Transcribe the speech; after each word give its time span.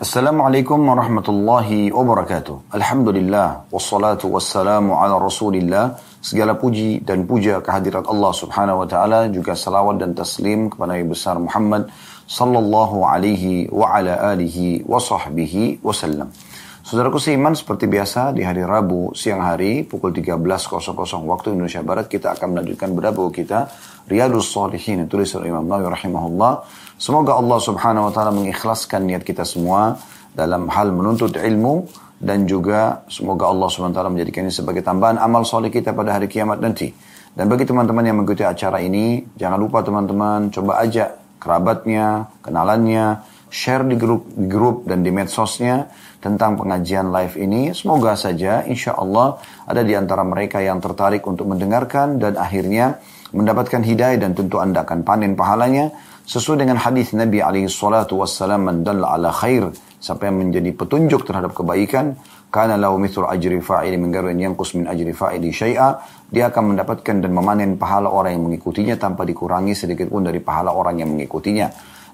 Assalamualaikum 0.00 0.80
warahmatullahi 0.80 1.92
wabarakatuh. 1.92 2.72
Alhamdulillah 2.72 3.68
wassalatu 3.68 4.32
wassalamu 4.32 4.96
ala 4.96 5.20
Rasulillah. 5.20 6.00
Segala 6.24 6.56
puji 6.56 7.04
dan 7.04 7.28
puja 7.28 7.60
kehadirat 7.60 8.08
Allah 8.08 8.32
Subhanahu 8.32 8.80
wa 8.80 8.88
taala 8.88 9.28
juga 9.28 9.52
salawat 9.52 10.00
dan 10.00 10.16
taslim 10.16 10.72
kepada 10.72 10.96
Nabi 10.96 11.04
besar 11.04 11.36
Muhammad 11.36 11.92
sallallahu 12.24 13.04
alaihi 13.04 13.68
wa 13.68 13.92
ala 13.92 14.32
alihi 14.32 14.88
wa 14.88 14.96
sahbihi 14.96 15.84
wasallam. 15.84 16.32
Saudaraku 16.80 17.20
seiman 17.20 17.52
seperti 17.52 17.84
biasa 17.84 18.32
di 18.32 18.40
hari 18.40 18.64
Rabu 18.64 19.12
siang 19.12 19.44
hari 19.44 19.84
pukul 19.84 20.16
13.00 20.16 20.96
waktu 21.28 21.52
Indonesia 21.52 21.84
Barat 21.84 22.08
kita 22.08 22.32
akan 22.32 22.56
melanjutkan 22.56 22.96
berdabu 22.96 23.28
kita 23.28 23.68
Riyadus 24.08 24.48
Salihin 24.48 25.04
tulis 25.04 25.28
oleh 25.36 25.52
Imam 25.52 25.68
Nawawi 25.68 25.92
rahimahullah 25.92 26.52
Semoga 27.00 27.32
Allah 27.32 27.56
subhanahu 27.56 28.04
wa 28.06 28.12
ta'ala 28.12 28.28
mengikhlaskan 28.28 29.08
niat 29.08 29.24
kita 29.24 29.40
semua 29.48 29.96
dalam 30.36 30.68
hal 30.68 30.92
menuntut 30.92 31.32
ilmu 31.32 31.88
dan 32.20 32.44
juga 32.44 33.08
semoga 33.08 33.48
Allah 33.48 33.72
subhanahu 33.72 33.96
wa 33.96 34.04
ta'ala 34.04 34.12
menjadikan 34.12 34.44
ini 34.44 34.52
sebagai 34.52 34.84
tambahan 34.84 35.16
amal 35.16 35.48
soleh 35.48 35.72
kita 35.72 35.96
pada 35.96 36.20
hari 36.20 36.28
kiamat 36.28 36.60
nanti. 36.60 36.92
Dan 37.32 37.48
bagi 37.48 37.64
teman-teman 37.64 38.04
yang 38.04 38.20
mengikuti 38.20 38.44
acara 38.44 38.84
ini, 38.84 39.24
jangan 39.32 39.56
lupa 39.56 39.80
teman-teman 39.80 40.52
coba 40.52 40.84
ajak 40.84 41.40
kerabatnya, 41.40 42.28
kenalannya, 42.44 43.24
share 43.48 43.88
di 43.88 43.96
grup, 43.96 44.28
di 44.36 44.44
grup 44.44 44.84
dan 44.84 45.00
di 45.00 45.08
medsosnya 45.08 45.88
tentang 46.20 46.60
pengajian 46.60 47.08
live 47.08 47.32
ini. 47.40 47.72
Semoga 47.72 48.12
saja 48.12 48.60
insya 48.68 48.92
Allah 48.92 49.40
ada 49.64 49.80
di 49.80 49.96
antara 49.96 50.20
mereka 50.20 50.60
yang 50.60 50.84
tertarik 50.84 51.24
untuk 51.24 51.48
mendengarkan 51.48 52.20
dan 52.20 52.36
akhirnya 52.36 53.00
mendapatkan 53.32 53.80
hidayah 53.80 54.20
dan 54.20 54.36
tentu 54.36 54.60
anda 54.60 54.84
akan 54.84 55.00
panen 55.00 55.32
pahalanya 55.32 56.09
sesuai 56.26 56.64
dengan 56.64 56.76
hadis 56.80 57.12
Nabi 57.16 57.40
alaihi 57.40 57.68
salatu 57.68 58.20
wassalam 58.20 58.66
man 58.66 58.84
ala 58.84 59.30
khair 59.32 59.72
sampai 60.00 60.32
menjadi 60.32 60.72
petunjuk 60.72 61.28
terhadap 61.28 61.52
kebaikan 61.52 62.16
karena 62.50 62.74
lahu 62.74 62.98
mithlu 62.98 63.28
ajri 63.30 63.62
fa'ili 63.62 63.94
min 63.94 64.10
ghairi 64.10 64.34
yanqus 64.34 64.74
min 64.74 64.90
ajri 64.90 65.14
fa'ili 65.14 65.54
syai'a 65.54 66.02
dia 66.26 66.50
akan 66.50 66.74
mendapatkan 66.74 67.22
dan 67.22 67.30
memanen 67.30 67.78
pahala 67.78 68.10
orang 68.10 68.34
yang 68.34 68.50
mengikutinya 68.50 68.98
tanpa 68.98 69.22
dikurangi 69.22 69.76
sedikit 69.76 70.10
pun 70.10 70.26
dari 70.26 70.42
pahala 70.42 70.74
orang 70.74 70.98
yang 70.98 71.14
mengikutinya. 71.14 71.70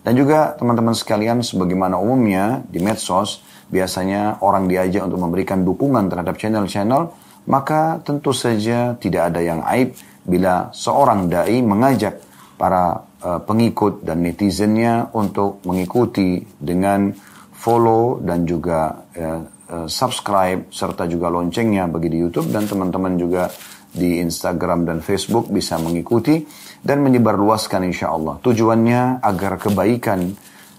Dan 0.07 0.15
juga 0.15 0.55
teman-teman 0.55 0.95
sekalian 0.95 1.43
sebagaimana 1.43 1.99
umumnya 1.99 2.63
di 2.69 2.79
medsos 2.79 3.43
biasanya 3.67 4.39
orang 4.45 4.71
diajak 4.71 5.03
untuk 5.03 5.19
memberikan 5.19 5.67
dukungan 5.67 6.07
terhadap 6.07 6.39
channel-channel 6.39 7.11
maka 7.51 7.99
tentu 8.03 8.31
saja 8.31 8.95
tidak 8.99 9.35
ada 9.35 9.41
yang 9.43 9.63
aib 9.67 9.99
bila 10.27 10.71
seorang 10.75 11.31
dai 11.31 11.59
mengajak 11.63 12.23
para 12.57 13.05
uh, 13.23 13.41
pengikut 13.45 14.03
dan 14.03 14.25
netizennya 14.25 15.13
untuk 15.13 15.61
mengikuti 15.69 16.41
dengan 16.57 17.13
follow 17.53 18.21
dan 18.21 18.45
juga 18.49 19.07
uh, 19.17 19.43
subscribe 19.91 20.71
serta 20.71 21.11
juga 21.11 21.27
loncengnya 21.27 21.91
bagi 21.91 22.07
di 22.07 22.19
YouTube 22.23 22.55
dan 22.55 22.71
teman-teman 22.71 23.19
juga 23.19 23.51
di 23.97 24.21
Instagram 24.21 24.85
dan 24.85 24.99
Facebook 25.01 25.49
bisa 25.49 25.81
mengikuti 25.81 26.45
dan 26.85 27.01
menyebarluaskan 27.03 27.83
insya 27.89 28.13
Allah. 28.13 28.39
Tujuannya 28.45 29.25
agar 29.25 29.59
kebaikan 29.59 30.37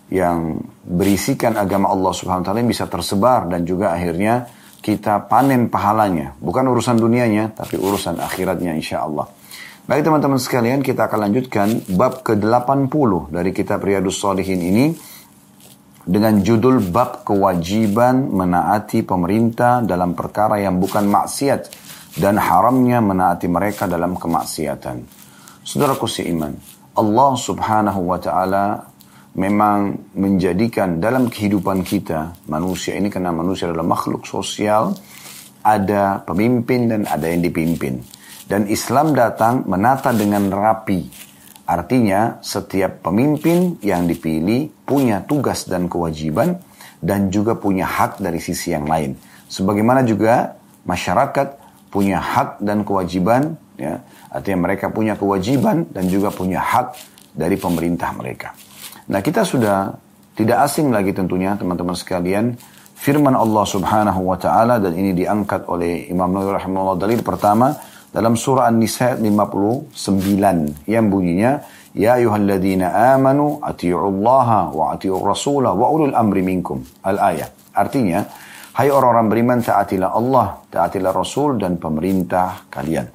yang 0.07 0.63
berisikan 0.87 1.59
agama 1.59 1.91
Allah 1.91 2.13
Subhanahu 2.15 2.45
wa 2.45 2.47
taala 2.47 2.63
bisa 2.63 2.87
tersebar 2.87 3.51
dan 3.51 3.67
juga 3.67 3.91
akhirnya 3.91 4.47
kita 4.79 5.27
panen 5.27 5.67
pahalanya. 5.67 6.37
Bukan 6.39 6.63
urusan 6.71 6.95
dunianya, 6.95 7.51
tapi 7.51 7.75
urusan 7.75 8.23
akhiratnya 8.23 8.71
insya 8.71 9.03
Allah. 9.03 9.27
Baik 9.87 10.03
teman-teman 10.03 10.35
sekalian, 10.35 10.83
kita 10.83 11.07
akan 11.07 11.31
lanjutkan 11.31 11.79
bab 11.95 12.19
ke-80 12.19 13.31
dari 13.31 13.55
kitab 13.55 13.87
Riyadus 13.87 14.19
Solihin 14.19 14.59
ini 14.59 14.91
dengan 16.03 16.43
judul 16.43 16.83
bab 16.91 17.23
kewajiban 17.23 18.27
menaati 18.27 19.07
pemerintah 19.07 19.79
dalam 19.79 20.11
perkara 20.11 20.59
yang 20.59 20.75
bukan 20.83 21.07
maksiat 21.07 21.71
dan 22.19 22.35
haramnya 22.35 22.99
menaati 22.99 23.47
mereka 23.47 23.87
dalam 23.87 24.19
kemaksiatan. 24.19 25.07
Saudaraku 25.63 26.03
seiman, 26.03 26.59
Allah 26.91 27.31
Subhanahu 27.39 28.11
wa 28.11 28.19
taala 28.19 28.91
memang 29.39 30.11
menjadikan 30.19 30.99
dalam 30.99 31.31
kehidupan 31.31 31.87
kita 31.87 32.35
manusia 32.51 32.91
ini 32.99 33.07
karena 33.07 33.31
manusia 33.31 33.71
adalah 33.71 33.87
makhluk 33.87 34.27
sosial 34.27 34.91
ada 35.63 36.27
pemimpin 36.27 36.91
dan 36.91 37.07
ada 37.07 37.31
yang 37.31 37.39
dipimpin. 37.39 38.16
Dan 38.47 38.71
Islam 38.71 39.11
datang 39.11 39.67
menata 39.67 40.15
dengan 40.15 40.47
rapi. 40.47 41.03
Artinya 41.67 42.39
setiap 42.39 43.03
pemimpin 43.03 43.75
yang 43.83 44.07
dipilih 44.07 44.71
punya 44.87 45.19
tugas 45.27 45.67
dan 45.67 45.91
kewajiban 45.91 46.55
dan 47.03 47.27
juga 47.27 47.59
punya 47.59 47.83
hak 47.83 48.23
dari 48.23 48.39
sisi 48.39 48.71
yang 48.71 48.87
lain. 48.87 49.19
Sebagaimana 49.51 50.07
juga 50.07 50.55
masyarakat 50.87 51.59
punya 51.91 52.23
hak 52.23 52.63
dan 52.63 52.87
kewajiban, 52.87 53.59
ya, 53.75 53.99
artinya 54.31 54.71
mereka 54.71 54.95
punya 54.95 55.19
kewajiban 55.19 55.83
dan 55.91 56.07
juga 56.07 56.31
punya 56.31 56.63
hak 56.63 56.95
dari 57.35 57.59
pemerintah 57.59 58.15
mereka. 58.15 58.55
Nah 59.11 59.19
kita 59.19 59.43
sudah 59.43 59.91
tidak 60.39 60.71
asing 60.71 60.87
lagi 60.87 61.11
tentunya 61.11 61.59
teman-teman 61.59 61.99
sekalian 61.99 62.55
firman 62.97 63.35
Allah 63.35 63.65
Subhanahu 63.67 64.23
wa 64.23 64.39
taala 64.39 64.79
dan 64.79 64.95
ini 64.95 65.13
diangkat 65.13 65.69
oleh 65.69 66.09
Imam 66.09 66.31
Nawawi 66.31 66.57
rahimahullah 66.57 66.97
dalil 66.97 67.21
pertama 67.21 67.75
dalam 68.17 68.33
surah 68.33 68.65
An-Nisa 68.65 69.13
59 69.13 69.93
yang 70.89 71.05
bunyinya 71.05 71.61
Ya 71.97 72.13
ayuhalladzina 72.21 73.17
amanu 73.17 73.57
ati'ullaha 73.57 74.69
wa 74.69 74.93
ati'ur 74.93 75.17
rasulah 75.17 75.73
wa 75.73 75.89
ulul 75.89 76.13
amri 76.13 76.45
minkum. 76.45 76.85
Al-ayat. 77.01 77.73
Artinya, 77.73 78.21
hai 78.77 78.93
orang-orang 78.93 79.25
beriman 79.33 79.59
taatilah 79.65 80.13
Allah, 80.13 80.61
taatilah 80.69 81.09
Rasul 81.09 81.57
dan 81.57 81.81
pemerintah 81.81 82.69
kalian. 82.69 83.09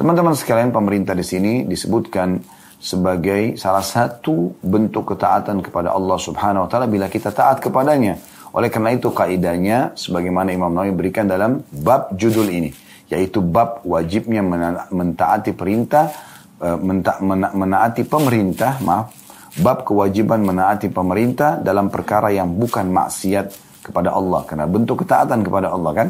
Teman-teman 0.00 0.32
sekalian, 0.32 0.72
pemerintah 0.72 1.12
di 1.12 1.20
sini 1.20 1.68
disebutkan 1.68 2.40
sebagai 2.80 3.60
salah 3.60 3.84
satu 3.84 4.56
bentuk 4.64 5.12
ketaatan 5.12 5.60
kepada 5.60 5.92
Allah 5.92 6.16
Subhanahu 6.16 6.64
wa 6.64 6.68
taala 6.72 6.88
bila 6.88 7.12
kita 7.12 7.36
taat 7.36 7.60
kepadanya. 7.60 8.16
Oleh 8.56 8.72
karena 8.72 8.96
itu 8.96 9.12
kaidahnya 9.12 9.92
sebagaimana 9.92 10.56
Imam 10.56 10.72
Nawawi 10.72 10.96
berikan 10.96 11.28
dalam 11.28 11.60
bab 11.68 12.16
judul 12.16 12.48
ini 12.48 12.85
yaitu 13.06 13.38
bab 13.42 13.86
wajibnya 13.86 14.42
mentaati 14.90 15.54
perintah 15.54 16.10
eh, 16.58 16.78
menta, 16.78 17.18
mena, 17.22 17.54
menaati 17.54 18.02
pemerintah 18.06 18.82
maaf 18.82 19.14
bab 19.56 19.88
kewajiban 19.88 20.44
menaati 20.44 20.92
pemerintah 20.92 21.64
dalam 21.64 21.88
perkara 21.88 22.28
yang 22.28 22.52
bukan 22.52 22.92
maksiat 22.92 23.46
kepada 23.80 24.12
Allah 24.12 24.44
karena 24.44 24.66
bentuk 24.68 25.06
ketaatan 25.06 25.40
kepada 25.46 25.72
Allah 25.72 25.92
kan 25.94 26.08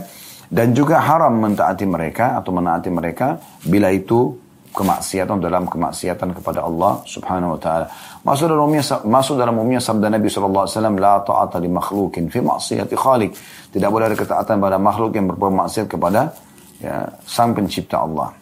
dan 0.51 0.75
juga 0.75 1.03
haram 1.03 1.35
mentaati 1.37 1.87
mereka 1.87 2.39
atau 2.39 2.51
menaati 2.55 2.91
mereka 2.91 3.39
bila 3.67 3.91
itu 3.91 4.35
kemaksiatan 4.77 5.41
dalam 5.41 5.65
kemaksiatan 5.65 6.37
kepada 6.37 6.61
Allah 6.69 7.01
Subhanahu 7.09 7.57
wa 7.57 7.61
taala. 7.61 7.87
Masuk 8.21 8.53
dalam 8.53 8.69
umumnya 8.69 8.85
masuk 9.09 9.35
dalam 9.41 9.57
umumnya 9.57 9.81
sabda 9.81 10.13
Nabi 10.13 10.29
sallallahu 10.29 10.65
alaihi 10.69 10.77
wasallam 10.77 10.97
la 11.01 11.15
ta'ata 11.25 11.57
li 11.65 11.71
makhluqin 11.73 12.29
fi 12.29 12.45
ma'siyati 12.45 12.93
khaliq. 12.93 13.33
Tidak 13.73 13.89
boleh 13.89 14.13
ada 14.13 14.17
ketaatan 14.19 14.61
pada 14.61 14.77
makhluk 14.77 15.17
yang 15.17 15.33
berbuat 15.33 15.53
maksiat 15.65 15.87
kepada 15.89 16.37
ya, 16.81 17.07
sang 17.25 17.57
pencipta 17.57 18.03
Allah. 18.03 18.33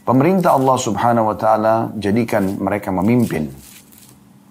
Pemerintah 0.00 0.56
Allah 0.56 0.76
subhanahu 0.80 1.30
wa 1.30 1.36
ta'ala 1.36 1.74
jadikan 1.94 2.58
mereka 2.58 2.90
memimpin 2.90 3.46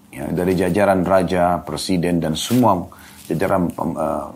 ya, 0.08 0.24
dari 0.30 0.56
jajaran 0.56 1.04
raja, 1.04 1.60
presiden 1.60 2.22
dan 2.22 2.32
semua 2.38 2.80
jajaran 3.28 3.70
uh, 3.76 4.26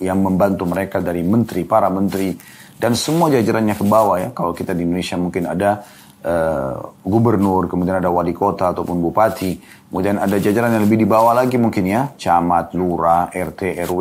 yang 0.00 0.22
membantu 0.22 0.64
mereka 0.64 1.02
dari 1.02 1.20
menteri, 1.20 1.66
para 1.66 1.90
menteri 1.90 2.32
dan 2.78 2.94
semua 2.94 3.28
jajarannya 3.28 3.74
ke 3.74 3.84
bawah 3.84 4.16
ya. 4.22 4.28
Kalau 4.30 4.54
kita 4.54 4.72
di 4.72 4.86
Indonesia 4.86 5.18
mungkin 5.18 5.50
ada 5.50 5.82
uh, 6.22 6.94
gubernur, 7.02 7.66
kemudian 7.66 7.98
ada 7.98 8.08
wali 8.08 8.32
kota 8.32 8.70
ataupun 8.70 9.02
bupati, 9.02 9.58
kemudian 9.90 10.22
ada 10.22 10.38
jajaran 10.38 10.78
yang 10.78 10.84
lebih 10.86 11.02
di 11.02 11.08
bawah 11.08 11.34
lagi 11.34 11.58
mungkin 11.58 11.84
ya, 11.84 12.14
camat, 12.14 12.72
lurah, 12.78 13.28
RT, 13.34 13.82
RW, 13.84 14.00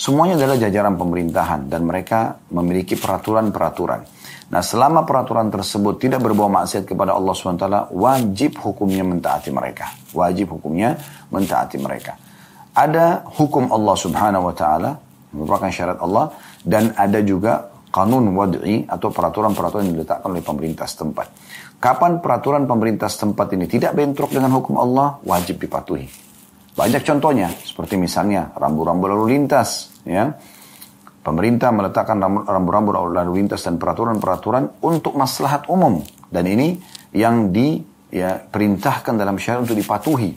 Semuanya 0.00 0.40
adalah 0.40 0.56
jajaran 0.56 0.96
pemerintahan 0.96 1.68
dan 1.68 1.84
mereka 1.84 2.40
memiliki 2.56 2.96
peraturan-peraturan. 2.96 4.00
Nah 4.48 4.64
selama 4.64 5.04
peraturan 5.04 5.52
tersebut 5.52 6.00
tidak 6.00 6.24
berbawa 6.24 6.64
maksiat 6.64 6.88
kepada 6.88 7.12
Allah 7.12 7.36
SWT, 7.36 7.92
wajib 7.92 8.64
hukumnya 8.64 9.04
mentaati 9.04 9.52
mereka. 9.52 9.92
Wajib 10.16 10.56
hukumnya 10.56 10.96
mentaati 11.28 11.76
mereka. 11.76 12.16
Ada 12.72 13.28
hukum 13.28 13.68
Allah 13.68 13.96
Subhanahu 14.00 14.48
wa 14.48 14.54
taala 14.56 14.96
merupakan 15.36 15.68
syarat 15.68 16.00
Allah 16.00 16.32
dan 16.64 16.96
ada 16.96 17.20
juga 17.20 17.68
kanun 17.92 18.32
wad'i 18.32 18.88
atau 18.88 19.12
peraturan-peraturan 19.12 19.84
yang 19.84 20.00
diletakkan 20.00 20.32
oleh 20.32 20.40
pemerintah 20.40 20.88
setempat. 20.88 21.28
Kapan 21.76 22.24
peraturan 22.24 22.64
pemerintah 22.64 23.12
setempat 23.12 23.52
ini 23.52 23.68
tidak 23.68 23.92
bentrok 23.92 24.32
dengan 24.32 24.48
hukum 24.48 24.80
Allah, 24.80 25.20
wajib 25.28 25.60
dipatuhi. 25.60 26.29
Banyak 26.80 27.04
contohnya, 27.04 27.52
seperti 27.60 28.00
misalnya 28.00 28.56
rambu-rambu 28.56 29.04
lalu 29.04 29.36
lintas, 29.36 30.00
ya. 30.08 30.32
Pemerintah 31.20 31.68
meletakkan 31.76 32.16
rambu-rambu 32.48 32.96
lalu 33.12 33.44
lintas 33.44 33.68
dan 33.68 33.76
peraturan-peraturan 33.76 34.80
untuk 34.80 35.12
maslahat 35.12 35.68
umum 35.68 36.00
dan 36.32 36.48
ini 36.48 36.80
yang 37.12 37.52
diperintahkan 37.52 39.12
ya, 39.12 39.20
dalam 39.20 39.36
syariat 39.36 39.60
untuk 39.60 39.76
dipatuhi. 39.76 40.32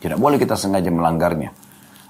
Tidak 0.00 0.16
boleh 0.16 0.40
kita 0.40 0.56
sengaja 0.56 0.88
melanggarnya. 0.88 1.52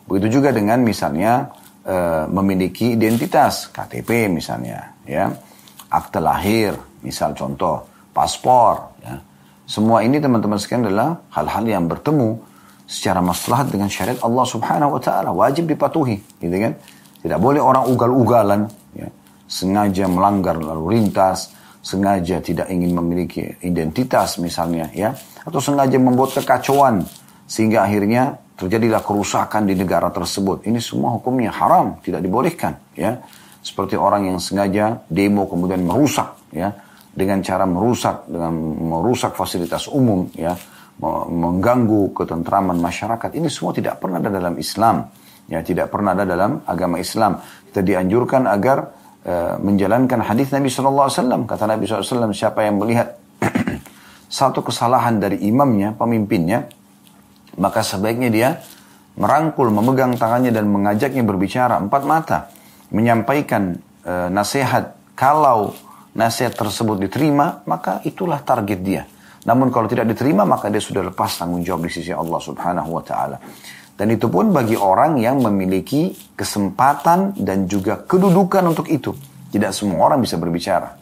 Begitu 0.07 0.39
juga 0.39 0.55
dengan 0.55 0.87
misalnya 0.87 1.51
e, 1.83 2.31
memiliki 2.31 2.95
identitas 2.95 3.75
KTP 3.75 4.31
misalnya, 4.31 5.03
ya, 5.03 5.27
akte 5.91 6.23
lahir, 6.23 6.79
misal 7.03 7.35
contoh, 7.35 7.91
paspor, 8.15 9.03
ya. 9.03 9.19
Semua 9.67 10.07
ini 10.07 10.23
teman-teman 10.23 10.63
sekalian 10.63 10.95
adalah 10.95 11.27
hal-hal 11.35 11.67
yang 11.67 11.91
bertemu 11.91 12.55
secara 12.87 13.19
maslahat 13.19 13.69
dengan 13.75 13.91
syariat 13.91 14.23
Allah 14.23 14.47
Subhanahu 14.47 14.97
wa 14.97 15.01
taala, 15.03 15.35
wajib 15.35 15.67
dipatuhi, 15.67 16.23
gitu 16.39 16.57
kan? 16.57 16.79
Tidak 17.21 17.39
boleh 17.43 17.59
orang 17.59 17.91
ugal-ugalan, 17.91 18.71
ya, 18.95 19.11
sengaja 19.51 20.07
melanggar 20.07 20.55
lalu 20.55 20.95
lintas, 20.95 21.51
sengaja 21.83 22.39
tidak 22.39 22.71
ingin 22.71 22.95
memiliki 22.95 23.59
identitas 23.67 24.39
misalnya, 24.39 24.87
ya, 24.95 25.11
atau 25.43 25.59
sengaja 25.59 25.99
membuat 25.99 26.39
kekacauan 26.39 27.03
sehingga 27.47 27.83
akhirnya 27.83 28.39
terjadilah 28.55 29.03
kerusakan 29.03 29.67
di 29.67 29.75
negara 29.75 30.11
tersebut. 30.15 30.67
Ini 30.67 30.79
semua 30.79 31.19
hukumnya 31.19 31.51
haram, 31.51 31.99
tidak 32.07 32.23
dibolehkan, 32.23 32.79
ya. 32.95 33.19
Seperti 33.67 33.99
orang 33.99 34.31
yang 34.31 34.39
sengaja 34.39 35.03
demo 35.11 35.51
kemudian 35.51 35.83
merusak, 35.83 36.39
ya, 36.55 36.71
dengan 37.11 37.43
cara 37.43 37.67
merusak, 37.67 38.31
dengan 38.31 38.55
merusak 38.95 39.35
fasilitas 39.35 39.91
umum, 39.91 40.31
ya, 40.39 40.55
mengganggu 41.03 42.17
ketentraman 42.17 42.81
masyarakat. 42.81 43.37
Ini 43.37 43.49
semua 43.53 43.77
tidak 43.77 44.01
pernah 44.01 44.17
ada 44.17 44.33
dalam 44.33 44.57
Islam. 44.57 45.05
Ya, 45.47 45.63
tidak 45.63 45.93
pernah 45.93 46.17
ada 46.17 46.25
dalam 46.27 46.65
agama 46.67 46.99
Islam. 46.99 47.39
Kita 47.71 47.85
dianjurkan 47.85 48.49
agar 48.49 48.79
uh, 49.23 49.55
menjalankan 49.61 50.25
hadis 50.25 50.51
Nabi 50.51 50.73
SAW. 50.73 51.47
Kata 51.47 51.65
Nabi 51.69 51.85
SAW, 51.87 52.33
siapa 52.33 52.65
yang 52.65 52.81
melihat 52.81 53.15
satu 54.41 54.65
kesalahan 54.65 55.21
dari 55.21 55.45
imamnya, 55.47 55.95
pemimpinnya, 55.95 56.67
maka 57.61 57.85
sebaiknya 57.85 58.31
dia 58.33 58.49
merangkul, 59.21 59.71
memegang 59.71 60.17
tangannya 60.17 60.51
dan 60.51 60.67
mengajaknya 60.67 61.23
berbicara 61.23 61.79
empat 61.79 62.03
mata, 62.09 62.39
menyampaikan 62.91 63.77
uh, 64.03 64.29
nasihat. 64.33 64.97
Kalau 65.17 65.73
nasihat 66.13 66.53
tersebut 66.53 67.01
diterima, 67.01 67.65
maka 67.65 68.05
itulah 68.05 68.41
target 68.41 68.81
dia. 68.85 69.03
Namun 69.47 69.71
kalau 69.71 69.87
tidak 69.87 70.11
diterima, 70.11 70.43
maka 70.43 70.67
dia 70.67 70.83
sudah 70.83 71.07
lepas 71.07 71.39
tanggung 71.39 71.63
jawab 71.63 71.87
di 71.87 71.91
sisi 71.95 72.11
Allah 72.11 72.43
Subhanahu 72.43 72.91
wa 72.91 73.03
taala. 73.07 73.39
Dan 73.97 74.13
itu 74.13 74.29
pun 74.29 74.53
bagi 74.53 74.77
orang 74.77 75.17
yang 75.17 75.41
memiliki 75.41 76.13
kesempatan 76.37 77.33
dan 77.41 77.65
juga 77.65 78.05
kedudukan 78.05 78.61
untuk 78.69 78.91
itu. 78.93 79.15
Tidak 79.49 79.73
semua 79.73 80.13
orang 80.13 80.21
bisa 80.21 80.37
berbicara. 80.37 80.93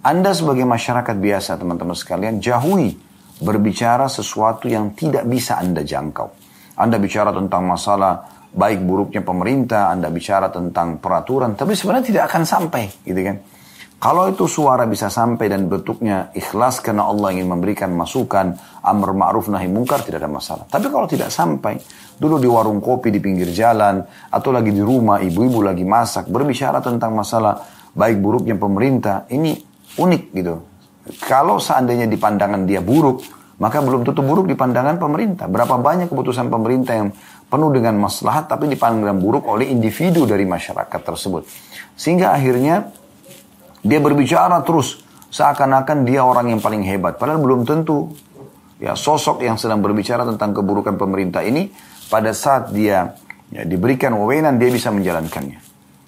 Anda 0.00 0.32
sebagai 0.32 0.64
masyarakat 0.64 1.16
biasa, 1.20 1.60
teman-teman 1.60 1.92
sekalian, 1.92 2.40
jauhi 2.40 2.96
berbicara 3.44 4.08
sesuatu 4.08 4.70
yang 4.72 4.96
tidak 4.96 5.28
bisa 5.28 5.60
Anda 5.60 5.84
jangkau. 5.84 6.28
Anda 6.80 6.96
bicara 6.96 7.28
tentang 7.36 7.68
masalah 7.68 8.24
baik 8.48 8.80
buruknya 8.88 9.20
pemerintah, 9.20 9.92
Anda 9.92 10.08
bicara 10.08 10.48
tentang 10.48 10.96
peraturan, 10.96 11.52
tapi 11.52 11.76
sebenarnya 11.76 12.06
tidak 12.08 12.24
akan 12.32 12.42
sampai, 12.48 12.88
gitu 13.04 13.20
kan? 13.20 13.36
Kalau 14.00 14.32
itu 14.32 14.48
suara 14.48 14.88
bisa 14.88 15.12
sampai 15.12 15.52
dan 15.52 15.68
bentuknya 15.68 16.32
ikhlas 16.32 16.80
karena 16.80 17.04
Allah 17.04 17.36
ingin 17.36 17.52
memberikan 17.52 17.92
masukan, 17.92 18.56
amr 18.80 19.12
ma'ruf 19.12 19.52
nahi 19.52 19.68
mungkar 19.68 20.00
tidak 20.00 20.24
ada 20.24 20.30
masalah. 20.32 20.64
Tapi 20.64 20.88
kalau 20.88 21.04
tidak 21.04 21.28
sampai, 21.28 21.76
dulu 22.16 22.40
di 22.40 22.48
warung 22.48 22.80
kopi 22.80 23.12
di 23.12 23.20
pinggir 23.20 23.52
jalan, 23.52 24.00
atau 24.32 24.56
lagi 24.56 24.72
di 24.72 24.80
rumah, 24.80 25.20
ibu-ibu 25.20 25.60
lagi 25.60 25.84
masak, 25.84 26.32
berbicara 26.32 26.80
tentang 26.80 27.12
masalah 27.12 27.60
baik 27.92 28.24
buruknya 28.24 28.56
pemerintah, 28.56 29.28
ini 29.36 29.60
unik 30.00 30.22
gitu. 30.32 30.54
Kalau 31.20 31.60
seandainya 31.60 32.08
di 32.08 32.16
pandangan 32.16 32.64
dia 32.64 32.80
buruk, 32.80 33.20
maka 33.60 33.84
belum 33.84 34.08
tentu 34.08 34.24
buruk 34.24 34.48
di 34.48 34.56
pandangan 34.56 34.96
pemerintah. 34.96 35.44
Berapa 35.44 35.76
banyak 35.76 36.08
keputusan 36.08 36.48
pemerintah 36.48 36.96
yang 36.96 37.12
penuh 37.52 37.68
dengan 37.68 38.00
maslahat 38.00 38.48
tapi 38.48 38.64
dipandang 38.64 39.20
buruk 39.20 39.44
oleh 39.44 39.68
individu 39.68 40.24
dari 40.24 40.48
masyarakat 40.48 41.00
tersebut. 41.04 41.44
Sehingga 42.00 42.32
akhirnya 42.32 42.88
dia 43.80 43.98
berbicara 44.00 44.60
terus 44.60 45.00
seakan-akan 45.30 46.04
dia 46.04 46.20
orang 46.20 46.52
yang 46.52 46.60
paling 46.60 46.84
hebat. 46.84 47.16
Padahal 47.16 47.40
belum 47.40 47.64
tentu 47.64 48.12
ya 48.82 48.92
sosok 48.98 49.40
yang 49.46 49.56
sedang 49.56 49.80
berbicara 49.80 50.26
tentang 50.26 50.52
keburukan 50.52 50.98
pemerintah 50.98 51.40
ini 51.46 51.70
pada 52.10 52.34
saat 52.34 52.74
dia 52.74 53.14
ya, 53.48 53.62
diberikan 53.64 54.12
wewenang 54.18 54.58
dia 54.60 54.68
bisa 54.68 54.90
menjalankannya. 54.92 55.62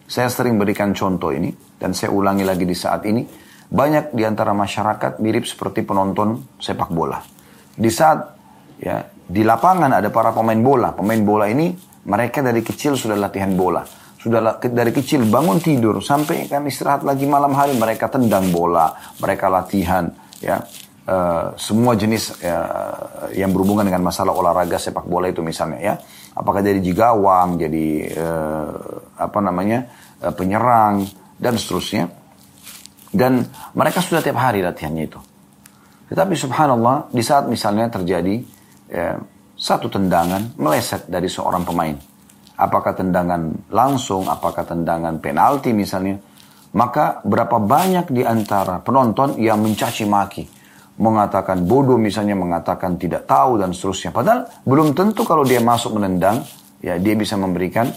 Saya 0.04 0.28
sering 0.28 0.60
berikan 0.60 0.92
contoh 0.92 1.32
ini 1.32 1.48
dan 1.80 1.96
saya 1.96 2.12
ulangi 2.12 2.44
lagi 2.44 2.68
di 2.68 2.76
saat 2.76 3.08
ini. 3.08 3.24
Banyak 3.72 4.12
di 4.12 4.20
antara 4.28 4.52
masyarakat 4.52 5.16
mirip 5.24 5.48
seperti 5.48 5.80
penonton 5.80 6.60
sepak 6.60 6.92
bola. 6.92 7.24
Di 7.72 7.88
saat 7.88 8.20
ya 8.76 9.00
di 9.08 9.40
lapangan 9.40 9.96
ada 9.96 10.12
para 10.12 10.28
pemain 10.36 10.60
bola. 10.60 10.92
Pemain 10.92 11.24
bola 11.24 11.48
ini 11.48 11.72
mereka 12.04 12.44
dari 12.44 12.60
kecil 12.60 13.00
sudah 13.00 13.16
latihan 13.16 13.56
bola 13.56 14.01
sudah 14.22 14.62
dari 14.62 14.94
kecil 14.94 15.26
bangun 15.26 15.58
tidur 15.58 15.98
sampai 15.98 16.46
kan 16.46 16.62
istirahat 16.62 17.02
lagi 17.02 17.26
malam 17.26 17.50
hari 17.58 17.74
mereka 17.74 18.06
tendang 18.06 18.54
bola, 18.54 18.94
mereka 19.18 19.50
latihan 19.50 20.06
ya. 20.38 20.62
Uh, 21.02 21.50
semua 21.58 21.98
jenis 21.98 22.30
uh, 22.46 23.26
yang 23.34 23.50
berhubungan 23.50 23.82
dengan 23.82 24.06
masalah 24.06 24.30
olahraga 24.38 24.78
sepak 24.78 25.02
bola 25.02 25.26
itu 25.26 25.42
misalnya 25.42 25.82
ya. 25.82 25.94
Apakah 26.38 26.62
jadi 26.62 26.78
jigawang, 26.78 27.58
jadi 27.58 27.86
uh, 28.14 28.70
apa 29.18 29.42
namanya? 29.42 29.90
Uh, 30.22 30.30
penyerang 30.30 31.02
dan 31.42 31.58
seterusnya. 31.58 32.06
Dan 33.10 33.42
mereka 33.74 33.98
sudah 33.98 34.22
tiap 34.22 34.38
hari 34.38 34.62
latihannya 34.62 35.04
itu. 35.10 35.18
Tetapi 36.14 36.38
subhanallah 36.38 37.10
di 37.10 37.20
saat 37.26 37.50
misalnya 37.50 37.90
terjadi 37.90 38.38
ya, 38.86 39.18
satu 39.58 39.90
tendangan 39.90 40.54
meleset 40.54 41.10
dari 41.10 41.26
seorang 41.26 41.66
pemain 41.66 42.11
apakah 42.56 42.92
tendangan 42.96 43.68
langsung, 43.72 44.28
apakah 44.28 44.64
tendangan 44.66 45.18
penalti 45.18 45.72
misalnya, 45.72 46.18
maka 46.72 47.20
berapa 47.24 47.60
banyak 47.60 48.08
di 48.12 48.22
antara 48.24 48.80
penonton 48.80 49.36
yang 49.36 49.60
mencaci 49.60 50.08
maki, 50.08 50.44
mengatakan 51.00 51.64
bodoh 51.68 52.00
misalnya, 52.00 52.36
mengatakan 52.36 52.96
tidak 52.96 53.28
tahu 53.28 53.60
dan 53.60 53.76
seterusnya. 53.76 54.10
Padahal 54.12 54.48
belum 54.64 54.96
tentu 54.96 55.24
kalau 55.24 55.44
dia 55.44 55.60
masuk 55.60 56.00
menendang, 56.00 56.44
ya 56.80 56.96
dia 56.96 57.14
bisa 57.16 57.36
memberikan 57.36 57.92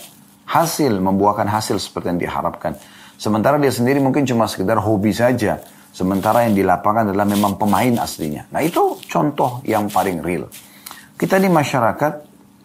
hasil, 0.46 1.02
membuahkan 1.02 1.48
hasil 1.48 1.80
seperti 1.80 2.16
yang 2.16 2.19
diharapkan. 2.22 2.78
Sementara 3.16 3.56
dia 3.56 3.72
sendiri 3.72 4.04
mungkin 4.04 4.28
cuma 4.28 4.46
sekedar 4.46 4.78
hobi 4.78 5.16
saja. 5.16 5.63
Sementara 5.96 6.44
yang 6.44 6.54
di 6.54 6.63
lapangan 6.68 7.16
adalah 7.16 7.24
memang 7.24 7.56
pemain 7.56 8.04
aslinya. 8.04 8.52
Nah 8.52 8.60
itu 8.60 9.00
contoh 9.07 9.63
yang 9.63 9.88
paling 9.88 10.19
real. 10.19 10.52
Kita 11.16 11.40
di 11.40 11.48
masyarakat, 11.48 12.13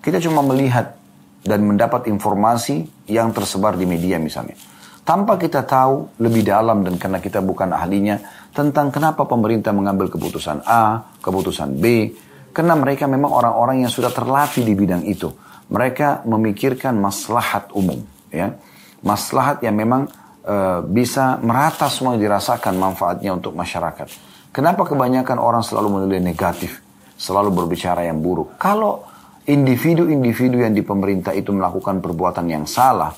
kita 0.03 0.19
cuma 0.19 0.43
melihat 0.43 0.99
dan 1.41 1.65
mendapat 1.65 2.09
informasi 2.13 3.09
yang 3.09 3.33
tersebar 3.33 3.77
di 3.77 3.89
media 3.89 4.21
misalnya. 4.21 4.57
Tanpa 5.01 5.41
kita 5.41 5.65
tahu 5.65 6.21
lebih 6.21 6.45
dalam 6.45 6.85
dan 6.85 7.01
karena 7.01 7.19
kita 7.19 7.41
bukan 7.41 7.73
ahlinya 7.73 8.21
tentang 8.53 8.93
kenapa 8.93 9.25
pemerintah 9.25 9.73
mengambil 9.73 10.13
keputusan 10.13 10.63
A, 10.69 11.03
keputusan 11.19 11.81
B. 11.81 12.15
Karena 12.51 12.75
mereka 12.75 13.07
memang 13.07 13.31
orang-orang 13.31 13.87
yang 13.87 13.93
sudah 13.93 14.11
terlatih 14.11 14.67
di 14.67 14.75
bidang 14.75 15.07
itu. 15.07 15.31
Mereka 15.71 16.27
memikirkan 16.27 16.99
maslahat 16.99 17.71
umum. 17.75 18.03
ya 18.31 18.55
Maslahat 19.07 19.63
yang 19.63 19.79
memang 19.79 20.11
e, 20.43 20.83
bisa 20.91 21.39
merata 21.41 21.87
semua 21.87 22.19
dirasakan 22.19 22.75
manfaatnya 22.75 23.35
untuk 23.35 23.55
masyarakat. 23.55 24.11
Kenapa 24.51 24.83
kebanyakan 24.83 25.39
orang 25.39 25.63
selalu 25.63 26.03
menilai 26.03 26.19
negatif? 26.19 26.83
Selalu 27.15 27.55
berbicara 27.55 28.03
yang 28.03 28.19
buruk. 28.19 28.59
Kalau 28.59 29.10
individu-individu 29.51 30.63
yang 30.63 30.73
di 30.73 30.87
pemerintah 30.87 31.35
itu 31.35 31.51
melakukan 31.51 31.99
perbuatan 31.99 32.47
yang 32.47 32.65
salah, 32.71 33.11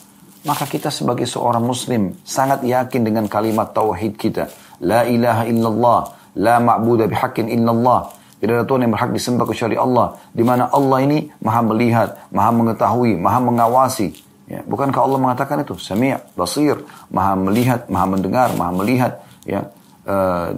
maka 0.42 0.64
kita 0.66 0.90
sebagai 0.90 1.28
seorang 1.28 1.62
muslim 1.62 2.16
sangat 2.24 2.64
yakin 2.66 3.04
dengan 3.04 3.28
kalimat 3.30 3.70
tauhid 3.70 4.18
kita. 4.18 4.50
La 4.82 5.06
ilaha 5.06 5.46
illallah, 5.46 6.00
la 6.40 6.56
ma'budu 6.58 7.06
bihaqqin 7.06 7.46
illallah. 7.52 8.10
Tidak 8.42 8.50
ada 8.58 8.66
Tuhan 8.66 8.82
yang 8.82 8.92
berhak 8.98 9.14
disembah 9.14 9.46
kecuali 9.46 9.78
Allah. 9.78 10.18
Di 10.34 10.42
mana 10.42 10.66
Allah 10.66 10.98
ini 11.06 11.30
maha 11.46 11.62
melihat, 11.62 12.26
maha 12.34 12.50
mengetahui, 12.50 13.14
maha 13.14 13.38
mengawasi. 13.38 14.10
Ya, 14.50 14.66
bukankah 14.66 14.98
Allah 14.98 15.18
mengatakan 15.22 15.62
itu? 15.62 15.78
Sami' 15.78 16.18
basir, 16.34 16.82
maha 17.14 17.38
melihat, 17.38 17.86
maha 17.86 18.06
mendengar, 18.10 18.50
maha 18.58 18.74
melihat. 18.74 19.22
Ya, 19.46 19.70
uh, 20.10 20.50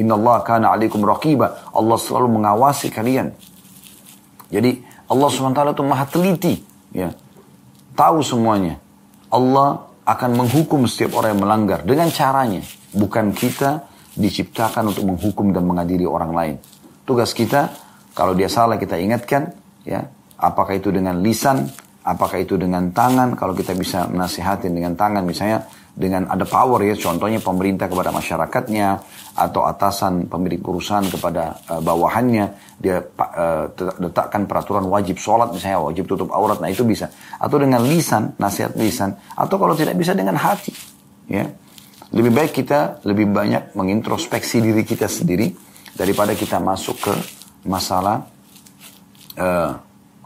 Inna 0.00 0.14
Allah 0.16 0.36
kana 0.40 0.72
alaikum 0.72 1.04
raqiba. 1.04 1.68
Allah 1.76 1.96
selalu 2.00 2.40
mengawasi 2.40 2.88
kalian. 2.88 3.36
Jadi 4.48 4.82
Allah 5.10 5.28
SWT 5.30 5.60
itu 5.74 5.84
maha 5.86 6.04
teliti. 6.06 6.54
Ya. 6.94 7.14
Tahu 7.96 8.22
semuanya. 8.22 8.78
Allah 9.32 9.90
akan 10.06 10.30
menghukum 10.38 10.86
setiap 10.86 11.18
orang 11.18 11.34
yang 11.36 11.42
melanggar 11.42 11.80
dengan 11.82 12.08
caranya. 12.14 12.62
Bukan 12.94 13.34
kita 13.34 13.86
diciptakan 14.16 14.94
untuk 14.94 15.04
menghukum 15.04 15.50
dan 15.50 15.66
mengadili 15.66 16.06
orang 16.06 16.32
lain. 16.32 16.54
Tugas 17.04 17.34
kita, 17.36 17.74
kalau 18.16 18.32
dia 18.32 18.48
salah 18.48 18.80
kita 18.80 18.96
ingatkan, 18.96 19.52
ya, 19.82 20.06
apakah 20.40 20.78
itu 20.78 20.88
dengan 20.94 21.20
lisan, 21.20 21.68
Apakah 22.06 22.38
itu 22.38 22.54
dengan 22.54 22.94
tangan, 22.94 23.34
kalau 23.34 23.50
kita 23.50 23.74
bisa 23.74 24.06
menasihatin 24.06 24.70
dengan 24.70 24.94
tangan 24.94 25.26
misalnya 25.26 25.66
dengan 25.96 26.28
ada 26.28 26.44
power 26.44 26.84
ya, 26.84 26.92
contohnya 26.92 27.40
pemerintah 27.40 27.88
kepada 27.88 28.12
masyarakatnya 28.12 29.00
atau 29.32 29.64
atasan 29.64 30.28
pemilik 30.28 30.60
perusahaan 30.60 31.08
kepada 31.08 31.56
uh, 31.72 31.80
bawahannya, 31.80 32.76
dia 32.76 33.00
uh, 33.00 33.72
letakkan 34.04 34.44
peraturan 34.44 34.84
wajib 34.92 35.16
sholat 35.16 35.56
misalnya, 35.56 35.80
wajib 35.80 36.04
tutup 36.04 36.28
aurat, 36.36 36.60
nah 36.60 36.68
itu 36.68 36.84
bisa. 36.84 37.08
Atau 37.40 37.56
dengan 37.56 37.80
lisan, 37.80 38.36
nasihat 38.36 38.76
lisan, 38.76 39.16
atau 39.32 39.56
kalau 39.56 39.72
tidak 39.72 39.96
bisa 39.96 40.12
dengan 40.12 40.36
hati, 40.36 40.76
ya. 41.32 41.48
Lebih 42.12 42.30
baik 42.30 42.52
kita 42.54 43.02
lebih 43.02 43.32
banyak 43.32 43.74
mengintrospeksi 43.74 44.62
diri 44.62 44.86
kita 44.86 45.10
sendiri 45.10 45.50
daripada 45.96 46.36
kita 46.36 46.60
masuk 46.60 47.02
ke 47.02 47.14
masalah 47.66 48.28
uh, 49.40 49.72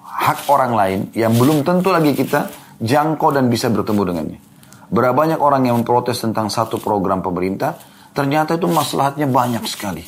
hak 0.02 0.50
orang 0.50 0.72
lain 0.74 1.00
yang 1.16 1.32
belum 1.32 1.62
tentu 1.62 1.88
lagi 1.94 2.12
kita 2.12 2.50
jangkau 2.82 3.30
dan 3.30 3.46
bisa 3.46 3.70
bertemu 3.70 4.02
dengannya. 4.02 4.49
Berapa 4.90 5.14
banyak 5.14 5.38
orang 5.38 5.70
yang 5.70 5.78
memprotes 5.78 6.18
tentang 6.18 6.50
satu 6.50 6.82
program 6.82 7.22
pemerintah, 7.22 7.78
ternyata 8.10 8.58
itu 8.58 8.66
masalahnya 8.66 9.30
banyak 9.30 9.62
sekali 9.70 10.02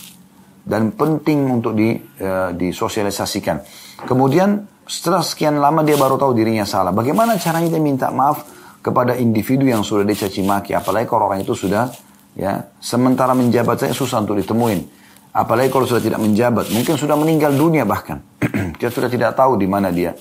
dan 0.62 0.94
penting 0.94 1.46
untuk 1.50 1.74
di, 1.74 1.94
uh, 1.98 2.54
disosialisasikan. 2.54 3.62
Kemudian 4.06 4.62
setelah 4.86 5.22
sekian 5.22 5.58
lama 5.58 5.82
dia 5.82 5.98
baru 5.98 6.18
tahu 6.18 6.34
dirinya 6.34 6.66
salah. 6.66 6.94
Bagaimana 6.94 7.38
caranya 7.38 7.70
dia 7.70 7.82
minta 7.82 8.10
maaf 8.10 8.46
kepada 8.82 9.14
individu 9.18 9.66
yang 9.66 9.86
sudah 9.86 10.02
dicaci 10.02 10.42
maki, 10.42 10.74
apalagi 10.74 11.06
kalau 11.06 11.30
orang 11.30 11.46
itu 11.46 11.54
sudah 11.54 11.90
ya 12.34 12.74
sementara 12.82 13.34
menjabat 13.34 13.86
saya 13.86 13.94
susah 13.94 14.22
untuk 14.22 14.38
ditemuin. 14.38 15.02
Apalagi 15.32 15.72
kalau 15.72 15.88
sudah 15.88 16.02
tidak 16.04 16.20
menjabat, 16.20 16.68
mungkin 16.74 16.94
sudah 17.00 17.16
meninggal 17.16 17.56
dunia 17.56 17.88
bahkan. 17.88 18.20
dia 18.78 18.90
sudah 18.92 19.08
tidak 19.08 19.32
tahu 19.32 19.56
di 19.56 19.64
mana 19.64 19.88
dia 19.88 20.12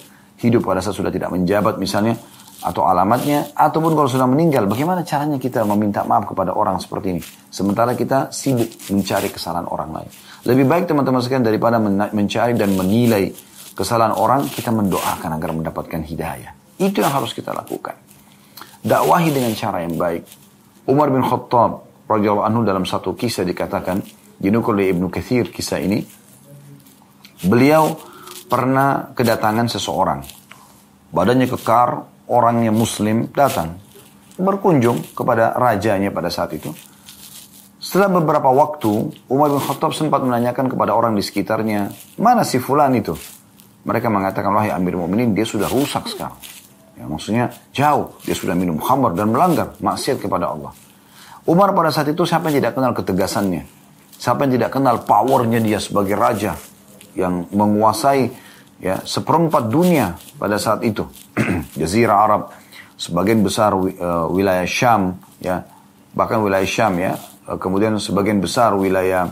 hidup 0.42 0.66
pada 0.66 0.82
saat 0.82 0.98
sudah 0.98 1.14
tidak 1.14 1.30
menjabat 1.30 1.78
misalnya 1.78 2.18
atau 2.62 2.86
alamatnya 2.86 3.58
ataupun 3.58 3.98
kalau 3.98 4.06
sudah 4.06 4.30
meninggal 4.30 4.70
bagaimana 4.70 5.02
caranya 5.02 5.42
kita 5.42 5.66
meminta 5.66 6.06
maaf 6.06 6.30
kepada 6.30 6.54
orang 6.54 6.78
seperti 6.78 7.18
ini? 7.18 7.22
Sementara 7.50 7.98
kita 7.98 8.30
sibuk 8.30 8.70
mencari 8.94 9.34
kesalahan 9.34 9.66
orang 9.66 9.90
lain. 9.98 10.10
Lebih 10.46 10.66
baik 10.70 10.84
teman-teman 10.90 11.22
sekalian 11.22 11.46
daripada 11.46 11.82
mencari 12.14 12.54
dan 12.54 12.74
menilai 12.78 13.34
kesalahan 13.74 14.14
orang 14.14 14.46
kita 14.46 14.70
mendoakan 14.70 15.30
agar 15.38 15.50
mendapatkan 15.58 16.02
hidayah. 16.06 16.54
Itu 16.78 17.02
yang 17.02 17.14
harus 17.14 17.34
kita 17.34 17.54
lakukan. 17.54 17.98
Dakwahi 18.82 19.30
dengan 19.30 19.54
cara 19.54 19.86
yang 19.86 19.94
baik. 19.98 20.26
Umar 20.90 21.14
bin 21.14 21.22
Khattab 21.22 21.86
radhiyallahu 22.10 22.46
anhu 22.46 22.62
dalam 22.66 22.86
satu 22.86 23.14
kisah 23.14 23.46
dikatakan 23.46 24.02
dinukul 24.42 24.74
oleh 24.74 24.90
Ibnu 24.90 25.14
Kathir 25.14 25.54
kisah 25.54 25.78
ini 25.78 26.02
beliau 27.46 27.94
pernah 28.50 29.14
kedatangan 29.14 29.70
seseorang. 29.70 30.20
Badannya 31.14 31.48
kekar, 31.48 32.11
orangnya 32.32 32.72
muslim, 32.72 33.28
datang. 33.36 33.76
Berkunjung 34.40 35.12
kepada 35.12 35.52
rajanya 35.60 36.08
pada 36.16 36.32
saat 36.32 36.56
itu. 36.56 36.72
Setelah 37.84 38.24
beberapa 38.24 38.48
waktu, 38.48 39.12
Umar 39.28 39.52
bin 39.52 39.60
Khattab 39.60 39.92
sempat 39.92 40.24
menanyakan 40.24 40.72
kepada 40.72 40.96
orang 40.96 41.20
di 41.20 41.24
sekitarnya, 41.26 41.92
mana 42.16 42.48
si 42.48 42.56
fulan 42.56 42.96
itu? 42.96 43.12
Mereka 43.84 44.08
mengatakan, 44.08 44.54
wahai 44.56 44.72
Amir 44.72 44.96
Mu'minin, 44.96 45.36
dia 45.36 45.44
sudah 45.44 45.68
rusak 45.68 46.08
sekarang. 46.08 46.38
Ya, 46.96 47.10
maksudnya 47.10 47.52
jauh, 47.76 48.16
dia 48.24 48.38
sudah 48.38 48.56
minum 48.56 48.80
khamar 48.80 49.12
dan 49.18 49.34
melanggar 49.34 49.76
maksiat 49.82 50.22
kepada 50.24 50.54
Allah. 50.56 50.72
Umar 51.50 51.74
pada 51.74 51.90
saat 51.90 52.08
itu 52.14 52.24
siapa 52.24 52.54
yang 52.54 52.64
tidak 52.64 52.78
kenal 52.78 52.94
ketegasannya? 52.94 53.66
Siapa 54.22 54.46
yang 54.46 54.54
tidak 54.62 54.70
kenal 54.72 55.02
powernya 55.02 55.58
dia 55.58 55.82
sebagai 55.82 56.14
raja? 56.14 56.54
yang 57.16 57.48
menguasai 57.52 58.32
ya 58.82 59.06
seperempat 59.06 59.70
dunia 59.70 60.18
pada 60.36 60.58
saat 60.58 60.82
itu. 60.82 61.06
Jazirah 61.80 62.18
Arab, 62.18 62.42
sebagian 62.98 63.46
besar 63.46 63.78
uh, 63.78 64.28
wilayah 64.34 64.66
Syam 64.66 65.22
ya, 65.38 65.62
bahkan 66.12 66.42
wilayah 66.42 66.66
Syam 66.66 66.98
ya, 66.98 67.14
uh, 67.46 67.62
kemudian 67.62 68.02
sebagian 68.02 68.42
besar 68.42 68.74
wilayah 68.74 69.30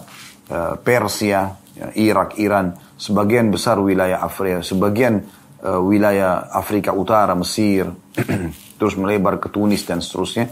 uh, 0.54 0.78
Persia, 0.80 1.58
ya, 1.74 1.88
Irak, 1.98 2.38
Iran, 2.38 2.78
sebagian 2.96 3.50
besar 3.50 3.82
wilayah 3.82 4.22
Afrika, 4.22 4.62
sebagian 4.62 5.26
uh, 5.66 5.82
wilayah 5.82 6.54
Afrika 6.54 6.94
Utara, 6.94 7.34
Mesir, 7.34 7.90
terus 8.80 8.94
melebar 8.96 9.42
ke 9.42 9.50
Tunis 9.50 9.82
dan 9.84 10.00
seterusnya. 10.00 10.46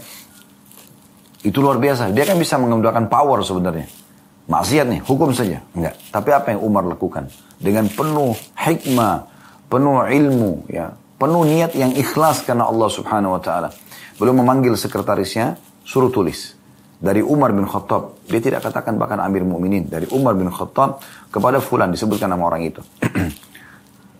Itu 1.38 1.62
luar 1.62 1.78
biasa. 1.78 2.10
Dia 2.10 2.26
kan 2.26 2.34
bisa 2.34 2.58
menggunakan 2.58 3.06
power 3.06 3.46
sebenarnya 3.46 4.07
maksiat 4.48 4.86
nih, 4.88 5.00
hukum 5.04 5.30
saja. 5.36 5.60
Enggak. 5.76 5.94
Tapi 6.10 6.28
apa 6.32 6.46
yang 6.56 6.64
Umar 6.64 6.88
lakukan? 6.88 7.28
Dengan 7.60 7.86
penuh 7.92 8.32
hikmah, 8.56 9.28
penuh 9.68 10.08
ilmu, 10.08 10.66
ya, 10.72 10.96
penuh 11.20 11.42
niat 11.44 11.76
yang 11.76 11.92
ikhlas 11.92 12.42
karena 12.42 12.64
Allah 12.64 12.88
Subhanahu 12.88 13.36
wa 13.36 13.42
taala. 13.44 13.68
Belum 14.16 14.40
memanggil 14.42 14.74
sekretarisnya, 14.74 15.60
suruh 15.84 16.10
tulis. 16.10 16.56
Dari 16.98 17.22
Umar 17.22 17.54
bin 17.54 17.62
Khattab, 17.62 18.26
dia 18.26 18.42
tidak 18.42 18.66
katakan 18.66 18.98
bahkan 18.98 19.22
Amir 19.22 19.46
Mukminin. 19.46 19.86
Dari 19.86 20.10
Umar 20.10 20.34
bin 20.34 20.50
Khattab 20.50 20.98
kepada 21.30 21.62
fulan 21.62 21.94
disebutkan 21.94 22.26
nama 22.26 22.42
orang 22.42 22.66
itu. 22.66 22.82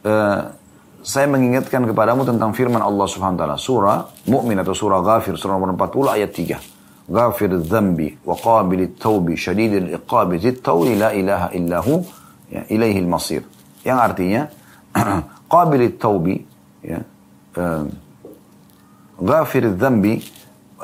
uh, 0.06 0.54
saya 1.02 1.26
mengingatkan 1.26 1.82
kepadamu 1.88 2.22
tentang 2.22 2.54
firman 2.54 2.78
Allah 2.78 3.06
Subhanahu 3.08 3.34
wa 3.34 3.40
taala 3.42 3.56
surah 3.58 3.98
Mukmin 4.30 4.60
atau 4.62 4.76
surah 4.76 5.00
Ghafir 5.02 5.34
surah 5.34 5.58
nomor 5.58 5.74
40 5.74 6.14
ayat 6.20 6.30
3. 6.30 6.77
غافر 7.11 7.51
الذنب 7.51 7.99
وقابل 8.25 8.79
التوب 8.81 9.35
شديد 9.35 9.73
الإقاب 9.73 10.33
ذي 10.33 10.49
الطول 10.49 10.87
لا 10.99 11.11
إله 11.11 11.51
إلا 11.51 11.77
هو 11.83 11.99
ya, 12.47 12.63
إليه 12.71 12.99
المصير 13.03 13.43
yang 13.83 13.99
artinya 13.99 14.47
qabil 15.51 15.99
taubi 15.99 16.39
ya 16.79 17.03
uh, 17.59 17.83
ghafir 19.19 19.75
dzambi 19.75 20.23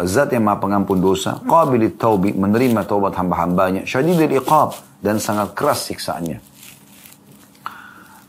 zat 0.03 0.35
yang 0.35 0.43
maha 0.43 0.59
pengampun 0.59 0.99
dosa 0.99 1.39
qabil 1.47 1.95
taubi 1.95 2.35
menerima 2.35 2.83
taubat 2.83 3.15
hamba-hambanya 3.15 3.87
syadidul 3.87 4.31
iqab 4.35 4.75
dan 4.99 5.23
sangat 5.23 5.55
keras 5.55 5.87
siksaannya 5.87 6.43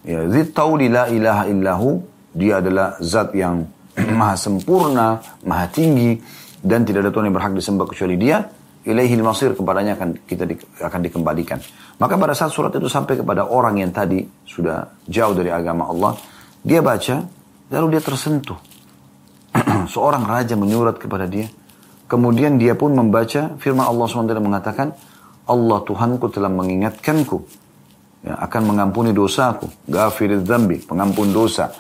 ya 0.07 0.19
dzit 0.31 0.55
tauli 0.55 0.87
la 0.87 1.11
ilaha 1.11 1.45
illahu 1.51 1.89
dia 2.31 2.63
adalah 2.63 2.95
zat 3.03 3.35
yang 3.35 3.67
maha 4.19 4.39
sempurna 4.39 5.19
maha 5.43 5.67
tinggi 5.69 6.23
dan 6.66 6.82
tidak 6.82 7.06
ada 7.06 7.12
Tuhan 7.14 7.30
yang 7.30 7.38
berhak 7.38 7.54
disembah 7.54 7.86
kecuali 7.86 8.18
dia 8.18 8.42
ilaihil 8.86 9.26
masir 9.26 9.58
kepadanya 9.58 9.98
akan 9.98 10.10
kita 10.30 10.46
di, 10.46 10.56
akan 10.78 11.00
dikembalikan. 11.10 11.58
Maka 11.98 12.14
pada 12.16 12.38
saat 12.38 12.54
surat 12.54 12.70
itu 12.74 12.86
sampai 12.86 13.18
kepada 13.18 13.50
orang 13.50 13.82
yang 13.82 13.90
tadi 13.90 14.22
sudah 14.46 14.86
jauh 15.10 15.34
dari 15.34 15.50
agama 15.50 15.90
Allah 15.90 16.14
dia 16.62 16.86
baca 16.86 17.26
lalu 17.74 17.98
dia 17.98 18.02
tersentuh. 18.02 18.58
Seorang 19.94 20.24
raja 20.26 20.54
menyurat 20.54 21.02
kepada 21.02 21.26
dia. 21.26 21.50
Kemudian 22.06 22.62
dia 22.62 22.78
pun 22.78 22.94
membaca 22.94 23.58
firman 23.58 23.82
Allah 23.82 24.06
SWT 24.06 24.38
mengatakan 24.38 24.94
Allah 25.50 25.82
Tuhanku 25.82 26.30
telah 26.30 26.54
mengingatkanku 26.54 27.38
ya, 28.22 28.38
akan 28.46 28.62
mengampuni 28.70 29.10
dosaku. 29.10 29.66
Gafirid 29.90 30.46
dzambi 30.46 30.86
pengampun 30.86 31.34
dosa. 31.34 31.74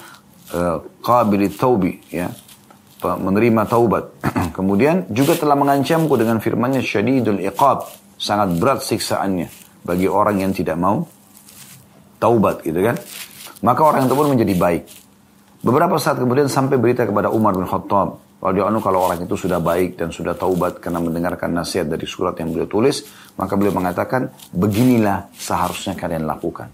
Uh, 0.46 0.78
qabilit 1.02 1.58
taubi 1.58 1.98
ya 2.14 2.30
menerima 3.14 3.70
taubat. 3.70 4.10
Kemudian 4.58 5.06
juga 5.14 5.38
telah 5.38 5.54
mengancamku 5.54 6.18
dengan 6.18 6.42
firmannya 6.42 6.82
syadidul 6.82 7.38
iqab. 7.46 7.86
Sangat 8.18 8.58
berat 8.58 8.82
siksaannya 8.82 9.48
bagi 9.86 10.10
orang 10.10 10.42
yang 10.42 10.52
tidak 10.56 10.80
mau 10.82 11.06
taubat 12.18 12.66
gitu 12.66 12.82
kan. 12.82 12.98
Maka 13.62 13.82
orang 13.86 14.10
itu 14.10 14.16
pun 14.18 14.28
menjadi 14.34 14.54
baik. 14.58 14.84
Beberapa 15.66 15.98
saat 15.98 16.22
kemudian 16.22 16.46
sampai 16.46 16.78
berita 16.78 17.06
kepada 17.06 17.34
Umar 17.34 17.58
bin 17.58 17.66
Khattab. 17.66 18.22
anu 18.46 18.78
kalau 18.78 19.10
orang 19.10 19.26
itu 19.26 19.34
sudah 19.34 19.58
baik 19.58 19.98
dan 19.98 20.14
sudah 20.14 20.38
taubat 20.38 20.78
karena 20.78 21.02
mendengarkan 21.02 21.50
nasihat 21.50 21.90
dari 21.90 22.06
surat 22.06 22.38
yang 22.38 22.54
beliau 22.54 22.70
tulis. 22.70 23.02
Maka 23.34 23.58
beliau 23.58 23.74
mengatakan, 23.74 24.30
beginilah 24.54 25.34
seharusnya 25.34 25.98
kalian 25.98 26.30
lakukan. 26.30 26.70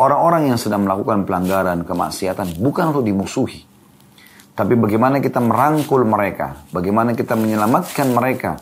Orang-orang 0.00 0.48
yang 0.48 0.56
sedang 0.56 0.88
melakukan 0.88 1.28
pelanggaran, 1.28 1.84
kemaksiatan, 1.84 2.56
bukan 2.56 2.96
untuk 2.96 3.04
dimusuhi. 3.04 3.67
Tapi 4.58 4.74
bagaimana 4.74 5.22
kita 5.22 5.38
merangkul 5.38 6.02
mereka, 6.02 6.66
bagaimana 6.74 7.14
kita 7.14 7.38
menyelamatkan 7.38 8.10
mereka 8.10 8.58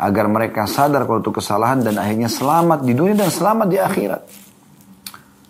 agar 0.00 0.24
mereka 0.32 0.64
sadar 0.64 1.04
kalau 1.04 1.20
itu 1.20 1.36
kesalahan 1.36 1.84
dan 1.84 2.00
akhirnya 2.00 2.32
selamat 2.32 2.80
di 2.80 2.96
dunia 2.96 3.12
dan 3.12 3.28
selamat 3.28 3.66
di 3.68 3.76
akhirat. 3.76 4.22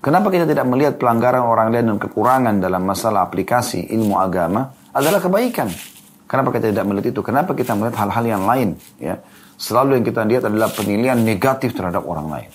Kenapa 0.03 0.35
kita 0.35 0.51
tidak 0.51 0.67
melihat 0.67 0.99
pelanggaran 0.99 1.47
orang 1.47 1.71
lain 1.71 1.95
dan 1.95 1.99
kekurangan 2.03 2.59
dalam 2.59 2.83
masalah 2.83 3.23
aplikasi 3.23 3.87
ilmu 3.95 4.19
agama 4.19 4.67
adalah 4.91 5.23
kebaikan? 5.23 5.71
Kenapa 6.27 6.51
kita 6.51 6.75
tidak 6.75 6.85
melihat 6.91 7.15
itu? 7.15 7.21
Kenapa 7.23 7.55
kita 7.55 7.79
melihat 7.79 8.03
hal-hal 8.03 8.25
yang 8.27 8.43
lain? 8.51 8.75
Ya, 8.99 9.23
selalu 9.55 10.03
yang 10.03 10.05
kita 10.11 10.27
lihat 10.27 10.43
adalah 10.51 10.75
penilaian 10.75 11.23
negatif 11.23 11.71
terhadap 11.71 12.03
orang 12.03 12.35
lain. 12.35 12.51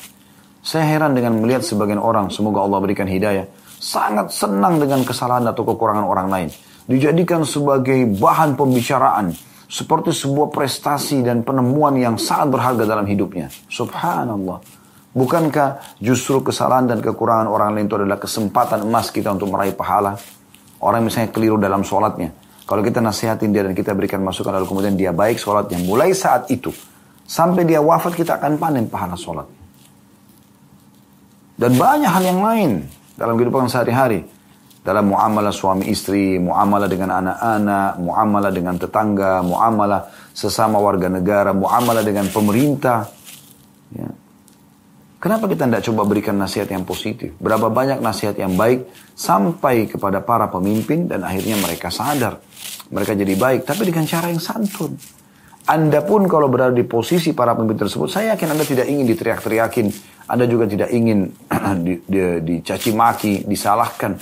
Saya 0.59 0.91
heran 0.91 1.15
dengan 1.15 1.39
melihat 1.39 1.63
sebagian 1.63 2.03
orang, 2.03 2.27
semoga 2.35 2.67
Allah 2.67 2.83
berikan 2.83 3.07
hidayah, 3.07 3.47
sangat 3.79 4.35
senang 4.35 4.77
dengan 4.77 5.07
kesalahan 5.07 5.47
atau 5.47 5.63
kekurangan 5.63 6.03
orang 6.03 6.27
lain 6.27 6.49
dijadikan 6.89 7.47
sebagai 7.47 8.03
bahan 8.19 8.59
pembicaraan 8.59 9.31
seperti 9.69 10.09
sebuah 10.09 10.49
prestasi 10.49 11.21
dan 11.21 11.45
penemuan 11.45 11.93
yang 11.93 12.17
sangat 12.17 12.57
berharga 12.57 12.83
dalam 12.89 13.05
hidupnya. 13.05 13.53
Subhanallah. 13.69 14.59
Bukankah 15.13 15.97
justru 16.01 16.41
kesalahan 16.41 16.89
dan 16.89 16.99
kekurangan 17.05 17.45
orang 17.45 17.77
lain 17.77 17.85
itu 17.85 17.97
adalah 18.01 18.17
kesempatan 18.17 18.85
emas 18.89 19.13
kita 19.13 19.29
untuk 19.29 19.53
meraih 19.53 19.77
pahala? 19.77 20.17
Orang 20.81 21.05
misalnya 21.05 21.29
keliru 21.29 21.61
dalam 21.61 21.85
sholatnya. 21.85 22.33
Kalau 22.65 22.81
kita 22.81 23.01
nasihatin 23.01 23.53
dia 23.53 23.65
dan 23.65 23.77
kita 23.77 23.93
berikan 23.93 24.21
masukan 24.25 24.53
lalu 24.53 24.65
kemudian 24.65 24.97
dia 24.97 25.13
baik 25.13 25.37
sholatnya. 25.37 25.81
Mulai 25.85 26.13
saat 26.17 26.49
itu. 26.49 26.73
Sampai 27.29 27.61
dia 27.61 27.77
wafat 27.77 28.17
kita 28.17 28.41
akan 28.41 28.57
panen 28.57 28.89
pahala 28.89 29.13
sholat. 29.13 29.45
Dan 31.57 31.77
banyak 31.77 32.09
hal 32.09 32.23
yang 32.25 32.41
lain 32.41 32.71
dalam 33.19 33.35
kehidupan 33.35 33.67
sehari-hari. 33.67 34.23
Dalam 34.79 35.11
muamalah 35.11 35.51
suami 35.51 35.91
istri, 35.91 36.39
muamalah 36.39 36.87
dengan 36.87 37.19
anak-anak, 37.19 37.99
muamalah 37.99 38.47
dengan 38.47 38.79
tetangga, 38.79 39.43
muamalah 39.43 40.07
sesama 40.31 40.79
warga 40.79 41.11
negara, 41.11 41.51
muamalah 41.51 41.99
dengan 41.99 42.31
pemerintah. 42.31 43.03
Ya. 43.91 44.07
Kenapa 45.19 45.51
kita 45.51 45.67
tidak 45.67 45.83
coba 45.83 46.07
berikan 46.07 46.39
nasihat 46.39 46.71
yang 46.71 46.87
positif? 46.87 47.35
Berapa 47.43 47.67
banyak 47.67 47.99
nasihat 47.99 48.39
yang 48.39 48.55
baik 48.55 48.87
sampai 49.19 49.91
kepada 49.91 50.23
para 50.23 50.47
pemimpin 50.47 51.11
dan 51.11 51.27
akhirnya 51.27 51.59
mereka 51.59 51.91
sadar. 51.91 52.39
Mereka 52.87 53.19
jadi 53.19 53.35
baik, 53.35 53.67
tapi 53.67 53.83
dengan 53.83 54.07
cara 54.07 54.31
yang 54.31 54.39
santun. 54.39 54.95
Anda 55.69 56.01
pun 56.01 56.25
kalau 56.25 56.49
berada 56.49 56.73
di 56.73 56.81
posisi 56.81 57.29
para 57.37 57.53
pemimpin 57.53 57.85
tersebut, 57.85 58.09
saya 58.09 58.33
yakin 58.33 58.57
Anda 58.57 58.65
tidak 58.65 58.89
ingin 58.89 59.05
diteriak-teriakin. 59.05 59.87
Anda 60.25 60.49
juga 60.49 60.65
tidak 60.65 60.89
ingin 60.89 61.29
di, 61.85 61.93
di, 62.09 62.21
dicaci 62.41 62.89
maki, 62.89 63.45
disalahkan. 63.45 64.17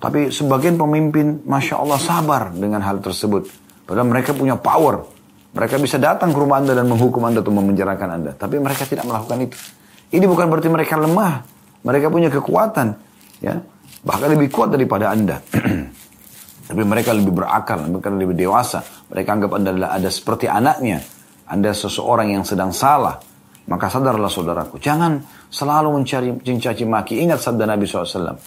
Tapi 0.00 0.32
sebagian 0.32 0.80
pemimpin, 0.80 1.44
Masya 1.44 1.76
Allah 1.76 2.00
sabar 2.00 2.56
dengan 2.56 2.80
hal 2.80 3.04
tersebut. 3.04 3.52
Padahal 3.84 4.08
mereka 4.08 4.32
punya 4.32 4.56
power. 4.56 5.04
Mereka 5.52 5.76
bisa 5.76 6.00
datang 6.00 6.32
ke 6.32 6.38
rumah 6.40 6.64
Anda 6.64 6.72
dan 6.72 6.88
menghukum 6.88 7.20
Anda 7.20 7.44
atau 7.44 7.52
memenjarakan 7.52 8.08
Anda. 8.08 8.32
Tapi 8.32 8.56
mereka 8.56 8.88
tidak 8.88 9.04
melakukan 9.04 9.44
itu. 9.44 9.60
Ini 10.08 10.24
bukan 10.24 10.48
berarti 10.48 10.72
mereka 10.72 10.96
lemah. 10.96 11.44
Mereka 11.84 12.08
punya 12.08 12.32
kekuatan. 12.32 12.96
ya 13.44 13.60
Bahkan 14.00 14.28
lebih 14.32 14.48
kuat 14.48 14.72
daripada 14.72 15.12
Anda. 15.12 15.36
Tapi 16.70 16.86
mereka 16.86 17.10
lebih 17.10 17.34
berakal, 17.34 17.82
mereka 17.90 18.14
lebih 18.14 18.38
dewasa. 18.38 18.78
Mereka 19.10 19.26
anggap 19.26 19.50
Anda 19.58 19.74
adalah 19.74 19.90
ada 19.98 20.06
seperti 20.06 20.46
anaknya. 20.46 21.02
Anda 21.50 21.74
seseorang 21.74 22.30
yang 22.30 22.46
sedang 22.46 22.70
salah. 22.70 23.18
Maka 23.66 23.90
sadarlah 23.90 24.30
saudaraku. 24.30 24.78
Jangan 24.78 25.18
selalu 25.50 25.98
mencari 25.98 26.30
mencaci 26.30 26.86
maki. 26.86 27.26
Ingat 27.26 27.42
sabda 27.42 27.66
Nabi 27.66 27.90
SAW. 27.90 28.38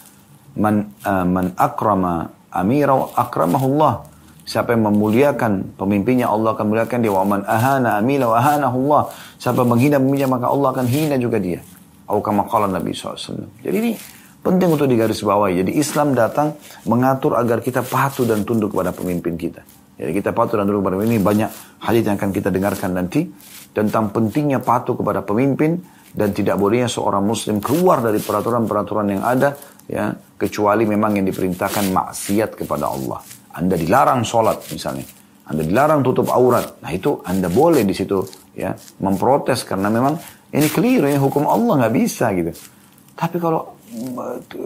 Man, 0.55 1.03
uh, 1.03 1.27
man 1.27 1.51
akrama 1.59 2.31
amira 2.47 3.11
akramahullah. 3.11 4.07
Siapa 4.47 4.71
yang 4.71 4.87
memuliakan 4.87 5.75
pemimpinnya 5.75 6.31
Allah 6.31 6.55
akan 6.55 6.65
muliakan 6.71 6.99
dia. 7.03 7.11
Wa 7.11 7.27
man 7.27 7.43
ahana 7.43 7.99
amila 7.99 8.35
wa 8.35 8.39
Allah. 8.39 9.03
Siapa 9.35 9.67
menghina 9.67 9.99
pemimpinnya 9.99 10.31
maka 10.31 10.47
Allah 10.47 10.71
akan 10.71 10.87
hina 10.87 11.19
juga 11.19 11.43
dia. 11.43 11.59
Atau 12.07 12.23
kama 12.23 12.47
qala 12.47 12.71
Nabi 12.71 12.95
SAW. 12.95 13.51
Jadi 13.59 13.75
ini 13.83 13.91
penting 14.43 14.69
untuk 14.75 14.91
digarisbawahi. 14.91 15.63
Jadi 15.63 15.71
Islam 15.79 16.13
datang 16.13 16.59
mengatur 16.85 17.39
agar 17.39 17.63
kita 17.63 17.81
patuh 17.81 18.27
dan 18.27 18.43
tunduk 18.43 18.75
kepada 18.75 18.91
pemimpin 18.91 19.39
kita. 19.39 19.63
Jadi 19.95 20.11
kita 20.11 20.35
patuh 20.35 20.59
dan 20.59 20.67
tunduk 20.67 20.83
kepada 20.83 20.99
pemimpin. 20.99 21.17
Ini 21.17 21.23
banyak 21.23 21.49
hadis 21.81 22.03
yang 22.03 22.19
akan 22.19 22.31
kita 22.35 22.49
dengarkan 22.51 22.91
nanti. 22.93 23.25
Tentang 23.73 24.11
pentingnya 24.11 24.59
patuh 24.59 24.99
kepada 24.99 25.23
pemimpin. 25.23 25.79
Dan 26.13 26.29
tidak 26.29 26.61
bolehnya 26.61 26.85
seorang 26.85 27.25
muslim 27.25 27.57
keluar 27.57 27.97
dari 28.05 28.21
peraturan-peraturan 28.21 29.07
yang 29.17 29.23
ada. 29.25 29.57
ya 29.89 30.13
Kecuali 30.37 30.85
memang 30.85 31.17
yang 31.17 31.25
diperintahkan 31.25 31.89
maksiat 31.89 32.53
kepada 32.53 32.85
Allah. 32.91 33.17
Anda 33.57 33.73
dilarang 33.73 34.21
sholat 34.21 34.61
misalnya. 34.69 35.07
Anda 35.49 35.65
dilarang 35.65 36.05
tutup 36.05 36.29
aurat. 36.29 36.79
Nah 36.85 36.91
itu 36.93 37.19
Anda 37.25 37.49
boleh 37.49 37.81
di 37.83 37.91
situ 37.97 38.21
ya 38.53 38.71
memprotes 39.01 39.65
karena 39.65 39.89
memang 39.89 40.15
ini 40.53 40.69
keliru, 40.69 41.09
ini 41.09 41.17
hukum 41.17 41.49
Allah 41.49 41.83
nggak 41.83 41.93
bisa 41.97 42.29
gitu. 42.37 42.53
Tapi 43.17 43.37
kalau 43.41 43.82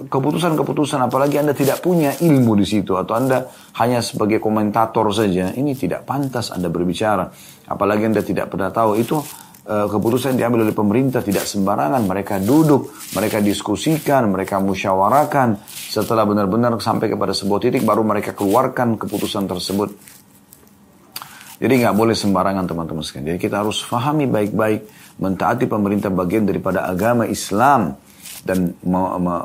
keputusan-keputusan 0.07 1.03
apalagi 1.03 1.39
Anda 1.41 1.51
tidak 1.51 1.83
punya 1.83 2.15
ilmu 2.15 2.55
di 2.55 2.65
situ 2.65 2.95
atau 2.95 3.13
Anda 3.15 3.47
hanya 3.79 3.99
sebagai 3.99 4.39
komentator 4.39 5.11
saja, 5.11 5.51
ini 5.51 5.75
tidak 5.75 6.07
pantas 6.07 6.49
Anda 6.49 6.71
berbicara. 6.71 7.27
Apalagi 7.67 8.07
Anda 8.07 8.23
tidak 8.23 8.47
pernah 8.47 8.71
tahu 8.71 8.95
itu 8.95 9.19
Eh, 9.67 9.87
keputusan 9.91 10.39
yang 10.39 10.47
diambil 10.47 10.63
oleh 10.63 10.71
pemerintah 10.71 11.19
tidak 11.19 11.43
sembarangan. 11.43 11.99
Mereka 12.07 12.39
duduk, 12.39 12.87
mereka 13.11 13.43
diskusikan, 13.43 14.31
mereka 14.31 14.63
musyawarakan. 14.63 15.59
Setelah 15.67 16.23
benar-benar 16.23 16.71
sampai 16.79 17.11
kepada 17.11 17.35
sebuah 17.35 17.59
titik, 17.59 17.83
baru 17.83 17.99
mereka 17.99 18.31
keluarkan 18.31 18.95
keputusan 18.95 19.43
tersebut. 19.43 19.91
Jadi 21.59 21.73
nggak 21.83 21.95
boleh 21.99 22.15
sembarangan 22.15 22.63
teman-teman 22.63 23.03
sekalian. 23.03 23.35
Jadi 23.35 23.39
kita 23.43 23.59
harus 23.59 23.83
fahami 23.83 24.23
baik-baik, 24.31 24.87
mentaati 25.19 25.67
pemerintah 25.67 26.15
bagian 26.15 26.47
daripada 26.47 26.87
agama 26.87 27.27
Islam 27.27 27.91
dan 28.45 28.77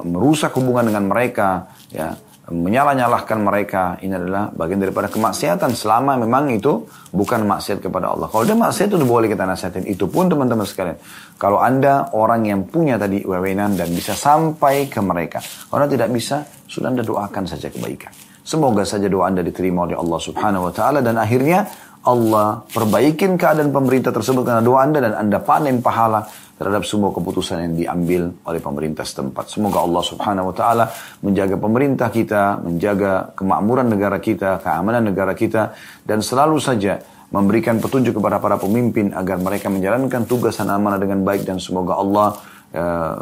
merusak 0.05 0.57
hubungan 0.59 0.93
dengan 0.93 1.09
mereka, 1.09 1.71
ya 1.93 2.13
menyalah-nyalahkan 2.51 3.39
mereka 3.39 3.83
ini 4.03 4.19
adalah 4.19 4.51
bagian 4.51 4.83
daripada 4.83 5.07
kemaksiatan 5.07 5.79
selama 5.79 6.19
memang 6.19 6.51
itu 6.51 6.85
bukan 7.15 7.47
maksiat 7.47 7.79
kepada 7.79 8.11
Allah. 8.11 8.27
Kalau 8.27 8.43
dia 8.43 8.59
maksiat 8.59 8.91
itu 8.91 8.99
boleh 9.07 9.31
kita 9.31 9.47
nasihatin. 9.47 9.87
Itu 9.87 10.11
pun 10.11 10.27
teman-teman 10.27 10.67
sekalian. 10.67 10.99
Kalau 11.39 11.63
anda 11.63 12.11
orang 12.13 12.43
yang 12.51 12.67
punya 12.67 12.99
tadi 12.99 13.23
wewenang 13.23 13.79
dan 13.79 13.89
bisa 13.95 14.19
sampai 14.19 14.91
ke 14.91 14.99
mereka. 14.99 15.39
Kalau 15.71 15.87
tidak 15.87 16.11
bisa, 16.11 16.43
sudah 16.67 16.91
anda 16.91 17.07
doakan 17.07 17.47
saja 17.47 17.71
kebaikan. 17.71 18.11
Semoga 18.43 18.83
saja 18.83 19.07
doa 19.07 19.31
anda 19.31 19.47
diterima 19.47 19.87
oleh 19.87 19.95
Allah 19.95 20.19
subhanahu 20.19 20.67
wa 20.67 20.73
ta'ala 20.75 20.99
dan 20.99 21.15
akhirnya 21.15 21.63
Allah 22.03 22.67
perbaikin 22.67 23.39
keadaan 23.39 23.71
pemerintah 23.71 24.11
tersebut 24.11 24.43
karena 24.43 24.59
doa 24.59 24.83
anda 24.83 24.99
dan 24.99 25.15
anda 25.15 25.39
panen 25.39 25.79
pahala 25.79 26.27
terhadap 26.62 26.87
semua 26.87 27.11
keputusan 27.11 27.59
yang 27.59 27.75
diambil 27.75 28.22
oleh 28.46 28.62
pemerintah 28.62 29.03
setempat. 29.03 29.51
Semoga 29.51 29.83
Allah 29.83 30.03
Subhanahu 30.07 30.51
wa 30.51 30.55
taala 30.55 30.85
menjaga 31.18 31.59
pemerintah 31.59 32.07
kita, 32.14 32.62
menjaga 32.62 33.35
kemakmuran 33.35 33.90
negara 33.90 34.22
kita, 34.22 34.62
keamanan 34.62 35.11
negara 35.11 35.35
kita 35.35 35.75
dan 36.07 36.22
selalu 36.22 36.62
saja 36.62 37.03
memberikan 37.35 37.83
petunjuk 37.83 38.14
kepada 38.20 38.38
para 38.38 38.61
pemimpin 38.61 39.11
agar 39.11 39.42
mereka 39.42 39.66
menjalankan 39.72 40.22
tugas 40.29 40.61
dan 40.61 40.70
amanah 40.70 41.01
dengan 41.03 41.25
baik. 41.27 41.48
Dan 41.48 41.59
semoga 41.59 41.98
Allah 41.98 42.38
uh, 42.77 43.18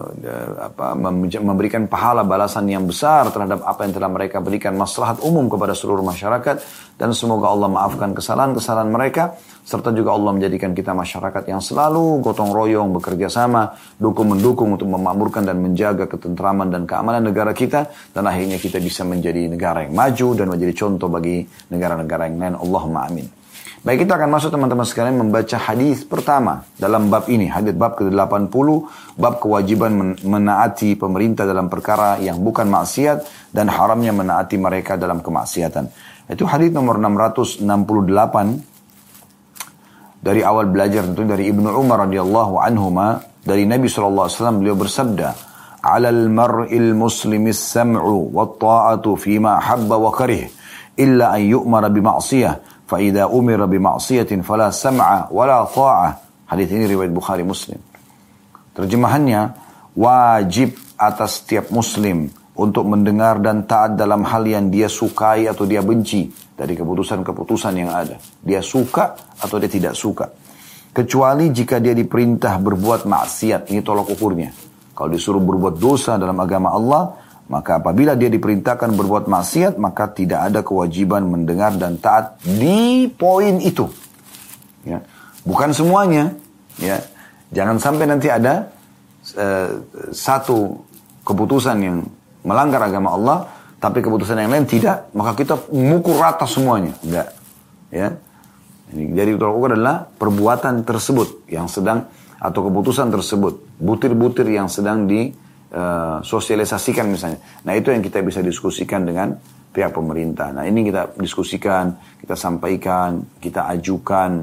apa, 0.67 0.99
memberikan 1.41 1.87
pahala 1.87 2.27
balasan 2.27 2.67
yang 2.67 2.85
besar 2.85 3.31
terhadap 3.31 3.63
apa 3.63 3.87
yang 3.87 3.95
telah 3.95 4.11
mereka 4.11 4.43
berikan 4.43 4.75
maslahat 4.75 5.23
umum 5.23 5.47
kepada 5.47 5.73
seluruh 5.79 6.03
masyarakat. 6.03 6.59
Dan 6.99 7.15
semoga 7.15 7.49
Allah 7.55 7.71
maafkan 7.71 8.11
kesalahan-kesalahan 8.13 8.91
mereka 8.91 9.39
serta 9.71 9.95
juga 9.95 10.11
Allah 10.11 10.35
menjadikan 10.35 10.75
kita 10.75 10.91
masyarakat 10.91 11.47
yang 11.47 11.63
selalu 11.63 12.19
gotong 12.27 12.51
royong 12.51 12.91
bekerja 12.99 13.31
sama 13.31 13.71
dukung 14.03 14.35
mendukung 14.35 14.75
untuk 14.75 14.91
memakmurkan 14.91 15.47
dan 15.47 15.63
menjaga 15.63 16.11
ketentraman 16.11 16.75
dan 16.75 16.91
keamanan 16.91 17.31
negara 17.31 17.55
kita 17.55 17.87
dan 18.11 18.27
akhirnya 18.27 18.59
kita 18.59 18.83
bisa 18.83 19.07
menjadi 19.07 19.47
negara 19.47 19.87
yang 19.87 19.95
maju 19.95 20.35
dan 20.35 20.51
menjadi 20.51 20.75
contoh 20.75 21.07
bagi 21.07 21.47
negara-negara 21.71 22.27
yang 22.27 22.43
lain 22.43 22.57
Allahumma 22.59 23.07
amin 23.07 23.31
Baik 23.81 24.05
kita 24.05 24.21
akan 24.21 24.29
masuk 24.29 24.53
teman-teman 24.53 24.85
sekalian 24.85 25.17
membaca 25.17 25.57
hadis 25.57 26.05
pertama 26.05 26.69
dalam 26.77 27.09
bab 27.09 27.33
ini. 27.33 27.49
Hadis 27.49 27.73
bab 27.73 27.97
ke-80, 27.97 28.69
bab 29.17 29.41
kewajiban 29.41 30.21
menaati 30.21 31.01
pemerintah 31.01 31.49
dalam 31.49 31.73
perkara 31.73 32.21
yang 32.21 32.45
bukan 32.45 32.69
maksiat 32.69 33.49
dan 33.57 33.73
haramnya 33.73 34.13
menaati 34.13 34.61
mereka 34.61 35.01
dalam 35.01 35.25
kemaksiatan. 35.25 35.89
Itu 36.29 36.45
hadis 36.45 36.69
nomor 36.77 37.01
668 37.01 38.70
dari 40.21 40.45
awal 40.45 40.69
belajar 40.69 41.09
itu 41.09 41.25
dari 41.25 41.49
Ibnu 41.49 41.73
Umar 41.73 42.05
radhiyallahu 42.05 42.61
anhuma 42.61 43.25
dari 43.41 43.65
Nabi 43.65 43.89
sallallahu 43.89 44.29
alaihi 44.29 44.37
wasallam 44.37 44.59
beliau 44.61 44.77
bersabda 44.77 45.29
alal 45.81 46.29
mar'il 46.29 46.93
muslimi 46.93 47.57
sam'u 47.57 48.29
wat 48.37 48.61
ta'atu 48.61 49.17
fima 49.17 49.57
habba 49.57 49.97
wa 49.97 50.13
karih 50.13 50.53
illa 51.01 51.33
an 51.33 51.41
yu'mara 51.41 51.89
bi 51.89 52.05
ma'siyah 52.05 52.85
fa 52.85 53.01
idza 53.01 53.33
umira 53.33 53.65
bi 53.65 53.81
ma'siyatin 53.81 54.45
fala 54.45 54.69
sam'a 54.69 55.33
wala 55.33 55.65
ta'ah 55.65 56.13
hadis 56.53 56.69
ini 56.69 56.85
riwayat 56.85 57.15
Bukhari 57.15 57.47
Muslim. 57.47 57.81
Terjemahannya 58.77 59.57
wajib 59.97 60.77
atas 61.01 61.43
setiap 61.43 61.73
muslim 61.73 62.29
untuk 62.61 62.85
mendengar 62.85 63.41
dan 63.41 63.65
taat 63.65 63.97
dalam 63.97 64.21
hal 64.29 64.45
yang 64.45 64.69
dia 64.69 64.93
sukai 64.93 65.49
atau 65.49 65.65
dia 65.65 65.81
benci 65.81 66.29
dari 66.53 66.77
keputusan-keputusan 66.77 67.73
yang 67.81 67.89
ada 67.89 68.21
dia 68.45 68.61
suka 68.61 69.17
atau 69.41 69.57
dia 69.57 69.71
tidak 69.73 69.97
suka 69.97 70.29
kecuali 70.93 71.49
jika 71.49 71.81
dia 71.81 71.97
diperintah 71.97 72.61
berbuat 72.61 73.09
maksiat 73.09 73.73
ini 73.73 73.81
tolak 73.81 74.13
ukurnya 74.13 74.53
kalau 74.93 75.09
disuruh 75.09 75.41
berbuat 75.41 75.81
dosa 75.81 76.21
dalam 76.21 76.37
agama 76.37 76.69
Allah 76.77 77.17
maka 77.51 77.83
apabila 77.83 78.15
dia 78.15 78.31
diperintahkan 78.31 78.95
berbuat 78.95 79.27
maksiat, 79.27 79.75
maka 79.75 80.07
tidak 80.15 80.55
ada 80.55 80.63
kewajiban 80.63 81.27
mendengar 81.27 81.75
dan 81.75 81.99
taat 81.99 82.39
di 82.47 83.11
poin 83.11 83.59
itu. 83.59 83.91
Ya. 84.87 85.03
Bukan 85.43 85.75
semuanya. 85.75 86.31
Ya. 86.79 87.03
Jangan 87.51 87.83
sampai 87.83 88.07
nanti 88.07 88.31
ada 88.31 88.71
uh, 89.35 89.83
satu 90.15 90.79
keputusan 91.27 91.77
yang 91.83 91.97
melanggar 92.45 92.81
agama 92.85 93.13
Allah, 93.15 93.39
tapi 93.81 94.05
keputusan 94.05 94.37
yang 94.37 94.53
lain 94.53 94.69
tidak, 94.69 95.09
maka 95.17 95.33
kita 95.33 95.57
mukul 95.73 96.21
rata 96.21 96.45
semuanya. 96.45 96.93
Enggak. 97.01 97.29
Ya. 97.89 98.09
Jadi 98.91 99.39
ukur 99.39 99.73
adalah 99.73 100.05
perbuatan 100.05 100.83
tersebut 100.83 101.47
yang 101.47 101.71
sedang 101.71 102.11
atau 102.41 102.61
keputusan 102.67 103.09
tersebut, 103.13 103.79
butir-butir 103.79 104.49
yang 104.51 104.67
sedang 104.67 105.07
di 105.07 105.31
uh, 105.73 106.19
sosialisasikan 106.21 107.07
misalnya. 107.07 107.39
Nah 107.63 107.73
itu 107.79 107.95
yang 107.95 108.03
kita 108.03 108.19
bisa 108.25 108.43
diskusikan 108.43 109.07
dengan 109.07 109.37
pihak 109.71 109.95
pemerintah. 109.95 110.51
Nah 110.51 110.67
ini 110.67 110.91
kita 110.91 111.15
diskusikan, 111.15 111.95
kita 112.19 112.35
sampaikan, 112.35 113.23
kita 113.39 113.71
ajukan, 113.79 114.43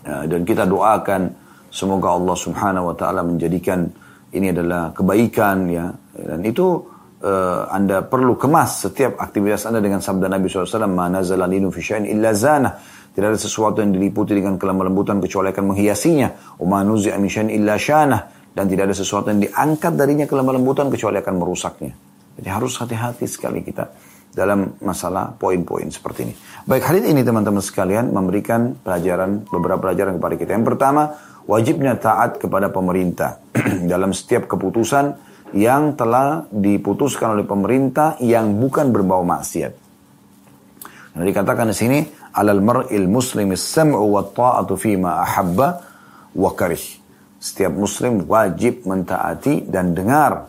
ya, 0.00 0.24
dan 0.24 0.40
kita 0.48 0.64
doakan 0.64 1.28
semoga 1.68 2.16
Allah 2.16 2.36
Subhanahu 2.38 2.88
Wa 2.92 2.96
Taala 2.96 3.20
menjadikan 3.20 3.84
ini 4.32 4.48
adalah 4.48 4.96
kebaikan 4.96 5.68
ya 5.68 5.92
dan 6.16 6.40
itu 6.44 6.91
uh, 7.22 7.70
anda 7.70 8.02
perlu 8.02 8.34
kemas 8.34 8.90
setiap 8.90 9.16
aktivitas 9.22 9.70
anda 9.70 9.78
dengan 9.78 10.02
sabda 10.02 10.26
Nabi 10.26 10.50
SAW 10.50 10.90
mana 10.90 11.22
zalalinu 11.22 11.70
fi 11.70 11.80
illa 12.02 12.34
zana. 12.34 12.74
Tidak 13.12 13.28
ada 13.28 13.36
sesuatu 13.36 13.84
yang 13.84 13.92
diliputi 13.92 14.32
dengan 14.32 14.56
kelemah 14.56 14.88
lembutan 14.88 15.20
kecuali 15.20 15.52
akan 15.52 15.76
menghiasinya. 15.76 16.56
Wa 16.56 16.80
nuzi'a 16.80 17.20
min 17.20 17.28
illa 17.52 17.76
syana 17.76 18.24
dan 18.56 18.64
tidak 18.68 18.88
ada 18.88 18.96
sesuatu 18.96 19.28
yang 19.28 19.40
diangkat 19.44 19.92
darinya 19.96 20.24
kelemah 20.24 20.56
lembutan 20.56 20.88
kecuali 20.88 21.20
akan 21.20 21.34
merusaknya. 21.36 21.92
Jadi 22.40 22.48
harus 22.48 22.72
hati-hati 22.80 23.28
sekali 23.28 23.60
kita 23.60 23.92
dalam 24.32 24.80
masalah 24.80 25.36
poin-poin 25.36 25.92
seperti 25.92 26.20
ini. 26.24 26.34
Baik, 26.64 26.88
hari 26.88 27.04
ini 27.04 27.20
teman-teman 27.20 27.60
sekalian 27.60 28.08
memberikan 28.08 28.80
pelajaran, 28.80 29.44
beberapa 29.44 29.88
pelajaran 29.88 30.16
kepada 30.16 30.34
kita. 30.40 30.50
Yang 30.56 30.66
pertama, 30.72 31.02
wajibnya 31.44 32.00
taat 32.00 32.40
kepada 32.40 32.72
pemerintah. 32.72 33.44
Dalam 33.92 34.16
setiap 34.16 34.48
keputusan 34.48 35.31
yang 35.52 35.96
telah 35.96 36.48
diputuskan 36.48 37.36
oleh 37.38 37.46
pemerintah 37.46 38.16
yang 38.20 38.56
bukan 38.56 38.92
berbau 38.92 39.24
maksiat. 39.24 39.72
Nah, 41.12 41.24
dikatakan 41.28 41.68
di 41.68 41.76
sini, 41.76 41.98
alal 42.32 42.64
mar'il 42.64 43.04
muslimi 43.04 43.52
sam'u 43.52 44.00
wa 44.00 44.24
ta'atu 44.24 44.74
fima 44.80 45.20
ahabba 45.20 45.68
wa 46.32 46.50
karih. 46.56 47.00
Setiap 47.36 47.74
muslim 47.74 48.24
wajib 48.24 48.86
mentaati 48.88 49.66
dan 49.68 49.92
dengar 49.92 50.46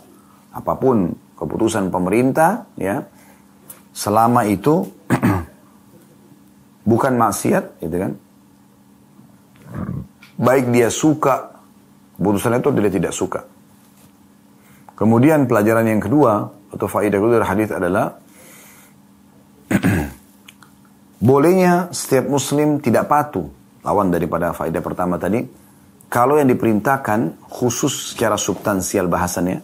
apa 0.54 0.74
pun 0.78 1.10
keputusan 1.34 1.90
pemerintah 1.90 2.70
ya 2.78 3.02
selama 3.92 4.46
itu 4.46 4.86
bukan 6.90 7.14
maksiat 7.18 7.82
gitu 7.82 7.96
kan 7.98 8.12
baik 10.38 10.70
dia 10.70 10.94
suka 10.94 11.58
keputusan 12.22 12.62
itu 12.62 12.70
dia 12.78 12.94
tidak 12.94 13.14
suka 13.18 13.42
kemudian 14.94 15.46
pelajaran 15.46 15.86
yang 15.90 16.02
kedua 16.02 16.50
atau 16.74 16.88
faedah 16.90 17.18
kedua 17.18 17.32
dari 17.40 17.48
hadis 17.48 17.70
adalah 17.74 18.06
bolehnya 21.28 21.94
setiap 21.94 22.30
muslim 22.30 22.82
tidak 22.82 23.10
patuh 23.10 23.48
lawan 23.86 24.10
daripada 24.14 24.54
faedah 24.54 24.82
pertama 24.82 25.20
tadi 25.22 25.44
kalau 26.10 26.38
yang 26.38 26.50
diperintahkan 26.50 27.50
khusus 27.50 28.14
secara 28.14 28.38
substansial 28.38 29.10
bahasannya 29.10 29.60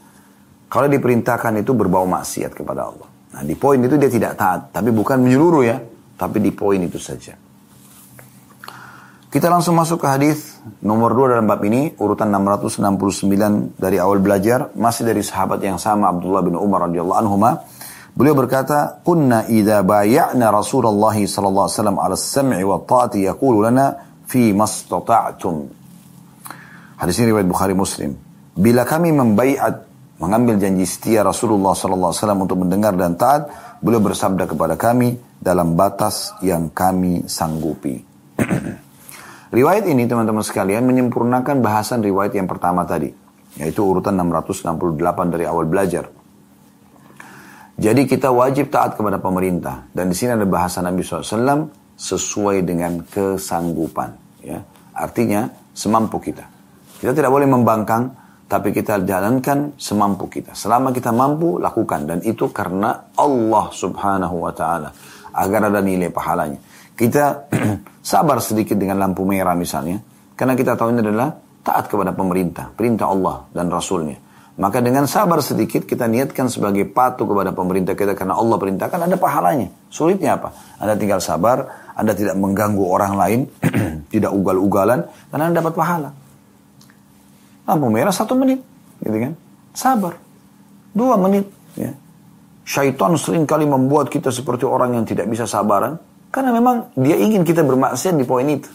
kalau 0.70 0.86
diperintahkan 0.86 1.62
itu 1.62 1.74
berbau 1.74 2.06
maksiat 2.06 2.54
kepada 2.54 2.90
Allah 2.90 3.10
Nah 3.30 3.42
di 3.46 3.54
poin 3.54 3.78
itu 3.78 3.96
dia 3.98 4.10
tidak 4.10 4.34
taat, 4.36 4.74
tapi 4.74 4.90
bukan 4.90 5.22
menyeluruh 5.22 5.64
ya, 5.64 5.78
tapi 6.18 6.42
di 6.42 6.50
poin 6.50 6.82
itu 6.82 6.98
saja. 6.98 7.38
Kita 9.30 9.46
langsung 9.46 9.78
masuk 9.78 10.02
ke 10.02 10.10
hadis 10.10 10.58
nomor 10.82 11.14
2 11.14 11.38
dalam 11.38 11.46
bab 11.46 11.62
ini, 11.62 11.94
urutan 12.02 12.34
669 12.34 13.78
dari 13.78 14.02
awal 14.02 14.18
belajar, 14.18 14.74
masih 14.74 15.06
dari 15.06 15.22
sahabat 15.22 15.62
yang 15.62 15.78
sama 15.78 16.10
Abdullah 16.10 16.42
bin 16.42 16.58
Umar 16.58 16.90
radhiyallahu 16.90 17.20
anhu. 17.22 17.38
Beliau 18.18 18.34
berkata, 18.34 19.06
"Kunna 19.06 19.46
idza 19.46 19.86
bay'na 19.86 20.50
Rasulullah 20.50 21.14
sallallahu 21.14 21.62
alaihi 21.62 21.78
wasallam 21.78 21.98
'ala 22.02 22.16
as-sam'i 22.18 22.66
wa 22.66 22.82
ta'ati 22.82 23.30
yaqulu 23.30 23.70
lana 23.70 24.02
fi 24.26 24.50
mastata'tum." 24.50 25.56
Hadis 26.98 27.22
ini 27.22 27.30
riwayat 27.30 27.46
Bukhari 27.46 27.78
Muslim. 27.78 28.18
Bila 28.58 28.82
kami 28.82 29.14
membaiat 29.14 29.86
mengambil 30.18 30.58
janji 30.58 30.90
setia 30.90 31.22
Rasulullah 31.22 31.78
SAW 31.78 32.18
untuk 32.50 32.66
mendengar 32.66 32.98
dan 32.98 33.14
taat, 33.14 33.46
beliau 33.78 34.02
bersabda 34.02 34.50
kepada 34.50 34.74
kami 34.74 35.22
dalam 35.38 35.78
batas 35.78 36.34
yang 36.42 36.74
kami 36.74 37.30
sanggupi. 37.30 38.02
riwayat 39.54 39.86
ini 39.86 40.06
teman-teman 40.10 40.42
sekalian 40.46 40.86
menyempurnakan 40.86 41.62
bahasan 41.62 42.02
riwayat 42.02 42.34
yang 42.34 42.50
pertama 42.50 42.86
tadi, 42.86 43.12
yaitu 43.58 43.82
urutan 43.86 44.18
668 44.18 45.34
dari 45.34 45.46
awal 45.46 45.66
belajar. 45.70 46.10
Jadi 47.80 48.12
kita 48.12 48.28
wajib 48.36 48.68
taat 48.76 49.00
kepada 49.00 49.24
pemerintah 49.24 49.88
dan 49.96 50.12
di 50.12 50.16
sini 50.16 50.36
ada 50.36 50.44
bahasa 50.44 50.84
Nabi 50.84 51.00
SAW 51.00 51.72
sesuai 51.96 52.68
dengan 52.68 53.08
kesanggupan. 53.08 54.44
Ya. 54.44 54.60
Artinya 54.92 55.48
semampu 55.72 56.20
kita. 56.20 56.44
Kita 57.00 57.16
tidak 57.16 57.32
boleh 57.32 57.48
membangkang 57.48 58.12
tapi 58.50 58.74
kita 58.76 59.00
jalankan 59.06 59.78
semampu 59.80 60.26
kita. 60.26 60.58
Selama 60.58 60.90
kita 60.90 61.14
mampu, 61.14 61.62
lakukan. 61.62 62.04
Dan 62.10 62.20
itu 62.26 62.50
karena 62.52 63.14
Allah 63.14 63.70
subhanahu 63.70 64.42
wa 64.42 64.52
ta'ala. 64.52 64.90
Agar 65.32 65.70
ada 65.70 65.80
nilai 65.80 66.10
pahalanya. 66.10 66.58
Kita 67.00 67.48
sabar 68.12 68.44
sedikit 68.44 68.76
dengan 68.76 69.00
lampu 69.00 69.24
merah 69.24 69.56
misalnya. 69.56 70.04
Karena 70.36 70.52
kita 70.60 70.76
tahu 70.76 70.92
ini 70.92 71.00
adalah 71.00 71.32
taat 71.64 71.88
kepada 71.88 72.12
pemerintah. 72.12 72.76
Perintah 72.76 73.08
Allah 73.08 73.48
dan 73.56 73.72
Rasulnya. 73.72 74.20
Maka 74.60 74.84
dengan 74.84 75.08
sabar 75.08 75.40
sedikit 75.40 75.88
kita 75.88 76.04
niatkan 76.12 76.52
sebagai 76.52 76.84
patuh 76.92 77.24
kepada 77.24 77.56
pemerintah 77.56 77.96
kita. 77.96 78.20
Karena 78.20 78.36
Allah 78.36 78.60
perintahkan 78.60 79.00
ada 79.08 79.16
pahalanya. 79.16 79.72
Sulitnya 79.88 80.36
apa? 80.36 80.52
Anda 80.84 81.00
tinggal 81.00 81.24
sabar. 81.24 81.88
Anda 81.96 82.12
tidak 82.12 82.36
mengganggu 82.36 82.84
orang 82.84 83.16
lain. 83.16 83.40
tidak 84.14 84.36
ugal-ugalan. 84.36 85.08
Karena 85.32 85.44
Anda 85.48 85.64
dapat 85.64 85.74
pahala. 85.80 86.12
Lampu 87.64 87.88
merah 87.88 88.12
satu 88.12 88.34
menit, 88.34 88.60
gitu 89.06 89.14
kan? 89.14 89.34
Sabar. 89.78 90.18
Dua 90.90 91.14
menit, 91.22 91.46
ya. 91.78 91.94
Syaitan 92.66 93.14
sering 93.14 93.46
kali 93.46 93.70
membuat 93.70 94.10
kita 94.10 94.34
seperti 94.34 94.66
orang 94.66 94.98
yang 94.98 95.06
tidak 95.06 95.30
bisa 95.30 95.46
sabaran. 95.46 96.09
Karena 96.30 96.54
memang 96.54 96.94
dia 96.94 97.18
ingin 97.18 97.42
kita 97.42 97.66
bermaksiat 97.66 98.14
di 98.14 98.26
poin 98.26 98.46
itu. 98.46 98.70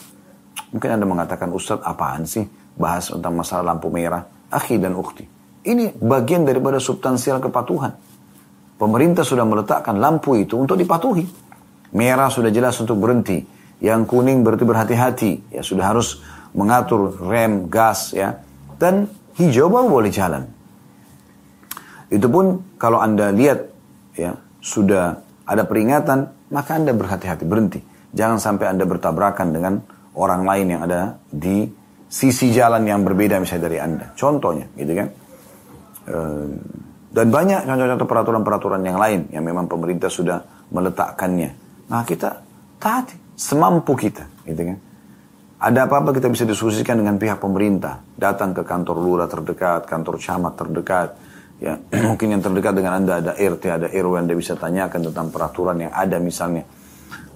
Mungkin 0.75 0.91
Anda 0.91 1.07
mengatakan, 1.07 1.55
Ustaz 1.55 1.79
apaan 1.83 2.27
sih 2.27 2.43
bahas 2.75 3.11
tentang 3.11 3.35
masalah 3.39 3.75
lampu 3.75 3.91
merah? 3.95 4.27
Akhi 4.51 4.79
dan 4.79 4.99
ukti. 4.99 5.23
Ini 5.65 5.97
bagian 5.97 6.43
daripada 6.43 6.83
substansial 6.83 7.39
kepatuhan. 7.39 7.95
Pemerintah 8.75 9.23
sudah 9.23 9.47
meletakkan 9.47 9.97
lampu 10.03 10.35
itu 10.35 10.59
untuk 10.59 10.75
dipatuhi. 10.75 11.25
Merah 11.95 12.27
sudah 12.27 12.51
jelas 12.51 12.75
untuk 12.83 12.99
berhenti. 12.99 13.39
Yang 13.79 14.11
kuning 14.11 14.43
berarti 14.43 14.65
berhati-hati. 14.67 15.33
Ya 15.55 15.63
sudah 15.63 15.95
harus 15.95 16.21
mengatur 16.55 17.19
rem, 17.23 17.67
gas 17.71 18.15
ya 18.15 18.43
dan 18.79 19.11
hijau 19.39 19.71
baru 19.71 19.91
boleh 19.91 20.11
jalan. 20.11 20.47
Itu 22.11 22.31
pun 22.31 22.77
kalau 22.79 23.03
Anda 23.03 23.35
lihat 23.35 23.71
ya 24.15 24.39
sudah 24.63 25.19
ada 25.45 25.63
peringatan, 25.67 26.44
maka 26.55 26.79
Anda 26.79 26.95
berhati-hati 26.95 27.43
berhenti. 27.43 27.83
Jangan 28.15 28.39
sampai 28.39 28.71
Anda 28.71 28.87
bertabrakan 28.87 29.51
dengan 29.51 29.83
orang 30.15 30.47
lain 30.47 30.67
yang 30.71 30.87
ada 30.87 31.19
di 31.27 31.67
sisi 32.07 32.55
jalan 32.55 32.87
yang 32.87 33.03
berbeda 33.03 33.43
misalnya 33.43 33.65
dari 33.67 33.79
Anda. 33.83 34.07
Contohnya, 34.15 34.71
gitu 34.79 34.93
kan. 34.95 35.09
Eh, 36.07 36.49
dan 37.11 37.27
banyak 37.31 37.67
contoh-contoh 37.67 38.07
peraturan-peraturan 38.07 38.83
yang 38.87 38.99
lain 38.99 39.21
yang 39.35 39.43
memang 39.43 39.67
pemerintah 39.67 40.07
sudah 40.07 40.39
meletakkannya. 40.71 41.51
Nah 41.91 42.03
kita 42.07 42.39
taati 42.79 43.35
semampu 43.35 43.99
kita, 43.99 44.23
gitu 44.47 44.63
kan. 44.63 44.79
Ada 45.65 45.89
apa-apa 45.89 46.13
kita 46.13 46.29
bisa 46.29 46.45
diskusikan 46.45 47.01
dengan 47.01 47.17
pihak 47.17 47.41
pemerintah. 47.41 48.03
Datang 48.15 48.53
ke 48.53 48.63
kantor 48.67 49.01
lurah 49.01 49.27
terdekat, 49.31 49.89
kantor 49.89 50.21
camat 50.21 50.55
terdekat. 50.61 51.09
Ya, 51.65 51.81
mungkin 52.13 52.29
yang 52.29 52.45
terdekat 52.45 52.77
dengan 52.77 53.01
Anda 53.01 53.25
ada 53.25 53.33
RT, 53.33 53.65
ada 53.73 53.87
RW 53.89 54.13
Anda 54.21 54.37
bisa 54.37 54.53
tanyakan 54.53 55.09
tentang 55.09 55.33
peraturan 55.33 55.81
yang 55.81 55.93
ada 55.97 56.21
misalnya. 56.21 56.69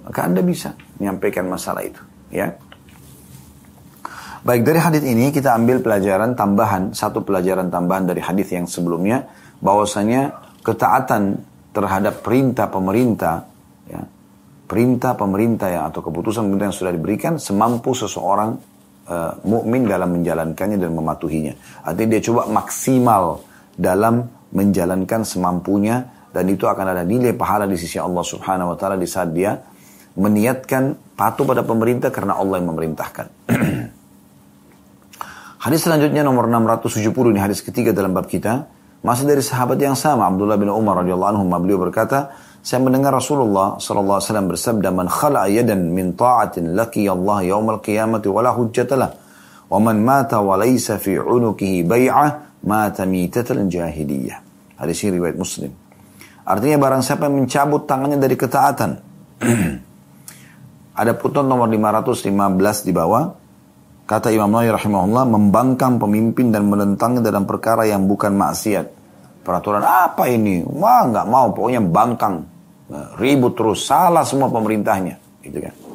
Maka 0.04 0.20
Anda 0.28 0.44
bisa 0.44 0.76
menyampaikan 1.00 1.48
masalah 1.48 1.80
itu, 1.80 2.00
ya. 2.28 2.52
Baik, 4.44 4.68
dari 4.68 4.80
hadis 4.80 5.02
ini 5.02 5.32
kita 5.32 5.56
ambil 5.56 5.80
pelajaran 5.80 6.36
tambahan, 6.36 6.92
satu 6.92 7.24
pelajaran 7.24 7.72
tambahan 7.72 8.04
dari 8.04 8.20
hadis 8.20 8.52
yang 8.52 8.68
sebelumnya 8.68 9.24
bahwasanya 9.64 10.30
ketaatan 10.62 11.42
terhadap 11.74 12.22
perintah 12.22 12.70
pemerintah 12.70 13.48
ya, 13.88 14.04
perintah 14.68 15.16
pemerintah 15.16 15.68
yang 15.72 15.84
atau 15.90 16.04
keputusan 16.04 16.46
pemerintah 16.46 16.68
yang 16.70 16.78
sudah 16.78 16.92
diberikan 16.94 17.34
semampu 17.40 17.96
seseorang 17.96 18.54
uh, 19.08 19.32
mukmin 19.42 19.88
dalam 19.88 20.14
menjalankannya 20.14 20.78
dan 20.78 20.92
mematuhinya. 20.94 21.54
Artinya 21.82 22.08
dia 22.16 22.22
coba 22.30 22.46
maksimal 22.46 23.47
dalam 23.78 24.26
menjalankan 24.50 25.22
semampunya 25.22 26.02
dan 26.34 26.50
itu 26.50 26.66
akan 26.66 26.92
ada 26.92 27.06
nilai 27.06 27.32
pahala 27.32 27.70
di 27.70 27.78
sisi 27.78 27.96
Allah 27.96 28.26
Subhanahu 28.26 28.74
wa 28.74 28.76
taala 28.76 28.98
di 28.98 29.06
saat 29.06 29.30
dia 29.30 29.54
meniatkan 30.18 31.14
patuh 31.14 31.46
pada 31.46 31.62
pemerintah 31.62 32.10
karena 32.10 32.34
Allah 32.34 32.58
yang 32.58 32.74
memerintahkan. 32.74 33.26
hadis 35.64 35.80
selanjutnya 35.86 36.26
nomor 36.26 36.50
670 36.50 37.06
ini 37.30 37.38
hadis 37.38 37.62
ketiga 37.62 37.94
dalam 37.94 38.10
bab 38.10 38.26
kita 38.26 38.66
masih 38.98 39.30
dari 39.30 39.46
sahabat 39.46 39.78
yang 39.78 39.94
sama 39.94 40.26
Abdullah 40.26 40.58
bin 40.58 40.74
Umar 40.74 41.06
radhiyallahu 41.06 41.38
anhu 41.38 41.46
beliau 41.62 41.78
berkata 41.78 42.34
saya 42.58 42.82
mendengar 42.82 43.14
Rasulullah 43.14 43.78
sallallahu 43.78 44.18
alaihi 44.18 44.28
wasallam 44.28 44.48
bersabda, 44.50 44.88
"Man 44.90 45.06
khala'a 45.06 45.46
yadan 45.46 45.94
min 45.94 46.18
ta'atin 46.18 46.74
laki 46.74 47.06
Allah 47.06 47.46
yaumal 47.46 47.78
qiyamati 47.78 48.26
wala 48.26 48.50
hujjatalah, 48.50 49.10
wa 49.70 49.78
man 49.78 50.02
mata 50.02 50.42
wa 50.42 50.58
laysa 50.58 50.98
fi 50.98 51.16
'unukihi 51.16 51.86
bai'ah 51.86 52.47
mata 52.64 53.04
mitatal 53.06 53.66
jahiliyah." 53.66 54.40
Hadis 54.78 55.02
ini 55.02 55.18
riwayat 55.18 55.34
Muslim. 55.34 55.74
Artinya 56.48 56.78
barang 56.80 57.02
siapa 57.04 57.28
yang 57.28 57.44
mencabut 57.44 57.84
tangannya 57.84 58.16
dari 58.16 58.36
ketaatan. 58.38 58.90
Ada 61.00 61.12
putun 61.14 61.44
nomor 61.44 61.68
515 61.68 62.88
di 62.88 62.92
bawah. 62.94 63.24
Kata 64.08 64.32
Imam 64.32 64.48
Nawawi 64.48 64.72
rahimahullah 64.72 65.24
membangkang 65.28 66.00
pemimpin 66.00 66.48
dan 66.48 66.64
menentangnya 66.64 67.20
dalam 67.20 67.44
perkara 67.44 67.84
yang 67.84 68.08
bukan 68.08 68.32
maksiat. 68.32 68.86
Peraturan 69.44 69.84
apa 69.84 70.24
ini? 70.32 70.64
Wah 70.64 71.04
nggak 71.04 71.26
mau, 71.28 71.52
pokoknya 71.52 71.84
bangkang. 71.84 72.36
Ribut 73.20 73.52
terus, 73.52 73.84
salah 73.84 74.24
semua 74.24 74.48
pemerintahnya. 74.48 75.44
Gitu 75.44 75.60
kan. 75.60 75.87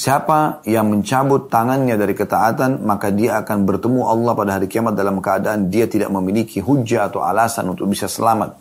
Siapa 0.00 0.64
yang 0.64 0.88
mencabut 0.88 1.52
tangannya 1.52 1.92
dari 2.00 2.16
ketaatan, 2.16 2.88
maka 2.88 3.12
dia 3.12 3.36
akan 3.44 3.68
bertemu 3.68 4.00
Allah 4.08 4.32
pada 4.32 4.56
hari 4.56 4.64
kiamat 4.64 4.96
dalam 4.96 5.20
keadaan 5.20 5.68
dia 5.68 5.84
tidak 5.92 6.08
memiliki 6.08 6.56
hujah 6.56 7.12
atau 7.12 7.20
alasan 7.20 7.68
untuk 7.68 7.84
bisa 7.84 8.08
selamat. 8.08 8.56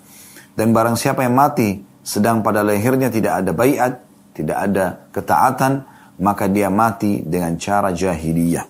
Dan 0.51 0.75
barang 0.75 0.99
siapa 0.99 1.23
yang 1.23 1.39
mati 1.39 1.79
sedang 2.03 2.43
pada 2.43 2.59
lehernya 2.59 3.07
tidak 3.07 3.39
ada 3.39 3.55
bayat, 3.55 4.03
tidak 4.35 4.57
ada 4.59 4.85
ketaatan, 5.15 5.87
maka 6.19 6.51
dia 6.51 6.67
mati 6.67 7.23
dengan 7.23 7.55
cara 7.55 7.95
jahiliyah. 7.95 8.67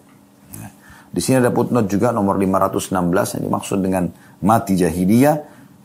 Di 1.10 1.20
sini 1.26 1.42
ada 1.42 1.50
footnote 1.50 1.90
juga 1.90 2.14
nomor 2.14 2.38
516 2.38 2.94
yang 3.34 3.44
dimaksud 3.50 3.82
dengan 3.82 4.14
mati 4.46 4.78
jahiliyah. 4.78 5.36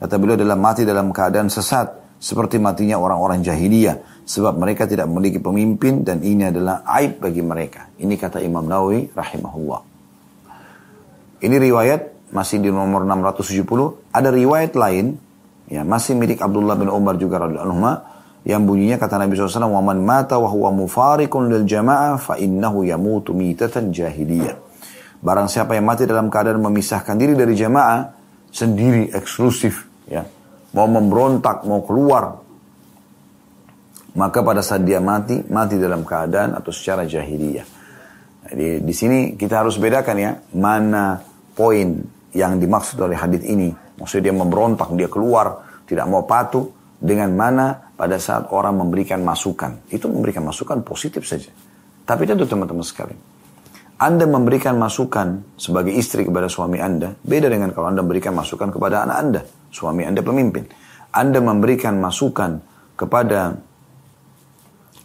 Kata 0.05 0.21
beliau 0.21 0.37
adalah 0.37 0.61
mati 0.61 0.85
dalam 0.85 1.17
keadaan 1.17 1.49
sesat 1.49 2.21
seperti 2.21 2.61
matinya 2.61 3.01
orang-orang 3.01 3.41
jahiliyah 3.41 4.14
sebab 4.25 4.57
mereka 4.57 4.89
tidak 4.89 5.05
memiliki 5.09 5.37
pemimpin 5.39 6.01
dan 6.01 6.25
ini 6.25 6.49
adalah 6.49 6.81
aib 7.01 7.21
bagi 7.21 7.45
mereka. 7.45 7.93
Ini 8.01 8.17
kata 8.17 8.41
Imam 8.41 8.65
Nawawi 8.65 9.13
rahimahullah. 9.13 9.81
Ini 11.45 11.57
riwayat 11.61 12.33
masih 12.33 12.65
di 12.65 12.73
nomor 12.73 13.05
670. 13.05 14.01
Ada 14.11 14.33
riwayat 14.33 14.73
lain 14.75 15.21
ya 15.69 15.85
masih 15.85 16.17
milik 16.17 16.41
Abdullah 16.41 16.77
bin 16.77 16.89
Umar 16.89 17.21
juga 17.21 17.45
radhiyallahu 17.45 18.13
yang 18.45 18.69
bunyinya 18.69 19.01
kata 19.01 19.17
Nabi 19.17 19.41
SAW, 19.41 19.73
"Waman 19.73 20.05
mata 20.05 20.37
wa 20.37 20.53
huwa 20.53 20.69
mufarikun 20.69 21.49
lil 21.49 21.65
jamaah 21.65 22.21
fa 22.21 22.37
innahu 22.37 22.85
yamutu 22.85 23.33
mitatan 23.33 23.89
jahiliyah." 23.89 24.61
Barang 25.25 25.49
siapa 25.49 25.73
yang 25.73 25.89
mati 25.89 26.05
dalam 26.05 26.29
keadaan 26.29 26.61
memisahkan 26.61 27.17
diri 27.17 27.33
dari 27.33 27.57
jamaah 27.57 28.13
sendiri 28.53 29.09
eksklusif 29.17 29.89
ya, 30.05 30.29
mau 30.77 30.85
memberontak, 30.85 31.65
mau 31.65 31.81
keluar, 31.81 32.44
maka 34.15 34.43
pada 34.47 34.63
saat 34.63 34.87
dia 34.87 35.03
mati, 35.03 35.43
mati 35.51 35.79
dalam 35.79 36.07
keadaan 36.07 36.55
atau 36.55 36.71
secara 36.71 37.03
jahiliyah. 37.07 37.67
Jadi 38.45 38.85
di 38.85 38.95
sini 38.95 39.19
kita 39.35 39.65
harus 39.65 39.81
bedakan 39.81 40.17
ya, 40.21 40.33
mana 40.55 41.19
poin 41.57 41.99
yang 42.35 42.59
dimaksud 42.59 42.99
oleh 43.03 43.19
hadis 43.19 43.43
ini. 43.47 43.75
Maksudnya 43.99 44.31
dia 44.31 44.35
memberontak, 44.35 44.91
dia 44.99 45.07
keluar, 45.11 45.65
tidak 45.87 46.07
mau 46.11 46.27
patuh, 46.27 46.67
dengan 47.05 47.31
mana 47.37 47.93
pada 47.95 48.17
saat 48.17 48.49
orang 48.51 48.81
memberikan 48.81 49.21
masukan. 49.21 49.87
Itu 49.93 50.09
memberikan 50.09 50.47
masukan 50.47 50.81
positif 50.81 51.29
saja. 51.29 51.53
Tapi 52.05 52.25
tentu 52.25 52.49
teman-teman 52.49 52.85
sekalian. 52.85 53.21
Anda 53.95 54.27
memberikan 54.27 54.75
masukan 54.75 55.55
sebagai 55.55 55.95
istri 55.95 56.27
kepada 56.27 56.51
suami 56.51 56.83
Anda, 56.83 57.15
beda 57.15 57.47
dengan 57.47 57.71
kalau 57.71 57.95
Anda 57.95 58.03
memberikan 58.03 58.35
masukan 58.35 58.75
kepada 58.75 59.07
anak 59.07 59.17
Anda, 59.17 59.41
suami 59.71 60.03
Anda 60.03 60.21
pemimpin. 60.21 60.67
Anda 61.15 61.39
memberikan 61.39 62.03
masukan 62.03 62.59
kepada 62.99 63.55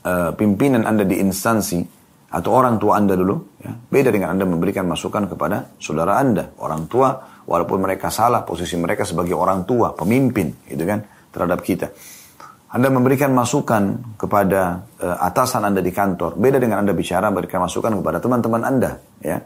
uh, 0.09 0.31
pimpinan 0.33 0.89
Anda 0.89 1.05
di 1.05 1.21
instansi 1.21 1.85
atau 2.29 2.49
orang 2.53 2.77
tua 2.77 2.97
Anda 2.97 3.17
dulu, 3.17 3.61
ya, 3.61 3.73
beda 3.73 4.09
dengan 4.13 4.33
Anda 4.37 4.45
memberikan 4.45 4.85
masukan 4.85 5.29
kepada 5.29 5.77
saudara 5.81 6.17
Anda, 6.17 6.53
orang 6.61 6.85
tua, 6.85 7.41
walaupun 7.45 7.81
mereka 7.81 8.13
salah, 8.13 8.45
posisi 8.45 8.77
mereka 8.77 9.05
sebagai 9.05 9.33
orang 9.33 9.65
tua, 9.65 9.97
pemimpin, 9.97 10.53
gitu 10.69 10.85
kan, 10.85 11.01
terhadap 11.33 11.61
kita. 11.65 11.89
Anda 12.69 12.93
memberikan 12.93 13.33
masukan 13.33 14.13
kepada 14.13 14.85
uh, 15.01 15.17
atasan 15.25 15.65
Anda 15.65 15.81
di 15.81 15.89
kantor. 15.89 16.37
Beda 16.37 16.61
dengan 16.61 16.85
Anda 16.85 16.93
bicara 16.93 17.33
memberikan 17.33 17.65
masukan 17.65 17.97
kepada 17.97 18.21
teman-teman 18.21 18.61
Anda, 18.61 18.91
ya. 19.25 19.41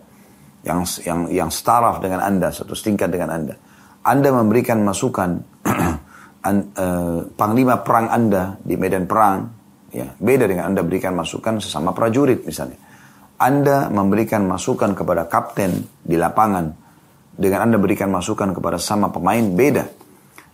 Yang 0.64 1.04
yang 1.04 1.20
yang 1.28 1.50
staraf 1.52 2.00
dengan 2.04 2.24
Anda, 2.24 2.52
satu 2.52 2.76
tingkat 2.76 3.12
dengan 3.12 3.32
Anda. 3.32 3.56
Anda 4.04 4.30
memberikan 4.32 4.84
masukan 4.84 5.40
an, 6.48 6.56
uh, 6.76 7.20
panglima 7.36 7.80
perang 7.80 8.12
Anda 8.12 8.60
di 8.60 8.76
medan 8.76 9.08
perang, 9.08 9.63
ya. 9.94 10.12
Beda 10.18 10.50
dengan 10.50 10.74
Anda 10.74 10.82
berikan 10.82 11.14
masukan 11.14 11.62
sesama 11.62 11.94
prajurit 11.94 12.44
misalnya. 12.44 12.76
Anda 13.38 13.88
memberikan 13.94 14.44
masukan 14.50 14.98
kepada 14.98 15.30
kapten 15.30 15.86
di 16.02 16.18
lapangan 16.18 16.74
dengan 17.34 17.70
Anda 17.70 17.78
berikan 17.82 18.14
masukan 18.14 18.54
kepada 18.54 18.78
sama 18.78 19.10
pemain 19.10 19.42
beda. 19.42 19.86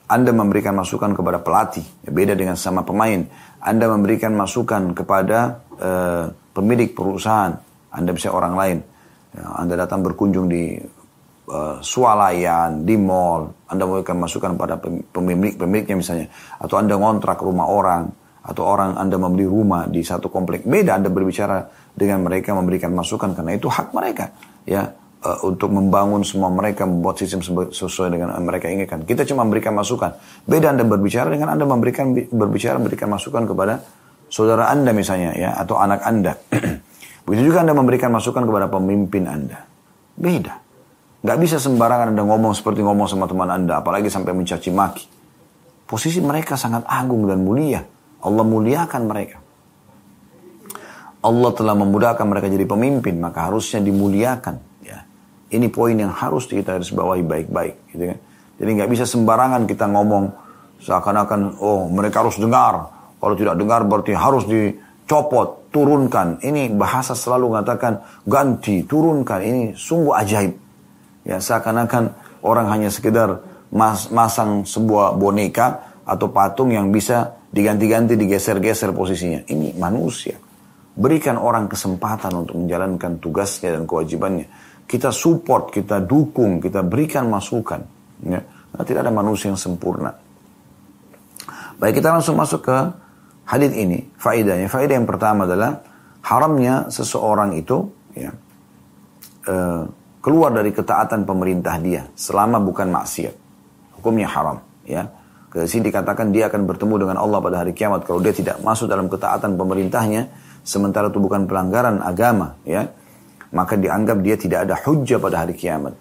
Anda 0.10 0.34
memberikan 0.34 0.74
masukan 0.74 1.14
kepada 1.14 1.38
pelatih, 1.38 1.86
ya, 2.02 2.10
beda 2.10 2.34
dengan 2.34 2.58
sama 2.58 2.82
pemain. 2.82 3.30
Anda 3.62 3.86
memberikan 3.94 4.34
masukan 4.34 4.98
kepada 4.98 5.62
uh, 5.78 6.34
pemilik 6.50 6.90
perusahaan, 6.98 7.54
Anda 7.94 8.10
bisa 8.10 8.34
orang 8.34 8.54
lain. 8.58 8.78
Ya, 9.30 9.46
anda 9.62 9.78
datang 9.78 10.02
berkunjung 10.02 10.50
di 10.50 10.82
uh, 11.54 11.78
swalayan, 11.86 12.82
di 12.82 12.98
mall, 12.98 13.54
Anda 13.70 13.86
memberikan 13.86 14.18
masukan 14.18 14.58
pada 14.58 14.82
pemilik-pemiliknya 15.14 15.94
misalnya. 15.94 16.28
Atau 16.58 16.82
Anda 16.82 16.98
ngontrak 16.98 17.38
rumah 17.46 17.70
orang, 17.70 18.10
atau 18.50 18.66
orang 18.66 18.98
Anda 18.98 19.22
membeli 19.22 19.46
rumah 19.46 19.86
di 19.86 20.02
satu 20.02 20.34
komplek. 20.34 20.66
Beda 20.66 20.98
Anda 20.98 21.14
berbicara 21.14 21.70
dengan 21.94 22.26
mereka 22.26 22.58
memberikan 22.58 22.90
masukan 22.98 23.38
karena 23.38 23.54
itu 23.54 23.70
hak 23.70 23.94
mereka. 23.94 24.34
Ya, 24.66 24.90
uh, 25.22 25.40
untuk 25.46 25.70
membangun 25.70 26.26
semua 26.26 26.50
mereka 26.50 26.90
membuat 26.90 27.22
sistem 27.22 27.46
sesuai 27.70 28.10
dengan 28.10 28.34
yang 28.34 28.46
mereka 28.50 28.66
inginkan. 28.72 29.06
Kita 29.06 29.22
cuma 29.30 29.46
memberikan 29.46 29.78
masukan. 29.78 30.18
Beda 30.50 30.74
Anda 30.74 30.82
berbicara 30.82 31.30
dengan 31.30 31.54
Anda 31.54 31.70
memberikan 31.70 32.16
berbicara 32.16 32.82
memberikan 32.82 33.14
masukan 33.14 33.46
kepada 33.46 33.86
saudara 34.34 34.74
Anda 34.74 34.90
misalnya 34.98 35.38
ya 35.38 35.50
atau 35.54 35.78
anak 35.78 36.02
Anda. 36.02 36.34
Begitu 37.30 37.54
juga 37.54 37.62
Anda 37.62 37.78
memberikan 37.78 38.10
masukan 38.10 38.42
kepada 38.50 38.66
pemimpin 38.66 39.30
Anda. 39.30 39.62
Beda. 40.18 40.58
Gak 41.20 41.38
bisa 41.38 41.60
sembarangan 41.60 42.16
Anda 42.16 42.24
ngomong 42.24 42.56
seperti 42.56 42.80
ngomong 42.80 43.06
sama 43.12 43.28
teman 43.28 43.52
Anda, 43.52 43.84
apalagi 43.84 44.08
sampai 44.08 44.32
mencaci 44.32 44.72
maki. 44.72 45.06
Posisi 45.84 46.24
mereka 46.24 46.56
sangat 46.56 46.88
agung 46.88 47.28
dan 47.28 47.44
mulia. 47.44 47.84
Allah 48.20 48.44
muliakan 48.44 49.02
mereka. 49.08 49.38
Allah 51.20 51.52
telah 51.52 51.76
memudahkan 51.76 52.24
mereka 52.24 52.48
jadi 52.48 52.64
pemimpin, 52.64 53.20
maka 53.20 53.52
harusnya 53.52 53.84
dimuliakan. 53.84 54.70
Ini 55.50 55.66
poin 55.74 55.98
yang 55.98 56.14
harus 56.14 56.46
kita 56.46 56.78
harus 56.78 56.94
bawahi 56.94 57.26
baik-baik, 57.26 57.90
gitu 57.90 58.06
kan. 58.14 58.20
Jadi 58.62 58.70
nggak 58.70 58.90
bisa 58.94 59.10
sembarangan 59.10 59.66
kita 59.66 59.90
ngomong 59.90 60.30
seakan-akan 60.78 61.58
oh 61.58 61.90
mereka 61.90 62.22
harus 62.22 62.38
dengar. 62.38 62.86
Kalau 63.18 63.34
tidak 63.34 63.58
dengar 63.58 63.82
berarti 63.82 64.14
harus 64.14 64.46
dicopot, 64.46 65.74
turunkan. 65.74 66.38
Ini 66.46 66.70
bahasa 66.78 67.18
selalu 67.18 67.58
mengatakan 67.58 67.98
ganti, 68.30 68.86
turunkan. 68.86 69.42
Ini 69.42 69.62
sungguh 69.74 70.14
ajaib. 70.22 70.54
Ya 71.26 71.42
seakan-akan 71.42 72.14
orang 72.46 72.70
hanya 72.70 72.94
sekedar 72.94 73.42
mas 73.74 74.06
masang 74.14 74.70
sebuah 74.70 75.18
boneka 75.18 75.98
atau 76.06 76.30
patung 76.30 76.70
yang 76.70 76.94
bisa 76.94 77.39
diganti-ganti, 77.50 78.14
digeser-geser 78.16 78.94
posisinya. 78.94 79.46
Ini 79.50 79.78
manusia. 79.78 80.38
Berikan 81.00 81.40
orang 81.40 81.70
kesempatan 81.72 82.34
untuk 82.34 82.60
menjalankan 82.60 83.22
tugasnya 83.22 83.74
dan 83.78 83.88
kewajibannya 83.88 84.70
kita 84.90 85.14
support, 85.14 85.70
kita 85.70 86.02
dukung, 86.02 86.58
kita 86.58 86.82
berikan 86.82 87.30
masukan. 87.30 87.86
Ya. 88.26 88.42
Nah, 88.42 88.82
tidak 88.82 89.06
ada 89.06 89.14
manusia 89.14 89.54
yang 89.54 89.62
sempurna. 89.62 90.18
Baik, 91.78 92.02
kita 92.02 92.10
langsung 92.10 92.34
masuk 92.34 92.66
ke 92.66 92.78
hadis 93.46 93.70
ini. 93.78 94.10
Faedahnya, 94.18 94.66
faedah 94.66 94.98
yang 94.98 95.06
pertama 95.06 95.46
adalah 95.46 95.86
haramnya 96.26 96.90
seseorang 96.90 97.54
itu 97.54 97.86
ya, 98.18 98.34
uh, 99.46 99.86
keluar 100.26 100.58
dari 100.58 100.74
ketaatan 100.74 101.24
pemerintah 101.24 101.78
dia 101.78 102.10
selama 102.18 102.58
bukan 102.58 102.90
maksiat. 102.90 103.36
Hukumnya 104.02 104.26
haram. 104.26 104.58
Ya. 104.90 105.06
Ke 105.50 105.66
sini 105.66 105.90
dikatakan 105.90 106.30
dia 106.30 106.46
akan 106.46 106.70
bertemu 106.70 106.96
dengan 107.10 107.18
Allah 107.18 107.42
pada 107.42 107.66
hari 107.66 107.74
kiamat 107.74 108.06
kalau 108.06 108.22
dia 108.22 108.34
tidak 108.34 108.62
masuk 108.62 108.86
dalam 108.86 109.10
ketaatan 109.10 109.58
pemerintahnya 109.58 110.30
sementara 110.62 111.10
itu 111.10 111.18
bukan 111.18 111.50
pelanggaran 111.50 112.06
agama 112.06 112.54
ya 112.70 112.86
maka 113.50 113.74
dianggap 113.74 114.18
dia 114.22 114.36
tidak 114.38 114.70
ada 114.70 114.76
hujah 114.78 115.18
pada 115.18 115.46
hari 115.46 115.58
kiamat. 115.58 115.94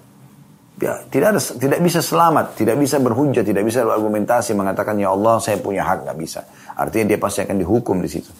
Ya, 0.78 0.94
tidak 1.10 1.34
ada, 1.34 1.40
tidak 1.42 1.80
bisa 1.82 1.98
selamat, 1.98 2.54
tidak 2.54 2.78
bisa 2.78 3.02
berhujah, 3.02 3.42
tidak 3.42 3.66
bisa 3.66 3.82
berargumentasi 3.82 4.54
mengatakan 4.54 4.94
ya 4.94 5.10
Allah 5.10 5.42
saya 5.42 5.58
punya 5.58 5.82
hak 5.82 6.06
nggak 6.06 6.18
bisa. 6.20 6.46
Artinya 6.78 7.14
dia 7.14 7.18
pasti 7.18 7.42
akan 7.42 7.56
dihukum 7.58 7.98
di 7.98 8.06
situ. 8.06 8.30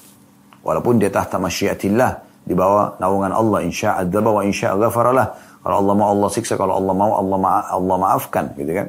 Walaupun 0.62 1.02
dia 1.02 1.10
tahta 1.10 1.42
masyiatillah 1.42 2.44
di 2.46 2.54
bawah 2.54 2.94
naungan 3.02 3.34
Allah 3.34 3.58
insya 3.66 3.98
adzaba 3.98 4.30
wa 4.38 4.42
insya 4.46 4.78
ghafaralah. 4.78 5.34
Kalau 5.58 5.76
Allah 5.82 5.94
mau 5.98 6.08
Allah 6.14 6.30
siksa, 6.30 6.54
kalau 6.54 6.78
Allah 6.78 6.94
mau 6.94 7.18
Allah 7.18 7.38
ma 7.42 7.50
Allah 7.66 7.96
maafkan, 7.98 8.54
gitu 8.54 8.70
kan? 8.70 8.86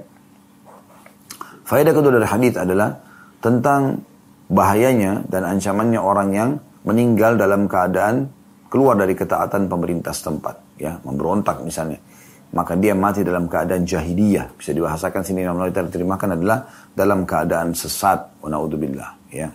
Faedah 1.69 1.93
kedua 1.93 2.17
dari 2.17 2.25
hadis 2.25 2.57
adalah 2.57 2.97
tentang 3.45 4.01
bahayanya 4.49 5.21
dan 5.29 5.45
ancamannya 5.45 6.01
orang 6.01 6.29
yang 6.33 6.49
meninggal 6.81 7.37
dalam 7.37 7.69
keadaan 7.69 8.25
keluar 8.73 8.97
dari 8.97 9.13
ketaatan 9.13 9.69
pemerintah 9.69 10.09
setempat, 10.09 10.81
ya, 10.81 10.97
memberontak 11.05 11.61
misalnya. 11.61 12.01
maka 12.49 12.73
dia 12.73 12.97
mati 12.97 13.21
dalam 13.21 13.45
keadaan 13.45 13.85
jahiliyah. 13.85 14.57
Bisa 14.57 14.73
dibahasakan 14.73 15.21
sini 15.21 15.45
yang 15.45 15.61
kita 15.69 15.85
terimakan 15.85 16.33
adalah 16.33 16.65
dalam 16.97 17.21
keadaan 17.21 17.77
sesat. 17.77 18.41
Naudzubillah. 18.41 19.29
Ya. 19.29 19.53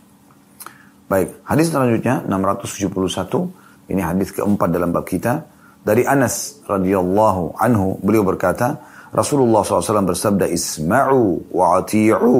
Baik, 1.10 1.42
hadis 1.42 1.74
selanjutnya 1.74 2.22
671. 2.22 3.90
Ini 3.90 4.00
hadis 4.00 4.30
keempat 4.30 4.70
dalam 4.70 4.94
bab 4.94 5.04
kita. 5.04 5.42
Dari 5.84 6.06
Anas 6.06 6.64
radhiyallahu 6.64 7.60
anhu, 7.60 8.00
beliau 8.00 8.24
berkata, 8.24 8.80
Rasulullah 9.14 9.62
SAW 9.62 10.10
bersabda, 10.10 10.50
Isma'u 10.50 11.54
wa 11.54 11.78
ati'u 11.78 12.38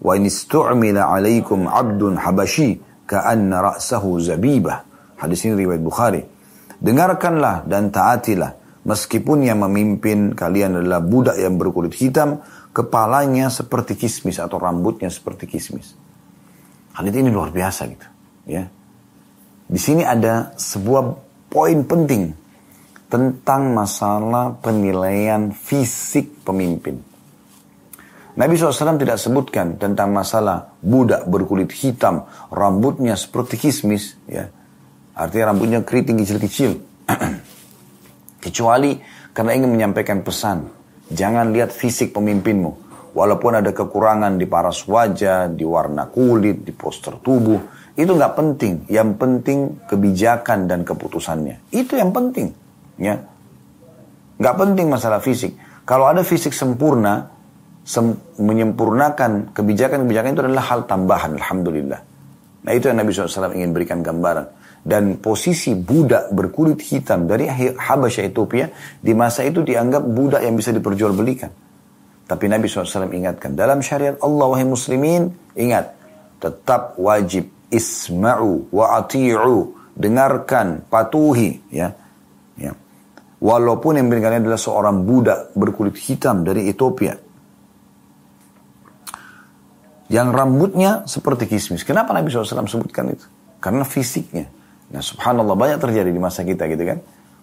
wa 0.00 0.10
in 0.12 0.28
istu'mila 0.28 1.08
alaikum 1.08 1.64
abdun 1.64 2.20
habashi 2.20 2.76
ka'anna 3.08 3.72
ra'sahu 3.72 4.20
zabibah. 4.20 4.84
Hadis 5.16 5.48
ini 5.48 5.64
riwayat 5.64 5.80
Bukhari. 5.80 6.22
Dengarkanlah 6.80 7.64
dan 7.64 7.88
taatilah 7.88 8.60
Meskipun 8.80 9.44
yang 9.44 9.60
memimpin 9.60 10.32
kalian 10.32 10.80
adalah 10.80 11.04
budak 11.04 11.36
yang 11.36 11.60
berkulit 11.60 11.92
hitam, 12.00 12.40
kepalanya 12.72 13.52
seperti 13.52 13.92
kismis 13.92 14.40
atau 14.40 14.56
rambutnya 14.56 15.12
seperti 15.12 15.44
kismis. 15.44 15.92
Hadis 16.96 17.12
ini 17.12 17.28
luar 17.28 17.52
biasa 17.52 17.84
gitu, 17.92 18.08
ya. 18.48 18.64
Di 19.70 19.78
sini 19.78 20.02
ada 20.02 20.56
sebuah 20.56 21.12
poin 21.52 21.84
penting 21.84 22.32
tentang 23.10 23.74
masalah 23.74 24.54
penilaian 24.62 25.50
fisik 25.50 26.46
pemimpin. 26.46 27.02
Nabi 28.38 28.54
SAW 28.54 28.96
tidak 28.96 29.18
sebutkan 29.18 29.74
tentang 29.76 30.14
masalah 30.14 30.78
budak 30.78 31.26
berkulit 31.26 31.74
hitam, 31.74 32.30
rambutnya 32.48 33.18
seperti 33.18 33.58
kismis, 33.58 34.14
ya. 34.30 34.48
Artinya 35.18 35.52
rambutnya 35.52 35.82
keriting 35.82 36.22
kecil-kecil. 36.22 36.78
Kecuali 38.44 38.96
karena 39.34 39.52
ingin 39.58 39.74
menyampaikan 39.74 40.22
pesan. 40.22 40.70
Jangan 41.10 41.50
lihat 41.50 41.74
fisik 41.74 42.14
pemimpinmu. 42.14 42.88
Walaupun 43.10 43.58
ada 43.58 43.74
kekurangan 43.74 44.38
di 44.38 44.46
paras 44.46 44.86
wajah, 44.86 45.50
di 45.50 45.66
warna 45.66 46.06
kulit, 46.06 46.62
di 46.62 46.70
poster 46.70 47.18
tubuh. 47.18 47.58
Itu 47.98 48.14
nggak 48.14 48.34
penting. 48.38 48.74
Yang 48.86 49.10
penting 49.18 49.58
kebijakan 49.90 50.70
dan 50.70 50.86
keputusannya. 50.86 51.74
Itu 51.74 51.98
yang 51.98 52.14
penting. 52.14 52.69
Ya. 53.00 53.24
Nggak 54.36 54.56
penting 54.56 54.86
masalah 54.92 55.18
fisik. 55.24 55.56
Kalau 55.88 56.06
ada 56.06 56.20
fisik 56.20 56.52
sempurna, 56.52 57.32
sem 57.82 58.14
menyempurnakan 58.38 59.56
kebijakan-kebijakan 59.56 60.30
itu 60.36 60.42
adalah 60.44 60.64
hal 60.68 60.80
tambahan. 60.84 61.34
Alhamdulillah. 61.40 62.00
Nah 62.60 62.72
itu 62.76 62.92
yang 62.92 63.00
Nabi 63.00 63.10
SAW 63.10 63.56
ingin 63.56 63.72
berikan 63.72 64.04
gambaran 64.04 64.46
dan 64.84 65.20
posisi 65.20 65.76
budak 65.76 66.32
berkulit 66.32 66.80
hitam 66.80 67.28
dari 67.28 67.48
Habasyah 67.76 68.24
Ethiopia 68.28 68.68
di 69.00 69.12
masa 69.12 69.44
itu 69.44 69.60
dianggap 69.60 70.04
budak 70.04 70.40
yang 70.44 70.56
bisa 70.56 70.72
diperjualbelikan. 70.72 71.52
Tapi 72.24 72.44
Nabi 72.46 72.70
SAW 72.70 73.10
ingatkan, 73.10 73.58
dalam 73.58 73.82
syariat 73.82 74.14
Allah 74.22 74.46
wahai 74.46 74.62
muslimin, 74.62 75.34
ingat, 75.58 75.90
tetap 76.38 76.94
wajib 76.94 77.50
isma'u 77.74 78.70
wa 78.70 79.02
ati'u, 79.02 79.74
dengarkan, 79.98 80.86
patuhi, 80.86 81.58
ya. 81.74 81.90
Walaupun 83.40 83.96
yang 83.96 84.12
kalian 84.12 84.44
adalah 84.44 84.60
seorang 84.60 85.08
budak 85.08 85.56
berkulit 85.56 85.96
hitam 85.96 86.44
dari 86.44 86.68
Ethiopia. 86.68 87.16
Yang 90.12 90.28
rambutnya 90.28 91.08
seperti 91.08 91.48
kismis. 91.48 91.80
Kenapa 91.80 92.12
Nabi 92.12 92.28
SAW 92.28 92.68
sebutkan 92.68 93.08
itu? 93.08 93.24
Karena 93.56 93.86
fisiknya. 93.86 94.44
Nah 94.90 95.00
subhanallah 95.00 95.56
banyak 95.56 95.78
terjadi 95.80 96.10
di 96.12 96.20
masa 96.20 96.44
kita 96.44 96.68
gitu 96.68 96.84
kan. 96.84 96.98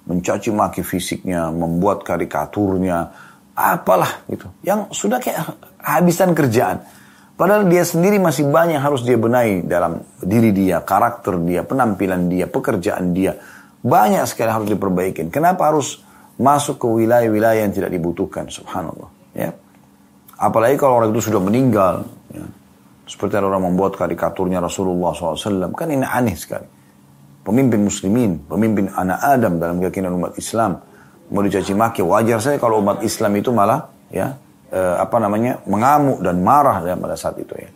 Mencaci 0.05 0.53
maki 0.53 0.85
fisiknya, 0.85 1.49
membuat 1.49 2.05
karikaturnya, 2.05 3.09
apalah 3.57 4.21
gitu. 4.29 4.53
Yang 4.61 4.93
sudah 4.93 5.17
kayak 5.17 5.57
habisan 5.81 6.37
kerjaan. 6.37 6.85
Padahal 7.37 7.69
dia 7.69 7.85
sendiri 7.85 8.17
masih 8.17 8.49
banyak 8.49 8.81
harus 8.81 9.05
dia 9.05 9.17
benahi 9.17 9.61
dalam 9.65 10.01
diri 10.21 10.49
dia, 10.53 10.81
karakter 10.81 11.37
dia, 11.45 11.61
penampilan 11.65 12.29
dia, 12.29 12.45
pekerjaan 12.49 13.13
dia. 13.13 13.37
Banyak 13.83 14.23
sekali 14.25 14.49
harus 14.49 14.67
diperbaiki. 14.69 15.29
Kenapa 15.29 15.69
harus 15.69 16.01
masuk 16.37 16.81
ke 16.81 16.87
wilayah-wilayah 16.87 17.65
yang 17.65 17.73
tidak 17.73 17.93
dibutuhkan? 17.93 18.49
Subhanallah. 18.49 19.09
Ya. 19.37 19.53
Apalagi 20.37 20.77
kalau 20.77 21.01
orang 21.01 21.13
itu 21.13 21.29
sudah 21.29 21.41
meninggal. 21.41 22.05
Ya. 22.33 22.45
Seperti 23.07 23.39
ada 23.39 23.47
orang 23.47 23.71
membuat 23.71 23.95
karikaturnya 23.95 24.59
Rasulullah 24.59 25.15
SAW. 25.15 25.71
Kan 25.77 25.93
ini 25.93 26.03
aneh 26.03 26.35
sekali 26.35 26.67
pemimpin 27.47 27.79
muslimin, 27.87 28.43
pemimpin 28.43 28.91
anak 28.91 29.23
Adam 29.23 29.55
dalam 29.55 29.79
keyakinan 29.79 30.11
umat 30.19 30.35
Islam 30.35 30.83
mau 31.31 31.39
dicaci 31.39 31.71
maki 31.71 32.03
wajar 32.03 32.43
saja 32.43 32.59
kalau 32.59 32.83
umat 32.83 32.99
Islam 33.03 33.31
itu 33.39 33.55
malah 33.55 33.87
ya 34.11 34.35
eh, 34.67 34.95
apa 34.99 35.15
namanya 35.19 35.63
mengamuk 35.63 36.19
dan 36.19 36.43
marah 36.43 36.83
dalam 36.83 36.99
pada 36.99 37.15
saat 37.15 37.39
itu 37.39 37.55
ya. 37.55 37.71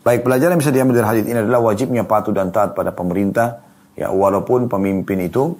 Baik 0.00 0.22
pelajaran 0.22 0.56
yang 0.56 0.62
bisa 0.62 0.72
diambil 0.72 0.94
dari 1.02 1.08
hadis 1.12 1.24
ini 1.28 1.38
adalah 1.44 1.60
wajibnya 1.60 2.06
patuh 2.06 2.32
dan 2.32 2.48
taat 2.54 2.72
pada 2.72 2.94
pemerintah 2.94 3.65
ya 3.96 4.12
walaupun 4.12 4.68
pemimpin 4.68 5.24
itu 5.24 5.56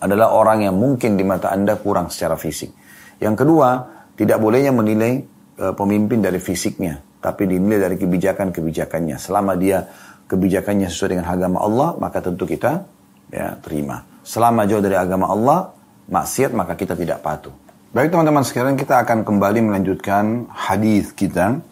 adalah 0.00 0.32
orang 0.32 0.68
yang 0.68 0.76
mungkin 0.76 1.18
di 1.18 1.24
mata 1.26 1.50
Anda 1.50 1.76
kurang 1.80 2.08
secara 2.08 2.38
fisik. 2.38 2.70
Yang 3.18 3.44
kedua, 3.44 3.68
tidak 4.14 4.38
bolehnya 4.38 4.70
menilai 4.74 5.22
e, 5.56 5.64
pemimpin 5.72 6.20
dari 6.20 6.36
fisiknya, 6.38 7.00
tapi 7.18 7.48
dinilai 7.48 7.88
dari 7.88 7.96
kebijakan-kebijakannya. 7.96 9.16
Selama 9.16 9.56
dia 9.56 9.86
kebijakannya 10.28 10.92
sesuai 10.92 11.16
dengan 11.16 11.26
agama 11.30 11.58
Allah, 11.64 11.88
maka 11.96 12.20
tentu 12.20 12.44
kita 12.44 12.84
ya 13.32 13.56
terima. 13.64 14.04
Selama 14.24 14.68
jauh 14.68 14.84
dari 14.84 14.96
agama 14.98 15.30
Allah, 15.32 15.72
maksiat 16.08 16.52
maka 16.52 16.76
kita 16.76 16.92
tidak 16.92 17.24
patuh. 17.24 17.52
Baik 17.94 18.10
teman-teman 18.10 18.42
sekarang 18.42 18.74
kita 18.74 19.06
akan 19.06 19.22
kembali 19.22 19.70
melanjutkan 19.70 20.50
hadis 20.50 21.14
kita 21.14 21.62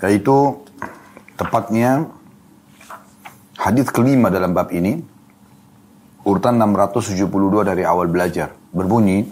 yaitu 0.00 0.56
tepatnya 1.36 2.08
hadis 3.64 3.88
kelima 3.88 4.28
dalam 4.28 4.52
bab 4.52 4.68
ini 4.76 5.00
urutan 6.28 6.60
672 6.60 7.24
dari 7.64 7.82
awal 7.88 8.12
belajar 8.12 8.52
berbunyi 8.76 9.24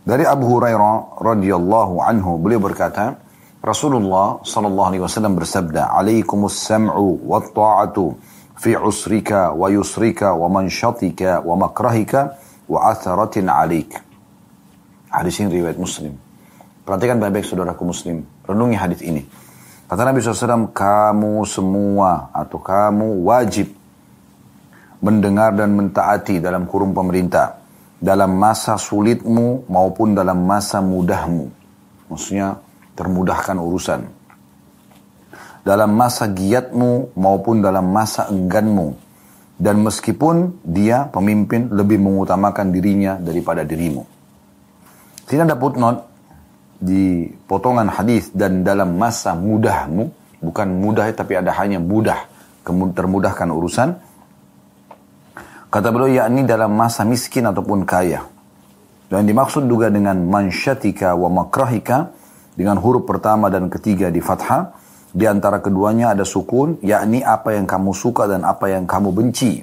dari 0.00 0.24
Abu 0.24 0.48
Hurairah 0.48 1.20
radhiyallahu 1.20 2.00
anhu 2.00 2.40
beliau 2.40 2.64
berkata 2.64 3.20
Rasulullah 3.60 4.40
sallallahu 4.40 4.88
alaihi 4.88 5.04
wasallam 5.04 5.36
bersabda, 5.36 5.92
"Alaikumus 5.92 6.56
sam'u 6.56 7.20
wat 7.28 7.52
ta'atu 7.52 8.16
fi 8.56 8.72
usrika 8.72 9.52
wa 9.52 9.68
yusrika 9.68 10.32
wa 10.32 10.48
manshatika 10.48 11.44
wa 11.44 11.68
makrahika 11.68 12.40
wa 12.64 12.88
atharatin 12.88 13.52
'alaik." 13.52 13.92
Hadis 15.12 15.44
ini 15.44 15.60
riwayat 15.60 15.76
Muslim. 15.76 16.16
Perhatikan 16.88 17.20
baik-baik 17.20 17.44
saudaraku 17.44 17.84
Muslim. 17.84 18.24
Renungi 18.48 18.80
hadis 18.80 19.04
ini. 19.04 19.28
Kata 19.90 20.06
Nabi 20.06 20.22
SAW, 20.22 20.70
kamu 20.70 21.42
semua 21.50 22.30
atau 22.30 22.62
kamu 22.62 23.26
wajib 23.26 23.74
mendengar 25.02 25.50
dan 25.50 25.74
mentaati 25.74 26.38
dalam 26.38 26.70
kurung 26.70 26.94
pemerintah. 26.94 27.58
Dalam 27.98 28.38
masa 28.38 28.78
sulitmu 28.78 29.66
maupun 29.66 30.14
dalam 30.14 30.46
masa 30.46 30.78
mudahmu. 30.78 31.50
Maksudnya 32.06 32.62
termudahkan 32.94 33.58
urusan. 33.58 34.06
Dalam 35.66 35.90
masa 35.90 36.30
giatmu 36.30 37.10
maupun 37.18 37.58
dalam 37.58 37.90
masa 37.90 38.30
engganmu. 38.30 38.94
Dan 39.58 39.82
meskipun 39.82 40.62
dia 40.70 41.10
pemimpin 41.10 41.66
lebih 41.66 41.98
mengutamakan 41.98 42.70
dirinya 42.70 43.18
daripada 43.18 43.66
dirimu. 43.66 44.06
Tidak 45.26 45.44
ada 45.50 45.58
footnote 45.58 46.09
di 46.80 47.28
potongan 47.44 47.92
hadis 47.92 48.32
dan 48.32 48.64
dalam 48.64 48.96
masa 48.96 49.36
mudahmu, 49.36 50.08
bukan 50.40 50.68
mudah 50.80 51.12
tapi 51.12 51.36
ada 51.36 51.52
hanya 51.60 51.76
mudah, 51.76 52.24
termudahkan 52.64 53.48
urusan. 53.52 53.88
Kata 55.70 55.88
beliau 55.94 56.24
yakni 56.24 56.42
dalam 56.48 56.74
masa 56.74 57.06
miskin 57.06 57.46
ataupun 57.46 57.86
kaya. 57.86 58.26
Dan 59.06 59.28
dimaksud 59.28 59.68
juga 59.70 59.86
dengan 59.92 60.18
mansyatika 60.18 61.14
wa 61.14 61.30
makrahika 61.30 62.10
dengan 62.58 62.78
huruf 62.82 63.06
pertama 63.06 63.46
dan 63.52 63.70
ketiga 63.70 64.10
di 64.10 64.18
fathah. 64.18 64.74
Di 65.10 65.26
antara 65.26 65.58
keduanya 65.58 66.14
ada 66.14 66.22
sukun, 66.22 66.78
yakni 66.82 67.22
apa 67.22 67.54
yang 67.58 67.66
kamu 67.66 67.90
suka 67.90 68.30
dan 68.30 68.46
apa 68.46 68.70
yang 68.70 68.86
kamu 68.86 69.10
benci. 69.10 69.62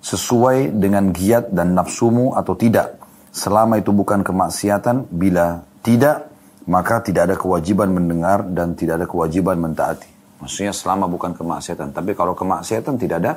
Sesuai 0.00 0.72
dengan 0.76 1.12
giat 1.12 1.52
dan 1.52 1.76
nafsumu 1.76 2.36
atau 2.36 2.56
tidak. 2.56 2.96
Selama 3.32 3.80
itu 3.80 3.92
bukan 3.92 4.24
kemaksiatan, 4.24 5.08
bila 5.12 5.64
tidak, 5.84 6.33
maka 6.64 7.04
tidak 7.04 7.32
ada 7.32 7.36
kewajiban 7.36 7.92
mendengar 7.92 8.44
dan 8.48 8.72
tidak 8.72 9.04
ada 9.04 9.06
kewajiban 9.08 9.60
mentaati. 9.60 10.08
Maksudnya 10.40 10.72
selama 10.72 11.08
bukan 11.08 11.36
kemaksiatan. 11.36 11.92
Tapi 11.92 12.12
kalau 12.16 12.32
kemaksiatan 12.32 12.94
tidak 13.00 13.16
ada 13.20 13.32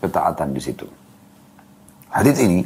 ketaatan 0.00 0.48
di 0.52 0.60
situ. 0.60 0.86
Hadis 2.08 2.40
ini 2.40 2.64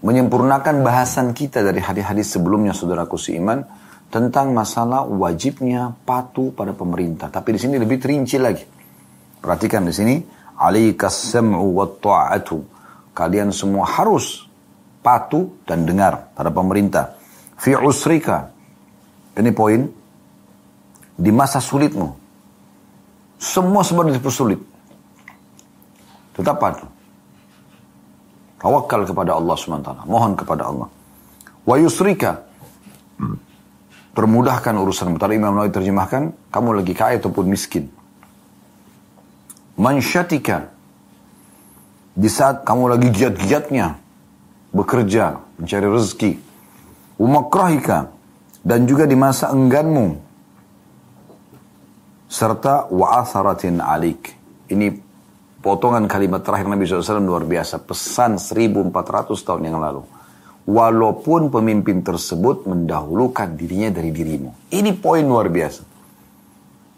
menyempurnakan 0.00 0.80
bahasan 0.80 1.36
kita 1.36 1.60
dari 1.60 1.84
hadis-hadis 1.84 2.40
sebelumnya 2.40 2.72
saudaraku 2.72 3.20
seiman 3.20 3.60
tentang 4.08 4.50
masalah 4.56 5.04
wajibnya 5.04 5.92
patuh 6.04 6.50
pada 6.56 6.72
pemerintah. 6.72 7.28
Tapi 7.28 7.56
di 7.56 7.60
sini 7.60 7.76
lebih 7.76 8.00
terinci 8.00 8.36
lagi. 8.40 8.64
Perhatikan 9.40 9.86
di 9.86 9.94
sini, 9.94 10.16
alaikas 10.60 11.32
sam'u 11.32 11.64
wa 11.76 11.86
ta'atu. 11.88 12.58
Kalian 13.12 13.52
semua 13.52 13.88
harus 13.88 14.44
patuh 15.00 15.64
dan 15.64 15.84
dengar 15.88 16.32
pada 16.36 16.52
pemerintah. 16.52 17.16
Fi 17.56 17.76
usrika. 17.76 18.59
Ini 19.40 19.50
poin. 19.56 19.88
Di 21.16 21.32
masa 21.32 21.64
sulitmu. 21.64 22.12
Semua 23.40 23.80
sebenarnya 23.80 24.20
dipersulit. 24.20 24.60
Tetap 26.36 26.60
patuh. 26.60 26.88
Tawakal 28.60 29.08
kepada 29.08 29.40
Allah 29.40 29.56
SWT. 29.56 30.04
Mohon 30.04 30.32
kepada 30.36 30.68
Allah. 30.68 30.88
Wa 31.64 31.76
yusrika. 31.80 32.44
Permudahkan 34.12 34.76
urusan. 34.76 35.16
Tadi 35.16 35.40
Imam 35.40 35.56
Nawawi 35.56 35.72
terjemahkan. 35.72 36.52
Kamu 36.52 36.76
lagi 36.76 36.92
kaya 36.92 37.16
ataupun 37.16 37.48
miskin. 37.48 37.88
Mansyatika. 39.80 40.68
Di 42.12 42.28
saat 42.28 42.68
kamu 42.68 42.96
lagi 42.96 43.08
giat-giatnya. 43.08 43.96
Bekerja. 44.76 45.40
Mencari 45.56 45.88
rezeki. 45.88 46.32
Umakrahika. 47.16 48.19
Dan 48.60 48.84
juga 48.84 49.08
di 49.08 49.16
masa 49.16 49.48
engganmu. 49.52 50.28
Serta 52.30 52.86
wa'atharatin 52.92 53.80
alik. 53.80 54.36
Ini 54.70 54.86
potongan 55.64 56.06
kalimat 56.06 56.44
terakhir 56.44 56.68
Nabi 56.68 56.86
SAW 56.86 57.24
luar 57.24 57.44
biasa. 57.48 57.82
Pesan 57.82 58.38
1400 58.38 58.92
tahun 59.42 59.62
yang 59.66 59.80
lalu. 59.80 60.04
Walaupun 60.70 61.50
pemimpin 61.50 62.04
tersebut 62.04 62.68
mendahulukan 62.68 63.58
dirinya 63.58 63.90
dari 63.90 64.14
dirimu. 64.14 64.70
Ini 64.70 64.94
poin 64.94 65.24
luar 65.24 65.50
biasa. 65.50 65.82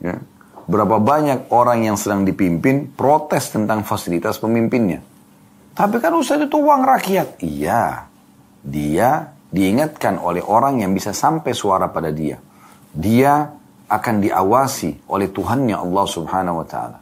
Ya. 0.02 0.18
Berapa 0.62 1.00
banyak 1.00 1.48
orang 1.48 1.86
yang 1.86 1.96
sedang 1.96 2.26
dipimpin 2.26 2.92
protes 2.92 3.50
tentang 3.54 3.86
fasilitas 3.86 4.36
pemimpinnya. 4.36 5.00
Tapi 5.72 5.96
kan 6.04 6.12
Ustaz 6.12 6.44
itu 6.44 6.58
uang 6.60 6.84
rakyat. 6.84 7.40
Iya. 7.40 8.12
Dia 8.60 9.31
diingatkan 9.52 10.16
oleh 10.16 10.40
orang 10.40 10.80
yang 10.80 10.96
bisa 10.96 11.12
sampai 11.12 11.52
suara 11.52 11.92
pada 11.92 12.08
dia. 12.08 12.40
Dia 12.92 13.52
akan 13.92 14.14
diawasi 14.24 15.12
oleh 15.12 15.28
Tuhannya 15.28 15.76
Allah 15.76 16.06
subhanahu 16.08 16.64
wa 16.64 16.66
ta'ala. 16.66 16.98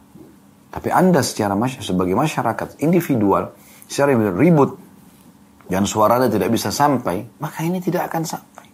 Tapi 0.71 0.87
Anda 0.91 1.23
secara 1.23 1.55
masyarakat, 1.55 1.87
sebagai 1.87 2.15
masyarakat 2.15 2.83
individual, 2.83 3.55
secara 3.87 4.11
ribut, 4.35 4.75
dan 5.71 5.87
suara 5.87 6.19
Anda 6.19 6.27
tidak 6.27 6.51
bisa 6.51 6.71
sampai, 6.71 7.23
maka 7.39 7.63
ini 7.63 7.79
tidak 7.79 8.11
akan 8.11 8.23
sampai. 8.27 8.67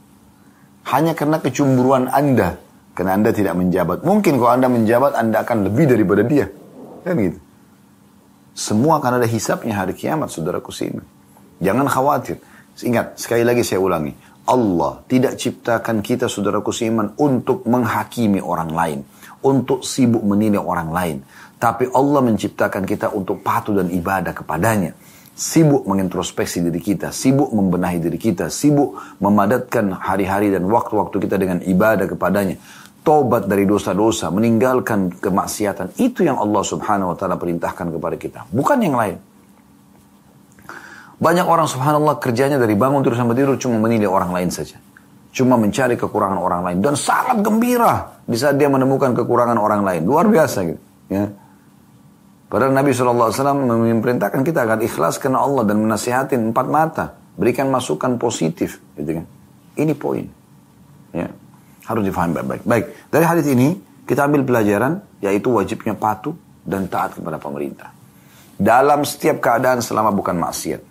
Hanya 0.93 1.13
karena 1.13 1.37
kecemburuan 1.37 2.09
Anda, 2.09 2.57
karena 2.97 3.13
Anda 3.13 3.29
tidak 3.29 3.53
menjabat. 3.53 4.01
Mungkin 4.01 4.41
kalau 4.41 4.51
Anda 4.57 4.69
menjabat, 4.69 5.13
Anda 5.13 5.45
akan 5.45 5.69
lebih 5.69 5.85
daripada 5.93 6.25
dia. 6.25 6.49
Kan 7.05 7.17
gitu. 7.21 7.37
Semua 8.57 8.97
akan 8.97 9.21
ada 9.21 9.27
hisapnya 9.29 9.77
hari 9.77 9.93
kiamat, 9.93 10.33
saudaraku 10.33 10.73
sini. 10.73 10.97
Jangan 11.61 11.85
khawatir. 11.85 12.41
Ingat, 12.85 13.17
sekali 13.17 13.41
lagi 13.41 13.65
saya 13.65 13.81
ulangi. 13.81 14.13
Allah 14.47 15.03
tidak 15.09 15.35
ciptakan 15.35 15.99
kita, 15.99 16.29
saudaraku 16.29 16.71
seiman, 16.71 17.17
untuk 17.19 17.65
menghakimi 17.65 18.39
orang 18.39 18.71
lain. 18.71 18.99
Untuk 19.43 19.81
sibuk 19.83 20.21
menilai 20.21 20.61
orang 20.61 20.89
lain. 20.93 21.17
Tapi 21.57 21.89
Allah 21.89 22.21
menciptakan 22.21 22.85
kita 22.85 23.11
untuk 23.17 23.41
patuh 23.41 23.81
dan 23.81 23.89
ibadah 23.89 24.31
kepadanya. 24.31 24.93
Sibuk 25.37 25.85
mengintrospeksi 25.85 26.65
diri 26.65 26.81
kita, 26.81 27.13
sibuk 27.13 27.53
membenahi 27.53 28.01
diri 28.01 28.17
kita, 28.17 28.49
sibuk 28.49 28.97
memadatkan 29.21 29.93
hari-hari 29.93 30.49
dan 30.49 30.65
waktu-waktu 30.65 31.17
kita 31.21 31.37
dengan 31.37 31.61
ibadah 31.61 32.09
kepadanya. 32.09 32.57
Tobat 33.05 33.45
dari 33.45 33.69
dosa-dosa, 33.69 34.33
meninggalkan 34.33 35.13
kemaksiatan. 35.21 35.97
Itu 36.01 36.25
yang 36.25 36.41
Allah 36.41 36.63
subhanahu 36.65 37.13
wa 37.13 37.17
ta'ala 37.17 37.37
perintahkan 37.37 37.93
kepada 37.93 38.15
kita. 38.17 38.39
Bukan 38.49 38.81
yang 38.81 38.97
lain. 38.97 39.36
Banyak 41.17 41.49
orang 41.49 41.65
subhanallah 41.65 42.21
kerjanya 42.21 42.61
dari 42.61 42.77
bangun 42.77 43.01
terus 43.01 43.17
sampai 43.17 43.33
tidur 43.33 43.57
cuma 43.57 43.81
menilai 43.81 44.05
orang 44.05 44.29
lain 44.29 44.49
saja. 44.53 44.77
Cuma 45.33 45.57
mencari 45.57 45.97
kekurangan 45.97 46.37
orang 46.37 46.61
lain. 46.61 46.77
Dan 46.81 46.93
sangat 46.93 47.41
gembira 47.41 48.21
di 48.25 48.37
saat 48.37 48.57
dia 48.57 48.69
menemukan 48.69 49.17
kekurangan 49.17 49.57
orang 49.57 49.81
lain. 49.81 50.01
Luar 50.05 50.29
biasa 50.29 50.57
gitu. 50.65 50.81
Ya. 51.09 51.29
Padahal 52.47 52.71
Nabi 52.71 52.95
SAW 52.95 53.33
memerintahkan 53.33 54.41
kita 54.45 54.63
agar 54.63 54.79
ikhlas 54.79 55.19
karena 55.19 55.41
Allah 55.41 55.65
dan 55.65 55.81
menasihatin 55.81 56.53
empat 56.53 56.67
mata. 56.69 57.05
Berikan 57.37 57.69
masukan 57.69 58.17
positif. 58.21 58.77
Gitu 58.93 59.17
kan. 59.21 59.25
Ini 59.77 59.93
poin. 59.97 60.25
Ya. 61.17 61.29
Harus 61.85 62.03
difahami 62.05 62.33
baik-baik. 62.37 62.63
Baik, 62.65 62.85
dari 63.09 63.25
hadis 63.25 63.45
ini 63.49 63.73
kita 64.05 64.25
ambil 64.25 64.47
pelajaran 64.47 65.01
yaitu 65.19 65.51
wajibnya 65.51 65.97
patuh 65.97 66.33
dan 66.63 66.87
taat 66.87 67.19
kepada 67.19 67.35
pemerintah. 67.41 67.89
Dalam 68.57 69.03
setiap 69.05 69.43
keadaan 69.43 69.83
selama 69.83 70.09
bukan 70.15 70.39
maksiat. 70.39 70.86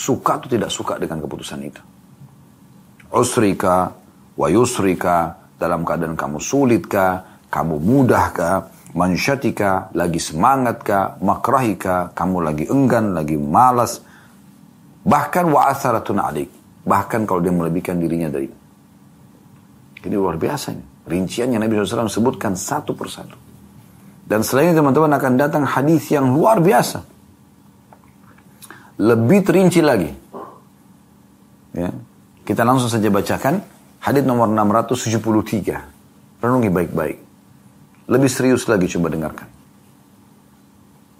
Suka 0.00 0.40
atau 0.40 0.48
tidak 0.48 0.72
suka 0.72 0.96
dengan 0.96 1.20
keputusan 1.20 1.60
itu. 1.60 1.82
Usrika, 3.12 3.92
wa 4.32 4.48
yusrika, 4.48 5.36
dalam 5.60 5.84
keadaan 5.84 6.16
kamu 6.16 6.40
sulitkah, 6.40 7.44
kamu 7.52 7.76
mudahkah, 7.76 8.72
mansyatika, 8.96 9.92
lagi 9.92 10.16
semangat 10.16 10.80
kah, 10.80 11.20
makrahika, 11.20 12.16
kamu 12.16 12.36
lagi 12.40 12.64
enggan, 12.72 13.12
lagi 13.12 13.36
malas. 13.36 14.00
Bahkan 15.04 15.44
wa'atharatun 15.52 16.16
alik. 16.16 16.48
Bahkan 16.80 17.28
kalau 17.28 17.44
dia 17.44 17.52
melebihkan 17.52 18.00
dirinya 18.00 18.32
dari. 18.32 18.48
Ini 20.00 20.16
luar 20.16 20.40
biasa 20.40 20.72
ini. 20.72 20.84
Yang 21.10 21.60
Nabi 21.60 21.72
SAW 21.76 22.08
sebutkan 22.08 22.56
satu 22.56 22.96
persatu. 22.96 23.36
Dan 24.24 24.46
selain 24.46 24.72
teman-teman 24.72 25.12
akan 25.12 25.32
datang 25.36 25.64
hadis 25.66 26.08
yang 26.08 26.30
luar 26.30 26.62
biasa. 26.62 27.19
Lebih 29.00 29.40
terinci 29.40 29.80
lagi. 29.80 30.12
Ya. 31.72 31.88
Kita 32.44 32.68
langsung 32.68 32.92
saja 32.92 33.08
bacakan 33.08 33.64
hadis 34.04 34.24
nomor 34.28 34.52
673. 34.52 36.44
Renungi 36.44 36.68
baik-baik. 36.68 37.18
Lebih 38.12 38.28
serius 38.28 38.68
lagi 38.68 38.92
coba 38.92 39.08
dengarkan. 39.08 39.48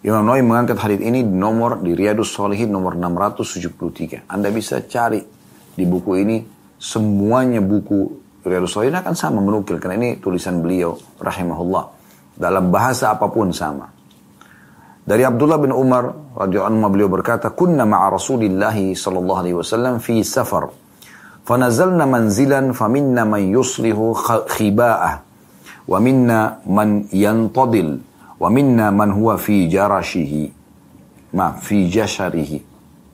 Imam 0.00 0.24
Nawawi 0.24 0.44
mengangkat 0.44 0.80
hadis 0.80 1.00
ini 1.04 1.24
di 1.24 1.32
nomor 1.32 1.80
di 1.80 1.92
Riyadus 1.92 2.32
Solihin 2.32 2.72
nomor 2.72 2.96
673. 2.96 4.28
Anda 4.28 4.48
bisa 4.52 4.80
cari 4.84 5.20
di 5.76 5.84
buku 5.84 6.12
ini 6.20 6.36
semuanya 6.80 7.60
buku 7.60 8.08
Riyadus 8.44 8.76
Solihin 8.76 8.96
akan 8.96 9.12
sama 9.12 9.44
menukil 9.44 9.76
karena 9.76 10.00
ini 10.00 10.10
tulisan 10.16 10.64
beliau 10.64 10.96
rahimahullah 11.20 11.84
dalam 12.36 12.72
bahasa 12.72 13.12
apa 13.12 13.28
pun 13.28 13.52
sama. 13.52 13.99
Dari 15.00 15.24
Abdullah 15.24 15.58
bin 15.58 15.72
Umar 15.72 16.36
radhiyallahu 16.36 16.70
anhu 16.70 16.92
beliau 16.92 17.10
berkata, 17.10 17.50
"Kunna 17.56 17.88
ma'a 17.88 18.12
Rasulillah 18.12 18.76
sallallahu 18.76 19.40
alaihi 19.40 19.56
wasallam 19.56 19.98
fi 19.98 20.20
safar. 20.20 20.70
Fanazalna 21.42 22.04
manzilan 22.04 22.76
faminna 22.76 23.24
man 23.24 23.42
yuslihu 23.42 24.12
khiba'ah 24.46 25.24
wa 25.88 25.98
minna 25.98 26.62
man 26.68 27.08
yantadil 27.10 27.98
wa 28.38 28.46
minna 28.52 28.92
man 28.92 29.10
huwa 29.16 29.40
fi 29.40 29.66
jarashihi." 29.66 30.52
Ma 31.30 31.54
fi 31.54 31.86
jasharihi. 31.86 32.58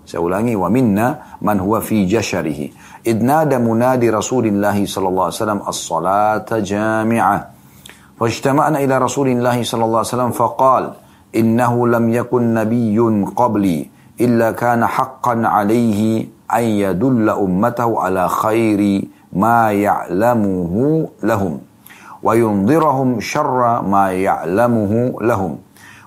Saya 0.08 0.24
ulangi, 0.24 0.56
wa 0.56 0.72
minna 0.72 1.36
man 1.44 1.60
huwa 1.60 1.84
fi 1.84 2.08
jasharihi. 2.08 2.72
Idnada 3.04 3.60
munadi 3.60 4.08
Rasulillah 4.08 4.72
sallallahu 4.72 5.26
alaihi 5.28 5.38
wasallam 5.38 5.62
as-salata 5.64 6.60
jami'ah. 6.60 7.40
فاجتمعنا 8.16 8.80
إلى 8.80 8.96
رسول 8.96 9.28
الله 9.28 9.60
صلى 9.60 9.84
الله 9.84 10.00
عليه 10.00 10.12
وسلم 10.16 10.32
فقال: 10.32 10.84
إنه 11.36 11.88
لم 11.88 12.08
يكن 12.14 12.54
نبي 12.54 12.98
قبلي 13.36 13.88
إلا 14.20 14.52
كان 14.52 14.86
حقا 14.86 15.42
عليه 15.46 16.26
أن 16.54 16.62
يدل 16.62 17.30
أمته 17.30 18.00
على 18.00 18.28
خير 18.28 19.04
ما 19.32 19.72
يعلمه 19.72 21.08
لهم 21.22 21.58
وينظرهم 22.22 23.20
شر 23.20 23.82
ما 23.82 24.12
يعلمه 24.12 25.12
لهم. 25.20 25.56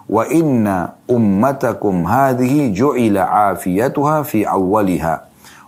وإن 0.10 0.88
أمتكم 1.12 2.08
هذه 2.08 2.74
جعل 2.74 3.18
عافيتها 3.18 4.22
في 4.24 4.50
أولها 4.50 5.22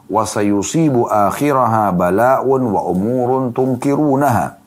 وسيصيب 0.09 1.03
آخرها 1.09 1.91
بلاء 1.91 2.47
وأمور 2.47 3.51
تنكرونها. 3.55 4.60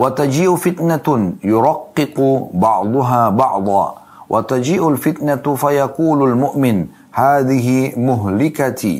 وتجيء 0.00 0.56
فتنة 0.56 1.32
يرقق 1.44 2.16
بعضها 2.54 3.22
بعضا 3.28 3.94
وتجيء 4.30 4.88
الفتنة 4.88 5.44
فيقول 5.54 6.18
المؤمن 6.30 6.76
هذه 7.12 7.68
مهلكتي. 7.96 8.96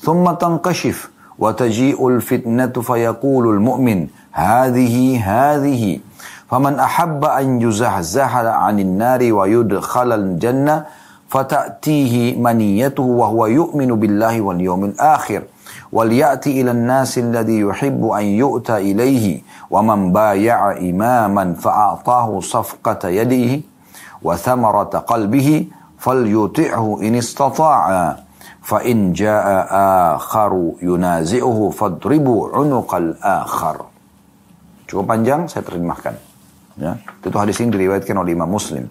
ثم 0.00 0.24
تنكشف 0.30 1.10
وتجيء 1.38 2.08
الفتنة 2.08 2.72
فيقول 2.72 3.44
المؤمن 3.54 4.06
هذه 4.32 4.96
هذه. 5.24 5.84
فمن 6.50 6.74
أحب 6.78 7.24
أن 7.24 7.60
يزحزح 7.60 8.36
عن 8.36 8.80
النار 8.80 9.32
ويدخل 9.32 10.12
الجنة 10.12 10.76
فتأتيه 11.29 12.37
منيته 12.37 13.03
وهو 13.03 13.45
يؤمن 13.45 13.89
بالله 13.99 14.41
واليوم 14.41 14.85
الآخر 14.85 15.41
وليأتي 15.91 16.61
إلى 16.61 16.71
الناس 16.71 17.17
الذي 17.17 17.59
يحب 17.59 18.05
أن 18.05 18.25
يؤتى 18.25 18.77
إليه 18.77 19.41
ومن 19.71 20.13
بايع 20.13 20.71
إماما 20.77 21.53
فأعطاه 21.53 22.39
صفقة 22.39 23.09
يده 23.09 23.61
وثمرة 24.23 24.93
قلبه 25.07 25.49
فليطعه 25.99 26.99
إن 27.01 27.15
استطاع 27.15 28.15
fa 28.65 28.81
in 28.81 29.13
jaa 29.13 30.17
akharu 30.17 30.81
yunazi'uhu 30.81 31.69
fadribu 31.69 32.49
unuqal 32.49 33.13
akhar. 33.21 33.85
Cukup 34.89 35.05
panjang 35.05 35.45
saya 35.45 35.61
terjemahkan. 35.61 36.17
Ya, 36.81 36.97
itu 36.97 37.37
hadis 37.37 37.61
ini 37.61 37.71
diriwayatkan 37.77 38.17
oleh 38.17 38.33
Imam 38.33 38.49
Muslim. 38.49 38.89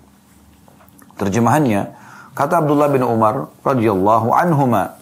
Terjemahannya, 1.19 1.91
kata 2.40 2.64
Abdullah 2.64 2.88
bin 2.88 3.04
Umar 3.04 3.52
radhiyallahu 3.68 4.32
anhuma, 4.32 4.96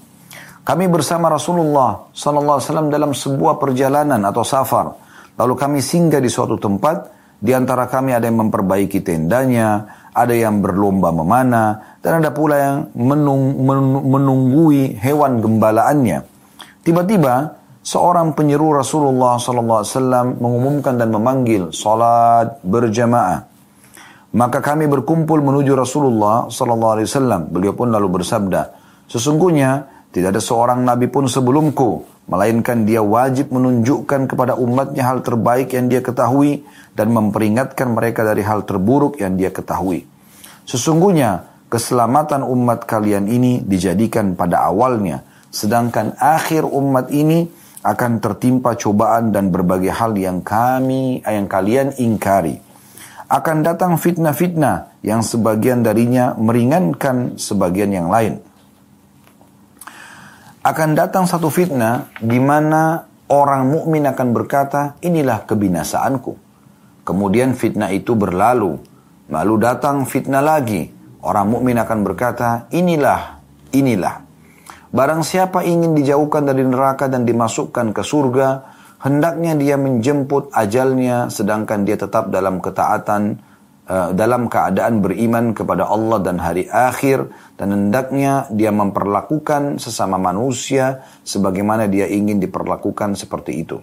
kami 0.66 0.90
bersama 0.90 1.30
Rasulullah 1.30 2.10
sallallahu 2.10 2.58
alaihi 2.58 2.68
wasallam 2.68 2.90
dalam 2.90 3.12
sebuah 3.14 3.62
perjalanan 3.62 4.20
atau 4.26 4.42
safar. 4.42 4.98
Lalu 5.38 5.54
kami 5.54 5.80
singgah 5.80 6.18
di 6.18 6.34
suatu 6.34 6.58
tempat, 6.58 7.14
di 7.40 7.54
antara 7.54 7.86
kami 7.88 8.12
ada 8.12 8.26
yang 8.26 8.50
memperbaiki 8.50 9.00
tendanya, 9.00 9.86
ada 10.12 10.36
yang 10.36 10.60
berlomba 10.60 11.14
memanah, 11.14 12.02
dan 12.04 12.20
ada 12.20 12.36
pula 12.36 12.56
yang 12.60 12.78
menung, 13.00 13.64
menunggui 14.12 15.00
hewan 15.00 15.40
gembalaannya. 15.40 16.26
Tiba-tiba 16.84 17.56
seorang 17.80 18.36
penyeru 18.36 18.76
Rasulullah 18.76 19.40
SAW 19.40 20.36
mengumumkan 20.36 21.00
dan 21.00 21.16
memanggil 21.16 21.72
salat 21.72 22.60
berjamaah. 22.68 23.47
Maka 24.36 24.60
kami 24.60 24.92
berkumpul 24.92 25.40
menuju 25.40 25.72
Rasulullah 25.72 26.52
SAW. 26.52 27.48
Beliau 27.48 27.72
pun 27.72 27.88
lalu 27.88 28.20
bersabda, 28.20 28.76
sesungguhnya 29.08 29.88
tidak 30.12 30.36
ada 30.36 30.42
seorang 30.44 30.84
nabi 30.84 31.08
pun 31.08 31.32
sebelumku, 31.32 32.04
melainkan 32.28 32.84
dia 32.84 33.00
wajib 33.00 33.56
menunjukkan 33.56 34.28
kepada 34.28 34.60
umatnya 34.60 35.08
hal 35.08 35.24
terbaik 35.24 35.72
yang 35.72 35.88
dia 35.88 36.04
ketahui 36.04 36.68
dan 36.92 37.16
memperingatkan 37.16 37.88
mereka 37.96 38.28
dari 38.28 38.44
hal 38.44 38.68
terburuk 38.68 39.16
yang 39.22 39.40
dia 39.40 39.48
ketahui. 39.48 40.04
Sesungguhnya 40.68 41.48
keselamatan 41.72 42.44
umat 42.44 42.84
kalian 42.84 43.32
ini 43.32 43.64
dijadikan 43.64 44.36
pada 44.36 44.68
awalnya, 44.68 45.24
sedangkan 45.48 46.20
akhir 46.20 46.68
umat 46.68 47.08
ini 47.16 47.48
akan 47.80 48.20
tertimpa 48.20 48.76
cobaan 48.76 49.32
dan 49.32 49.48
berbagai 49.48 49.96
hal 49.96 50.12
yang 50.20 50.44
kami 50.44 51.24
yang 51.24 51.48
kalian 51.48 51.96
ingkari. 51.96 52.67
Akan 53.28 53.60
datang 53.60 54.00
fitnah-fitnah 54.00 55.04
yang 55.04 55.20
sebagian 55.20 55.84
darinya 55.84 56.32
meringankan 56.40 57.36
sebagian 57.36 57.92
yang 57.92 58.08
lain. 58.08 58.40
Akan 60.64 60.96
datang 60.96 61.28
satu 61.28 61.52
fitnah 61.52 62.08
di 62.24 62.40
mana 62.40 63.04
orang 63.28 63.68
mukmin 63.68 64.08
akan 64.08 64.32
berkata, 64.32 64.96
"Inilah 65.04 65.44
kebinasaanku." 65.44 66.40
Kemudian 67.04 67.52
fitnah 67.52 67.92
itu 67.92 68.16
berlalu, 68.16 68.80
lalu 69.28 69.54
datang 69.60 70.08
fitnah 70.08 70.44
lagi. 70.44 70.88
Orang 71.20 71.52
mukmin 71.52 71.76
akan 71.76 72.08
berkata, 72.08 72.72
"Inilah, 72.72 73.44
inilah." 73.76 74.24
Barang 74.88 75.20
siapa 75.28 75.68
ingin 75.68 76.00
dijauhkan 76.00 76.48
dari 76.48 76.64
neraka 76.64 77.12
dan 77.12 77.28
dimasukkan 77.28 77.92
ke 77.92 78.04
surga, 78.08 78.77
hendaknya 79.02 79.54
dia 79.58 79.76
menjemput 79.78 80.54
ajalnya 80.54 81.30
sedangkan 81.30 81.86
dia 81.86 81.98
tetap 81.98 82.30
dalam 82.34 82.58
ketaatan 82.62 83.38
uh, 83.88 84.10
dalam 84.14 84.52
keadaan 84.52 85.00
beriman 85.00 85.56
kepada 85.56 85.88
Allah 85.88 86.20
dan 86.22 86.38
hari 86.38 86.68
akhir 86.68 87.30
dan 87.56 87.74
hendaknya 87.74 88.50
dia 88.54 88.70
memperlakukan 88.70 89.80
sesama 89.82 90.20
manusia 90.20 91.06
sebagaimana 91.24 91.86
dia 91.90 92.06
ingin 92.10 92.38
diperlakukan 92.38 93.16
seperti 93.18 93.54
itu. 93.64 93.78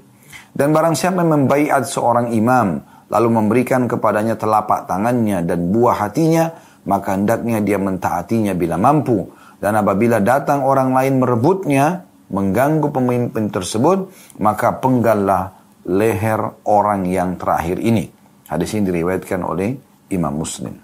Dan 0.54 0.70
barang 0.70 0.94
siapa 0.94 1.26
yang 1.26 1.44
membaiat 1.44 1.82
seorang 1.82 2.30
imam 2.30 2.78
lalu 3.10 3.28
memberikan 3.30 3.90
kepadanya 3.90 4.38
telapak 4.38 4.86
tangannya 4.86 5.42
dan 5.42 5.70
buah 5.74 6.06
hatinya, 6.06 6.54
maka 6.86 7.18
hendaknya 7.18 7.58
dia 7.58 7.78
mentaatinya 7.78 8.54
bila 8.54 8.78
mampu 8.78 9.26
dan 9.64 9.80
apabila 9.80 10.20
datang 10.20 10.60
orang 10.60 10.92
lain 10.92 11.24
merebutnya, 11.24 12.04
mengganggu 12.32 12.88
pemimpin 12.88 13.52
tersebut, 13.52 14.08
maka 14.40 14.76
penggallah 14.80 15.56
leher 15.84 16.40
orang 16.64 17.04
yang 17.04 17.36
terakhir 17.36 17.76
ini. 17.80 18.08
Hadis 18.48 18.76
ini 18.76 18.88
diriwayatkan 18.88 19.40
oleh 19.44 19.76
Imam 20.12 20.32
Muslim. 20.32 20.76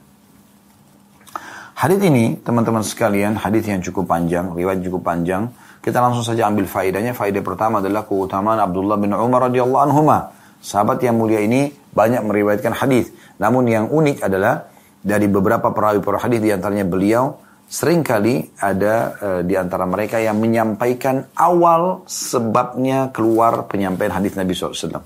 Hadis 1.80 2.00
ini, 2.04 2.36
teman-teman 2.44 2.84
sekalian, 2.84 3.40
hadis 3.40 3.64
yang 3.64 3.80
cukup 3.80 4.04
panjang, 4.04 4.52
riwayat 4.52 4.84
cukup 4.84 5.00
panjang. 5.00 5.48
Kita 5.80 5.96
langsung 5.96 6.20
saja 6.20 6.44
ambil 6.44 6.68
faedahnya. 6.68 7.16
Faedah 7.16 7.40
pertama 7.40 7.80
adalah 7.80 8.04
keutamaan 8.04 8.60
Abdullah 8.60 9.00
bin 9.00 9.16
Umar 9.16 9.48
radhiyallahu 9.48 9.82
anhu. 9.88 10.04
Sahabat 10.60 11.00
yang 11.00 11.16
mulia 11.16 11.40
ini 11.40 11.72
banyak 11.72 12.20
meriwayatkan 12.20 12.76
hadis. 12.76 13.08
Namun 13.40 13.64
yang 13.64 13.88
unik 13.88 14.20
adalah 14.20 14.68
dari 15.00 15.24
beberapa 15.24 15.72
perawi 15.72 16.04
perawi 16.04 16.20
hadis 16.20 16.40
di 16.44 16.52
antaranya 16.52 16.84
beliau 16.84 17.40
Seringkali 17.70 18.58
ada 18.58 18.94
uh, 19.14 19.40
di 19.46 19.54
antara 19.54 19.86
mereka 19.86 20.18
yang 20.18 20.42
menyampaikan 20.42 21.30
awal 21.38 22.02
sebabnya 22.10 23.14
keluar 23.14 23.70
penyampaian 23.70 24.10
hadis 24.10 24.34
Nabi 24.34 24.58
SAW. 24.58 24.98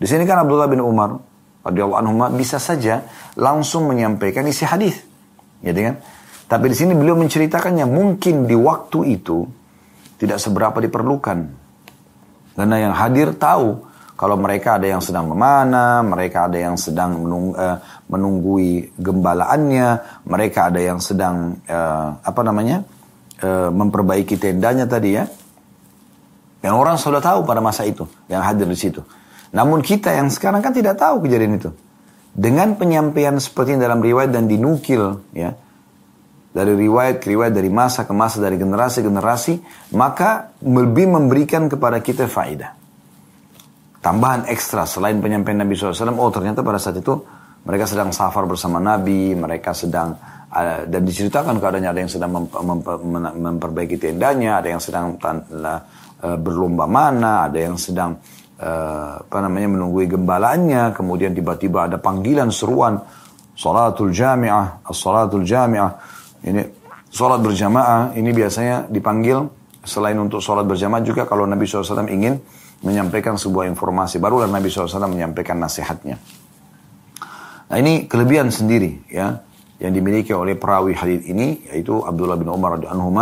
Di 0.00 0.06
sini 0.08 0.24
kan 0.24 0.40
Abdullah 0.40 0.72
bin 0.72 0.80
Umar 0.80 1.20
radhiyallahu 1.68 2.00
anhu 2.00 2.12
bisa 2.32 2.56
saja 2.56 3.04
langsung 3.36 3.84
menyampaikan 3.92 4.48
isi 4.48 4.64
hadis, 4.64 5.04
ya 5.60 5.76
kan? 5.76 6.00
Tapi 6.48 6.72
di 6.72 6.76
sini 6.80 6.96
beliau 6.96 7.12
menceritakannya 7.20 7.84
mungkin 7.84 8.48
di 8.48 8.56
waktu 8.56 9.20
itu 9.20 9.44
tidak 10.16 10.40
seberapa 10.40 10.80
diperlukan. 10.80 11.38
Karena 12.56 12.76
yang 12.88 12.96
hadir 12.96 13.36
tahu 13.36 13.84
kalau 14.18 14.34
mereka 14.34 14.82
ada 14.82 14.90
yang 14.90 14.98
sedang 14.98 15.30
memanah, 15.30 16.02
mereka 16.02 16.50
ada 16.50 16.58
yang 16.58 16.74
sedang 16.74 17.22
menung, 17.22 17.54
uh, 17.54 17.78
menunggui 18.10 18.98
gembalaannya, 18.98 19.88
mereka 20.26 20.74
ada 20.74 20.82
yang 20.82 20.98
sedang 20.98 21.54
uh, 21.70 22.18
apa 22.18 22.40
namanya 22.42 22.82
uh, 23.46 23.70
memperbaiki 23.70 24.34
tendanya 24.34 24.90
tadi 24.90 25.14
ya. 25.14 25.22
Yang 26.66 26.74
orang 26.74 26.96
sudah 26.98 27.22
tahu 27.22 27.46
pada 27.46 27.62
masa 27.62 27.86
itu, 27.86 28.10
yang 28.26 28.42
hadir 28.42 28.66
di 28.66 28.74
situ. 28.74 29.06
Namun 29.54 29.86
kita 29.86 30.10
yang 30.10 30.26
sekarang 30.34 30.66
kan 30.66 30.74
tidak 30.74 30.98
tahu 30.98 31.22
kejadian 31.22 31.54
itu. 31.62 31.70
Dengan 32.34 32.74
penyampaian 32.74 33.38
seperti 33.38 33.78
dalam 33.78 34.02
riwayat 34.02 34.34
dan 34.34 34.50
dinukil 34.50 35.22
ya 35.30 35.54
dari 36.50 36.74
riwayat 36.74 37.22
ke 37.22 37.30
riwayat 37.30 37.54
dari 37.54 37.70
masa 37.70 38.02
ke 38.02 38.14
masa 38.14 38.42
dari 38.42 38.58
generasi 38.58 38.98
ke 39.02 39.06
generasi 39.10 39.54
maka 39.94 40.54
lebih 40.62 41.06
memberikan 41.10 41.66
kepada 41.66 41.98
kita 41.98 42.30
faedah 42.30 42.77
tambahan 43.98 44.46
ekstra 44.50 44.86
selain 44.86 45.18
penyampaian 45.18 45.62
Nabi 45.62 45.74
SAW. 45.74 46.14
Oh 46.18 46.30
ternyata 46.30 46.62
pada 46.62 46.78
saat 46.78 46.98
itu 46.98 47.14
mereka 47.66 47.84
sedang 47.84 48.14
safar 48.14 48.46
bersama 48.46 48.78
Nabi, 48.78 49.34
mereka 49.34 49.74
sedang 49.74 50.14
uh, 50.50 50.86
dan 50.86 51.02
diceritakan 51.04 51.58
keadaannya 51.58 51.90
ada 51.90 52.00
yang 52.00 52.12
sedang 52.12 52.30
mem 52.32 52.44
mem 52.48 52.78
mem 53.04 53.24
memperbaiki 53.58 53.98
tendanya, 54.00 54.62
ada 54.62 54.68
yang 54.72 54.82
sedang 54.82 55.18
uh, 55.18 56.38
berlomba 56.38 56.86
mana, 56.86 57.50
ada 57.50 57.58
yang 57.58 57.76
sedang 57.76 58.16
uh, 58.62 59.20
apa 59.20 59.38
namanya 59.44 59.68
menunggui 59.74 60.06
gembalaannya, 60.08 60.94
kemudian 60.94 61.34
tiba-tiba 61.34 61.90
ada 61.90 61.98
panggilan 61.98 62.48
seruan 62.54 62.98
salatul 63.58 64.14
jami'ah, 64.14 64.86
as-salatul 64.86 65.42
jami'ah. 65.42 65.92
Ini 66.38 66.62
salat 67.08 67.40
berjamaah 67.40 68.14
ini 68.14 68.30
biasanya 68.30 68.86
dipanggil 68.86 69.48
selain 69.82 70.14
untuk 70.20 70.44
salat 70.44 70.68
berjamaah 70.68 71.02
juga 71.02 71.24
kalau 71.24 71.48
Nabi 71.48 71.64
SAW 71.64 72.06
ingin 72.06 72.38
menyampaikan 72.82 73.34
sebuah 73.34 73.66
informasi. 73.70 74.22
Barulah 74.22 74.46
Nabi 74.46 74.70
SAW 74.70 75.10
menyampaikan 75.10 75.58
nasihatnya. 75.58 76.18
Nah 77.68 77.76
ini 77.76 78.08
kelebihan 78.08 78.48
sendiri 78.48 79.04
ya 79.12 79.44
yang 79.78 79.92
dimiliki 79.94 80.34
oleh 80.34 80.58
perawi 80.58 80.96
hadis 80.96 81.22
ini 81.30 81.62
yaitu 81.70 82.02
Abdullah 82.02 82.34
bin 82.34 82.50
Umar 82.50 82.80
radhiyallahu 82.80 83.12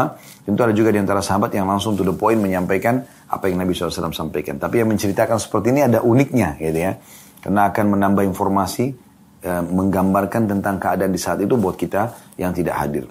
Tentu 0.46 0.60
ada 0.62 0.72
juga 0.72 0.94
di 0.94 1.02
antara 1.02 1.20
sahabat 1.20 1.52
yang 1.52 1.66
langsung 1.68 1.98
to 1.98 2.06
the 2.06 2.14
point 2.14 2.38
menyampaikan 2.38 3.02
apa 3.26 3.50
yang 3.50 3.58
Nabi 3.60 3.74
SAW 3.74 4.14
sampaikan. 4.14 4.56
Tapi 4.56 4.80
yang 4.80 4.88
menceritakan 4.88 5.42
seperti 5.42 5.74
ini 5.74 5.82
ada 5.82 6.00
uniknya 6.06 6.54
gitu 6.56 6.78
ya. 6.78 6.96
Karena 7.42 7.68
akan 7.68 7.84
menambah 7.98 8.22
informasi 8.22 8.94
e, 9.42 9.50
menggambarkan 9.66 10.46
tentang 10.46 10.78
keadaan 10.78 11.10
di 11.10 11.18
saat 11.18 11.42
itu 11.42 11.58
buat 11.58 11.74
kita 11.74 12.14
yang 12.38 12.54
tidak 12.54 12.78
hadir. 12.78 13.10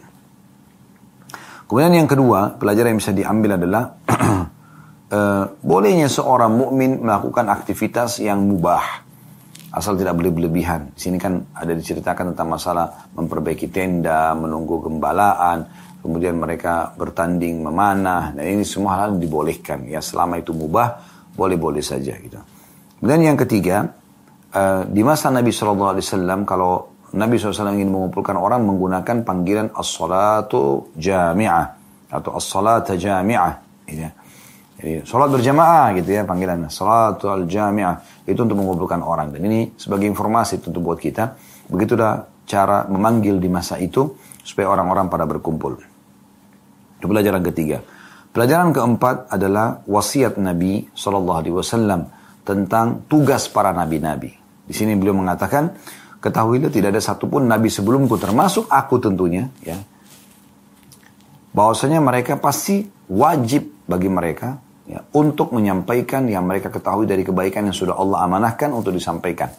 Kemudian 1.67 1.91
yang 1.91 2.07
kedua, 2.07 2.55
pelajaran 2.55 2.95
yang 2.95 2.99
bisa 3.03 3.11
diambil 3.11 3.59
adalah 3.59 3.83
uh, 5.15 5.43
bolehnya 5.63 6.11
seorang 6.11 6.51
mukmin 6.51 6.99
melakukan 6.99 7.47
aktivitas 7.47 8.19
yang 8.19 8.43
mubah 8.43 9.07
asal 9.75 9.99
tidak 9.99 10.15
berlebihan. 10.15 10.95
Di 10.95 11.07
sini 11.07 11.17
kan 11.19 11.39
ada 11.51 11.75
diceritakan 11.75 12.31
tentang 12.31 12.47
masalah 12.47 13.11
memperbaiki 13.11 13.67
tenda, 13.67 14.31
menunggu 14.31 14.79
gembalaan, 14.87 15.67
kemudian 15.99 16.39
mereka 16.39 16.95
bertanding 16.95 17.59
memanah. 17.59 18.31
Dan 18.31 18.55
ini 18.55 18.63
semua 18.63 19.03
hal 19.03 19.19
dibolehkan 19.19 19.83
ya 19.87 19.99
selama 19.99 20.39
itu 20.39 20.55
mubah 20.55 21.03
boleh-boleh 21.35 21.83
saja 21.83 22.15
gitu. 22.15 22.39
Kemudian 23.03 23.35
yang 23.35 23.37
ketiga 23.39 23.91
uh, 24.55 24.87
di 24.87 25.03
masa 25.03 25.27
Nabi 25.27 25.51
Shallallahu 25.51 25.91
Alaihi 25.91 26.05
Wasallam 26.07 26.39
kalau 26.47 26.95
Nabi 27.15 27.39
SAW 27.39 27.71
ingin 27.79 27.95
mengumpulkan 27.95 28.35
orang 28.35 28.67
menggunakan 28.67 29.23
panggilan 29.23 29.71
as-salatu 29.71 30.91
jami'ah 30.99 31.67
atau 32.11 32.35
as-salata 32.35 32.99
jami'ah. 32.99 33.55
Gitu. 33.87 34.03
Jadi 34.75 35.07
sholat 35.07 35.31
berjamaah 35.31 35.95
gitu 35.95 36.11
ya 36.11 36.27
panggilannya. 36.27 36.67
Sholatul 36.67 37.47
jamiah 37.47 37.95
itu 38.27 38.35
untuk 38.35 38.59
mengumpulkan 38.59 38.99
orang. 38.99 39.31
Dan 39.31 39.47
ini 39.47 39.71
sebagai 39.79 40.03
informasi 40.05 40.59
tentu 40.59 40.83
buat 40.83 40.99
kita. 40.99 41.39
Begitulah 41.71 42.27
cara 42.43 42.85
memanggil 42.91 43.39
di 43.39 43.47
masa 43.47 43.79
itu 43.79 44.19
supaya 44.43 44.69
orang-orang 44.69 45.07
pada 45.07 45.23
berkumpul. 45.23 45.79
Itu 46.99 47.05
pelajaran 47.07 47.41
ketiga. 47.41 47.81
Pelajaran 48.35 48.75
keempat 48.75 49.31
adalah 49.31 49.79
wasiat 49.87 50.35
Nabi 50.35 50.91
Shallallahu 50.91 51.39
Alaihi 51.39 51.55
Wasallam 51.55 52.01
tentang 52.43 53.07
tugas 53.07 53.47
para 53.47 53.71
nabi-nabi. 53.71 54.35
Di 54.67 54.73
sini 54.75 54.91
beliau 54.99 55.15
mengatakan, 55.15 55.71
ketahuilah 56.19 56.67
tidak 56.67 56.93
ada 56.93 57.01
satupun 57.01 57.47
nabi 57.47 57.71
sebelumku 57.71 58.19
termasuk 58.19 58.67
aku 58.67 58.99
tentunya, 58.99 59.47
ya. 59.63 59.79
Bahwasanya 61.55 62.03
mereka 62.03 62.35
pasti 62.35 62.83
wajib 63.07 63.71
bagi 63.87 64.11
mereka 64.11 64.59
ya, 64.89 65.01
untuk 65.13 65.53
menyampaikan 65.53 66.25
yang 66.29 66.45
mereka 66.45 66.69
ketahui 66.73 67.05
dari 67.09 67.25
kebaikan 67.25 67.69
yang 67.69 67.77
sudah 67.77 67.97
Allah 67.97 68.25
amanahkan 68.25 68.71
untuk 68.73 68.93
disampaikan 68.93 69.49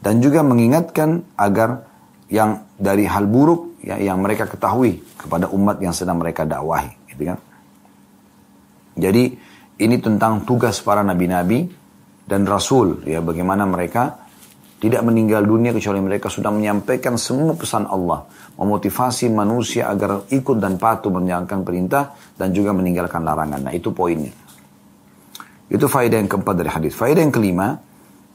dan 0.00 0.18
juga 0.22 0.42
mengingatkan 0.46 1.36
agar 1.38 1.86
yang 2.26 2.66
dari 2.74 3.06
hal 3.06 3.30
buruk 3.30 3.78
ya, 3.82 3.98
yang 4.02 4.18
mereka 4.18 4.50
ketahui 4.50 4.98
kepada 5.14 5.46
umat 5.54 5.78
yang 5.78 5.94
sedang 5.94 6.18
mereka 6.18 6.42
dakwahi, 6.42 6.90
gitu 7.14 7.22
kan? 7.34 7.38
Jadi 8.96 9.24
ini 9.76 9.96
tentang 10.00 10.42
tugas 10.48 10.80
para 10.80 11.04
nabi-nabi 11.04 11.68
dan 12.26 12.42
rasul 12.48 13.04
ya 13.04 13.20
bagaimana 13.20 13.68
mereka 13.68 14.26
tidak 14.76 15.04
meninggal 15.08 15.40
dunia 15.44 15.72
kecuali 15.72 16.00
mereka 16.04 16.28
sudah 16.28 16.52
menyampaikan 16.52 17.16
semua 17.16 17.56
pesan 17.56 17.88
Allah, 17.88 18.28
memotivasi 18.60 19.32
manusia 19.32 19.88
agar 19.88 20.28
ikut 20.28 20.56
dan 20.60 20.76
patuh 20.76 21.08
menjalankan 21.08 21.64
perintah 21.64 22.12
dan 22.36 22.52
juga 22.52 22.76
meninggalkan 22.76 23.24
larangan. 23.24 23.60
Nah, 23.68 23.72
itu 23.72 23.88
poinnya. 23.96 24.45
Itu 25.66 25.90
faedah 25.90 26.22
yang 26.22 26.30
keempat 26.30 26.54
dari 26.54 26.70
hadis. 26.70 26.94
Faedah 26.94 27.22
yang 27.22 27.34
kelima 27.34 27.74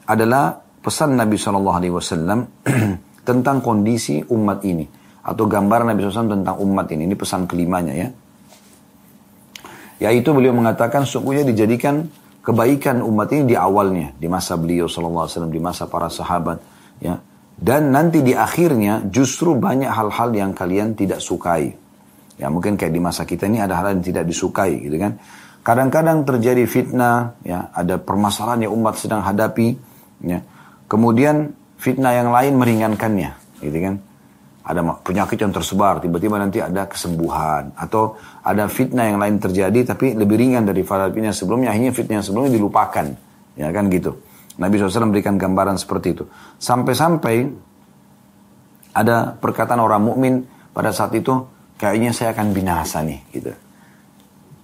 adalah 0.08 0.60
pesan 0.84 1.16
Nabi 1.16 1.40
Shallallahu 1.40 1.78
Alaihi 1.78 1.94
Wasallam 1.96 2.40
tentang 3.30 3.64
kondisi 3.64 4.20
umat 4.28 4.66
ini 4.68 4.84
atau 5.22 5.46
gambaran 5.46 5.94
Nabi 5.94 6.02
SAW 6.02 6.34
tentang 6.42 6.58
umat 6.58 6.90
ini. 6.90 7.06
Ini 7.06 7.16
pesan 7.16 7.46
kelimanya 7.46 7.94
ya. 7.94 8.10
Yaitu 10.02 10.34
beliau 10.34 10.52
mengatakan 10.58 11.06
sungguhnya 11.06 11.46
dijadikan 11.46 12.10
kebaikan 12.42 13.06
umat 13.06 13.30
ini 13.38 13.54
di 13.54 13.56
awalnya, 13.56 14.18
di 14.18 14.26
masa 14.26 14.58
beliau 14.58 14.90
sallallahu 14.90 15.30
alaihi 15.30 15.34
wasallam, 15.38 15.54
di 15.54 15.62
masa 15.62 15.84
para 15.86 16.10
sahabat, 16.10 16.58
ya. 16.98 17.22
Dan 17.62 17.94
nanti 17.94 18.26
di 18.26 18.34
akhirnya 18.34 19.06
justru 19.06 19.54
banyak 19.54 19.94
hal-hal 19.94 20.34
yang 20.34 20.50
kalian 20.58 20.98
tidak 20.98 21.22
sukai. 21.22 21.70
Ya 22.42 22.50
mungkin 22.50 22.74
kayak 22.74 22.90
di 22.90 22.98
masa 22.98 23.22
kita 23.22 23.46
ini 23.46 23.62
ada 23.62 23.78
hal 23.78 23.94
yang 23.94 24.02
tidak 24.02 24.26
disukai 24.26 24.82
gitu 24.82 24.98
kan. 24.98 25.22
Kadang-kadang 25.62 26.26
terjadi 26.26 26.66
fitnah, 26.66 27.38
ya, 27.46 27.70
ada 27.74 28.02
permasalahan 28.02 28.66
yang 28.66 28.74
umat 28.74 28.98
sedang 28.98 29.22
hadapi, 29.22 29.78
ya. 30.26 30.42
Kemudian 30.90 31.54
fitnah 31.78 32.18
yang 32.18 32.34
lain 32.34 32.58
meringankannya, 32.58 33.62
gitu 33.62 33.78
kan 33.78 33.96
ada 34.62 34.86
penyakit 35.02 35.42
yang 35.42 35.50
tersebar, 35.50 35.98
tiba-tiba 36.00 36.38
nanti 36.38 36.62
ada 36.62 36.86
kesembuhan 36.86 37.74
atau 37.74 38.14
ada 38.46 38.70
fitnah 38.70 39.10
yang 39.10 39.18
lain 39.18 39.42
terjadi 39.42 39.94
tapi 39.94 40.14
lebih 40.14 40.38
ringan 40.38 40.64
dari 40.70 40.86
fitnah 40.86 41.34
sebelumnya, 41.34 41.74
akhirnya 41.74 41.92
fitnah 41.92 42.22
yang 42.22 42.26
sebelumnya 42.26 42.54
dilupakan, 42.54 43.06
ya 43.58 43.68
kan 43.74 43.90
gitu. 43.90 44.22
Nabi 44.62 44.78
SAW 44.78 45.10
memberikan 45.10 45.42
gambaran 45.42 45.82
seperti 45.82 46.14
itu. 46.14 46.24
Sampai-sampai 46.62 47.50
ada 48.94 49.34
perkataan 49.34 49.82
orang 49.82 50.04
mukmin 50.06 50.46
pada 50.78 50.94
saat 50.94 51.18
itu, 51.18 51.42
kayaknya 51.82 52.14
saya 52.14 52.38
akan 52.38 52.54
binasa 52.54 53.02
nih, 53.02 53.20
gitu. 53.34 53.52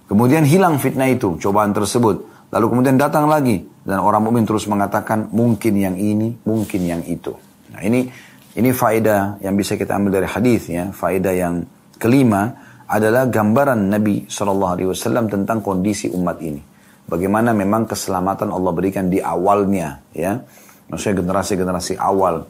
Kemudian 0.08 0.48
hilang 0.48 0.80
fitnah 0.80 1.06
itu, 1.12 1.36
cobaan 1.36 1.76
tersebut. 1.76 2.24
Lalu 2.48 2.66
kemudian 2.72 2.96
datang 2.96 3.28
lagi 3.28 3.60
dan 3.84 4.00
orang 4.00 4.24
mukmin 4.24 4.48
terus 4.48 4.64
mengatakan 4.64 5.28
mungkin 5.28 5.76
yang 5.76 6.00
ini, 6.00 6.32
mungkin 6.48 6.80
yang 6.80 7.04
itu. 7.04 7.36
Nah 7.76 7.84
ini 7.84 8.08
ini 8.56 8.72
faedah 8.72 9.36
yang 9.44 9.52
bisa 9.52 9.76
kita 9.76 10.00
ambil 10.00 10.24
dari 10.24 10.28
hadis 10.32 10.72
ya. 10.72 10.88
Faedah 10.88 11.36
yang 11.36 11.68
kelima 12.00 12.56
adalah 12.88 13.28
gambaran 13.28 13.92
Nabi 13.92 14.24
Wasallam 14.32 15.28
tentang 15.28 15.60
kondisi 15.60 16.08
umat 16.08 16.40
ini. 16.40 16.64
Bagaimana 17.04 17.52
memang 17.52 17.84
keselamatan 17.84 18.48
Allah 18.48 18.72
berikan 18.72 19.12
di 19.12 19.20
awalnya 19.20 20.00
ya. 20.16 20.40
Maksudnya 20.88 21.20
generasi-generasi 21.20 22.00
awal, 22.00 22.48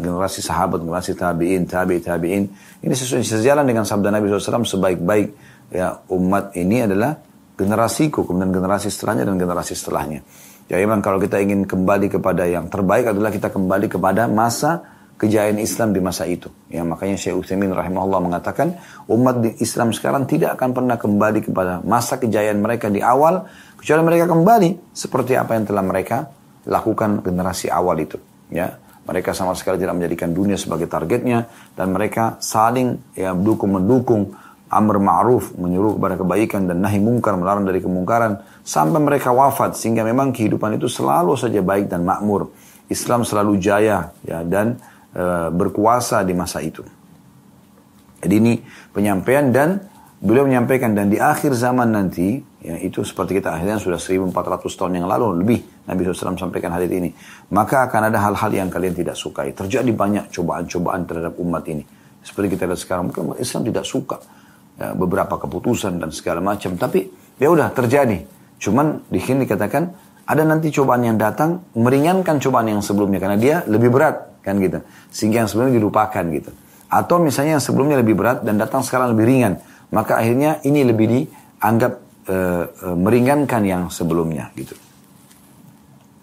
generasi 0.00 0.40
sahabat, 0.40 0.80
generasi 0.80 1.12
tabiin, 1.12 1.68
tabi 1.68 2.00
tabiin. 2.00 2.48
Ini 2.80 2.94
sesuai 2.96 3.20
sejalan 3.20 3.68
dengan 3.68 3.84
sabda 3.84 4.08
Nabi 4.08 4.32
SAW 4.32 4.64
sebaik-baik 4.64 5.51
ya 5.72 6.04
umat 6.12 6.52
ini 6.54 6.84
adalah 6.84 7.16
generasiku, 7.56 8.28
kemudian 8.28 8.52
generasi 8.52 8.92
setelahnya 8.92 9.24
dan 9.24 9.36
generasi 9.40 9.72
setelahnya. 9.72 10.20
Jadi 10.68 10.80
memang 10.88 11.04
kalau 11.04 11.18
kita 11.18 11.42
ingin 11.42 11.68
kembali 11.68 12.08
kepada 12.08 12.48
yang 12.48 12.70
terbaik 12.70 13.12
adalah 13.12 13.28
kita 13.28 13.52
kembali 13.52 13.92
kepada 13.92 14.30
masa 14.30 14.84
kejayaan 15.20 15.60
Islam 15.62 15.94
di 15.94 16.00
masa 16.02 16.26
itu. 16.26 16.50
Ya, 16.66 16.82
makanya 16.82 17.14
Syekh 17.14 17.38
Utsaimin 17.38 17.70
rahimahullah 17.70 18.18
mengatakan 18.18 18.74
umat 19.06 19.38
di 19.38 19.54
Islam 19.62 19.94
sekarang 19.94 20.26
tidak 20.26 20.58
akan 20.58 20.74
pernah 20.74 20.96
kembali 20.98 21.40
kepada 21.46 21.78
masa 21.86 22.18
kejayaan 22.18 22.58
mereka 22.58 22.90
di 22.90 22.98
awal 22.98 23.46
kecuali 23.78 24.02
mereka 24.02 24.26
kembali 24.30 24.94
seperti 24.96 25.38
apa 25.38 25.54
yang 25.54 25.64
telah 25.68 25.84
mereka 25.86 26.26
lakukan 26.66 27.22
generasi 27.22 27.70
awal 27.70 27.98
itu. 28.02 28.18
Ya, 28.50 28.82
mereka 29.06 29.34
sama 29.34 29.54
sekali 29.54 29.82
tidak 29.82 29.98
menjadikan 29.98 30.30
dunia 30.30 30.58
sebagai 30.58 30.86
targetnya 30.86 31.46
dan 31.74 31.90
mereka 31.94 32.38
saling 32.42 33.14
ya 33.14 33.34
mendukung 33.34 33.78
mendukung 33.78 34.22
amr 34.72 34.96
ma'ruf 34.96 35.52
menyuruh 35.60 36.00
kepada 36.00 36.14
kebaikan 36.16 36.64
dan 36.64 36.80
nahi 36.80 36.96
mungkar 36.96 37.36
melarang 37.36 37.68
dari 37.68 37.84
kemungkaran 37.84 38.40
sampai 38.64 38.98
mereka 39.04 39.28
wafat 39.30 39.76
sehingga 39.76 40.00
memang 40.00 40.32
kehidupan 40.32 40.80
itu 40.80 40.88
selalu 40.88 41.36
saja 41.36 41.60
baik 41.60 41.92
dan 41.92 42.08
makmur. 42.08 42.48
Islam 42.88 43.24
selalu 43.24 43.60
jaya 43.60 44.12
ya 44.24 44.44
dan 44.44 44.80
Eh, 45.12 45.48
berkuasa 45.52 46.24
di 46.24 46.32
masa 46.32 46.64
itu. 46.64 46.80
Jadi 48.24 48.32
ini 48.32 48.56
penyampaian 48.96 49.52
dan 49.52 49.76
beliau 50.24 50.48
menyampaikan 50.48 50.96
dan 50.96 51.12
di 51.12 51.20
akhir 51.20 51.52
zaman 51.52 51.92
nanti 51.92 52.40
ya 52.64 52.80
itu 52.80 53.04
seperti 53.04 53.36
kita 53.36 53.52
akhirnya 53.52 53.76
sudah 53.76 54.00
1400 54.00 54.72
tahun 54.72 55.04
yang 55.04 55.06
lalu 55.12 55.44
lebih 55.44 55.60
Nabi 55.84 56.08
SAW 56.08 56.40
sampaikan 56.40 56.72
hadis 56.72 56.88
ini 56.88 57.12
maka 57.52 57.84
akan 57.92 58.08
ada 58.08 58.24
hal-hal 58.24 58.50
yang 58.56 58.72
kalian 58.72 58.96
tidak 58.96 59.18
sukai 59.18 59.52
terjadi 59.52 59.90
banyak 59.92 60.32
cobaan-cobaan 60.32 61.04
terhadap 61.04 61.34
umat 61.42 61.66
ini 61.68 61.84
seperti 62.24 62.56
kita 62.56 62.70
lihat 62.70 62.80
sekarang 62.80 63.10
mungkin 63.10 63.36
Islam 63.36 63.68
tidak 63.68 63.84
suka 63.84 64.16
beberapa 64.98 65.38
keputusan 65.38 66.02
dan 66.02 66.10
segala 66.10 66.42
macam 66.42 66.74
tapi 66.74 67.06
ya 67.38 67.48
udah 67.48 67.70
terjadi 67.70 68.26
cuman 68.58 69.06
di 69.06 69.20
sini 69.22 69.46
dikatakan 69.46 70.10
ada 70.22 70.42
nanti 70.46 70.70
cobaan 70.70 71.02
yang 71.02 71.18
datang 71.18 71.66
meringankan 71.74 72.38
cobaan 72.38 72.70
yang 72.70 72.82
sebelumnya 72.82 73.18
karena 73.18 73.38
dia 73.38 73.56
lebih 73.66 73.90
berat 73.90 74.32
kan 74.42 74.58
gitu. 74.58 74.82
Sehingga 75.10 75.46
yang 75.46 75.48
sebelumnya 75.48 75.78
dilupakan 75.78 76.24
gitu. 76.34 76.50
Atau 76.92 77.18
misalnya 77.18 77.58
yang 77.58 77.64
sebelumnya 77.64 77.96
lebih 77.98 78.14
berat 78.18 78.44
dan 78.44 78.60
datang 78.60 78.84
sekarang 78.84 79.16
lebih 79.16 79.24
ringan, 79.24 79.58
maka 79.90 80.20
akhirnya 80.20 80.60
ini 80.62 80.84
lebih 80.84 81.06
dianggap 81.08 81.92
e, 82.28 82.36
e, 82.68 82.88
meringankan 82.92 83.62
yang 83.64 83.82
sebelumnya 83.88 84.52
gitu. 84.54 84.76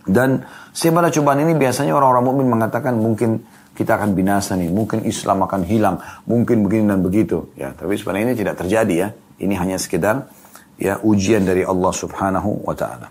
Dan 0.06 0.46
sebenarnya 0.72 1.20
cobaan 1.20 1.42
ini 1.42 1.58
biasanya 1.58 1.94
orang-orang 1.98 2.24
mukmin 2.24 2.48
mengatakan 2.54 2.98
mungkin 2.98 3.42
kita 3.80 3.96
akan 3.96 4.12
binasa 4.12 4.60
nih, 4.60 4.68
mungkin 4.68 5.08
Islam 5.08 5.48
akan 5.48 5.64
hilang, 5.64 6.04
mungkin 6.28 6.68
begini 6.68 6.92
dan 6.92 7.00
begitu. 7.00 7.56
Ya, 7.56 7.72
tapi 7.72 7.96
sebenarnya 7.96 8.36
ini 8.36 8.36
tidak 8.36 8.60
terjadi 8.60 8.96
ya. 9.08 9.08
Ini 9.40 9.56
hanya 9.56 9.80
sekedar 9.80 10.28
ya 10.76 11.00
ujian 11.00 11.48
dari 11.48 11.64
Allah 11.64 11.96
Subhanahu 11.96 12.68
wa 12.68 12.76
taala. 12.76 13.08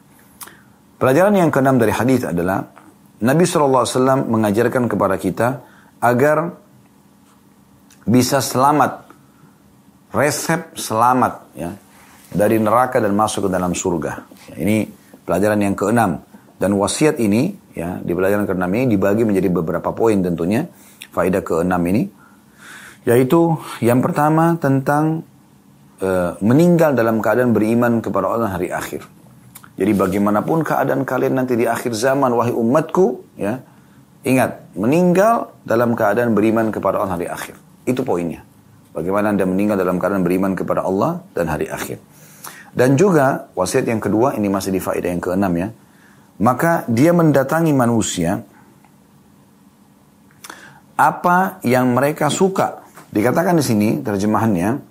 Pelajaran 1.00 1.32
yang 1.40 1.48
keenam 1.48 1.80
dari 1.80 1.96
hadis 1.96 2.28
adalah 2.28 2.68
Nabi 3.24 3.48
SAW 3.48 4.28
mengajarkan 4.28 4.92
kepada 4.92 5.16
kita 5.16 5.48
agar 6.04 6.52
bisa 8.04 8.44
selamat, 8.44 9.08
resep 10.12 10.76
selamat 10.76 11.32
ya 11.56 11.72
dari 12.28 12.60
neraka 12.60 13.00
dan 13.00 13.16
masuk 13.16 13.48
ke 13.48 13.50
dalam 13.50 13.72
surga. 13.72 14.28
Ini 14.52 14.84
pelajaran 15.24 15.60
yang 15.64 15.72
keenam 15.72 16.20
dan 16.60 16.76
wasiat 16.76 17.16
ini 17.24 17.56
ya 17.78 18.02
di 18.02 18.10
pelajaran 18.10 18.42
keenam 18.42 18.74
ini 18.74 18.98
dibagi 18.98 19.22
menjadi 19.22 19.46
beberapa 19.54 19.94
poin 19.94 20.18
tentunya 20.18 20.66
faedah 21.14 21.46
keenam 21.46 21.78
ini 21.86 22.10
yaitu 23.06 23.54
yang 23.78 24.02
pertama 24.02 24.58
tentang 24.58 25.22
uh, 26.02 26.34
meninggal 26.42 26.92
dalam 26.92 27.22
keadaan 27.22 27.54
beriman 27.54 28.02
kepada 28.02 28.26
Allah 28.28 28.58
hari 28.58 28.68
akhir. 28.68 29.06
Jadi 29.78 29.92
bagaimanapun 29.94 30.66
keadaan 30.66 31.06
kalian 31.06 31.38
nanti 31.38 31.54
di 31.54 31.62
akhir 31.62 31.94
zaman 31.94 32.34
wahai 32.34 32.50
umatku, 32.50 33.38
ya, 33.38 33.62
ingat 34.26 34.74
meninggal 34.74 35.54
dalam 35.62 35.94
keadaan 35.94 36.34
beriman 36.34 36.74
kepada 36.74 36.98
Allah 36.98 37.14
hari 37.14 37.30
akhir. 37.30 37.54
Itu 37.86 38.02
poinnya. 38.02 38.42
Bagaimana 38.90 39.30
anda 39.30 39.46
meninggal 39.46 39.78
dalam 39.78 40.02
keadaan 40.02 40.26
beriman 40.26 40.58
kepada 40.58 40.82
Allah 40.82 41.22
dan 41.30 41.46
hari 41.46 41.70
akhir. 41.70 42.02
Dan 42.74 42.98
juga 42.98 43.46
wasiat 43.54 43.86
yang 43.86 44.02
kedua 44.02 44.34
ini 44.34 44.50
masih 44.50 44.74
di 44.74 44.82
faedah 44.82 45.14
yang 45.14 45.22
keenam 45.22 45.52
ya. 45.54 45.68
Maka 46.38 46.86
dia 46.86 47.10
mendatangi 47.10 47.74
manusia 47.74 48.38
apa 50.94 51.58
yang 51.66 51.94
mereka 51.94 52.30
suka. 52.30 52.86
Dikatakan 53.10 53.58
di 53.58 53.64
sini 53.64 53.88
terjemahannya 54.02 54.88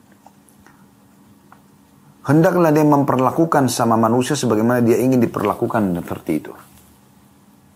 Hendaklah 2.27 2.75
dia 2.75 2.83
memperlakukan 2.83 3.71
sama 3.71 3.95
manusia 3.95 4.35
sebagaimana 4.35 4.83
dia 4.83 4.99
ingin 4.99 5.23
diperlakukan 5.23 5.95
seperti 6.03 6.31
itu. 6.43 6.51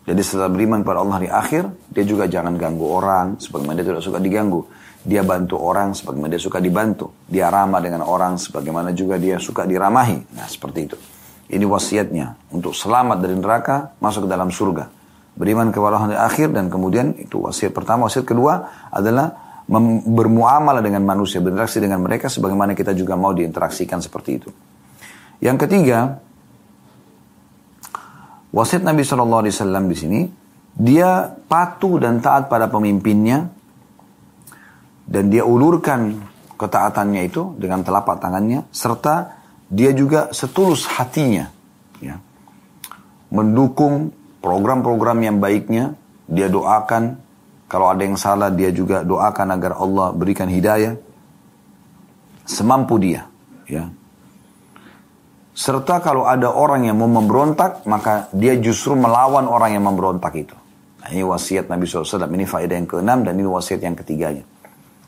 Jadi 0.03 0.19
setelah 0.28 0.51
beriman 0.51 0.84
pada 0.84 0.99
Allah 0.99 1.24
di 1.24 1.30
akhir, 1.32 1.88
dia 1.88 2.03
juga 2.03 2.28
jangan 2.28 2.59
ganggu 2.59 2.84
orang, 2.84 3.39
sebagaimana 3.39 3.80
dia 3.80 3.95
tidak 3.95 4.03
suka 4.03 4.19
diganggu. 4.19 4.67
Dia 5.07 5.24
bantu 5.24 5.55
orang 5.55 5.95
sebagaimana 5.95 6.36
dia 6.36 6.43
suka 6.43 6.59
dibantu. 6.59 7.15
Dia 7.32 7.47
ramah 7.47 7.80
dengan 7.80 8.03
orang 8.03 8.36
sebagaimana 8.36 8.91
juga 8.91 9.15
dia 9.15 9.39
suka 9.39 9.63
diramahi. 9.63 10.36
Nah 10.36 10.45
seperti 10.51 10.80
itu. 10.84 10.97
Ini 11.52 11.68
wasiatnya 11.68 12.56
untuk 12.56 12.72
selamat 12.72 13.20
dari 13.20 13.36
neraka, 13.36 13.91
masuk 13.99 14.24
ke 14.24 14.30
dalam 14.32 14.47
surga. 14.47 14.88
Beriman 15.36 15.68
kepada 15.68 16.08
di 16.08 16.16
akhir 16.16 16.56
dan 16.56 16.72
kemudian 16.72 17.12
itu 17.20 17.43
wasiat 17.43 17.76
pertama. 17.76 18.08
Wasiat 18.08 18.24
kedua 18.24 18.88
adalah 18.88 19.60
bermuamalah 20.08 20.80
dengan 20.80 21.04
manusia, 21.04 21.43
berinteraksi 21.43 21.84
dengan 21.84 21.99
mereka 21.99 22.32
sebagaimana 22.32 22.72
kita 22.72 22.95
juga 22.95 23.20
mau 23.20 23.36
diinteraksikan 23.36 23.99
seperti 23.99 24.32
itu. 24.32 24.49
Yang 25.43 25.58
ketiga, 25.68 26.20
wasiat 28.56 28.88
Nabi 28.88 29.04
Shallallahu 29.04 29.41
Alaihi 29.43 29.56
Wasallam 29.56 29.86
di 29.91 29.95
sini, 29.95 30.22
dia 30.72 31.28
patuh 31.28 31.99
dan 31.99 32.24
taat 32.24 32.47
pada 32.47 32.72
pemimpinnya, 32.72 33.47
dan 35.04 35.28
dia 35.28 35.43
ulurkan 35.43 36.16
ketaatannya 36.56 37.28
itu 37.28 37.60
dengan 37.60 37.84
telapak 37.84 38.24
tangannya, 38.24 38.68
serta 38.72 39.40
dia 39.72 39.95
juga 39.95 40.36
setulus 40.36 40.84
hatinya, 40.84 41.47
ya, 42.03 42.19
mendukung 43.32 44.11
program-program 44.43 45.24
yang 45.24 45.38
baiknya, 45.39 45.95
dia 46.28 46.51
doakan 46.51 47.15
kalau 47.72 47.88
ada 47.88 48.03
yang 48.03 48.19
salah 48.19 48.51
dia 48.51 48.67
juga 48.76 49.07
doakan 49.07 49.55
agar 49.55 49.80
Allah 49.80 50.11
berikan 50.11 50.51
hidayah 50.51 50.99
semampu 52.43 52.99
dia. 52.99 53.32
Ya. 53.63 53.88
Serta 55.55 56.03
kalau 56.03 56.28
ada 56.28 56.51
orang 56.51 56.84
yang 56.91 56.99
mau 56.99 57.07
memberontak, 57.07 57.88
maka 57.88 58.28
dia 58.36 58.59
justru 58.59 58.91
melawan 58.99 59.47
orang 59.47 59.80
yang 59.80 59.88
memberontak 59.88 60.36
itu. 60.36 60.55
Nah, 60.99 61.07
ini 61.15 61.24
wasiat 61.24 61.72
Nabi 61.72 61.88
SAW. 61.88 62.28
Ini 62.28 62.43
faedah 62.43 62.76
yang 62.76 62.88
keenam 62.91 63.24
dan 63.24 63.39
ini 63.39 63.47
wasiat 63.47 63.80
yang 63.80 63.95
ketiganya. 63.95 64.43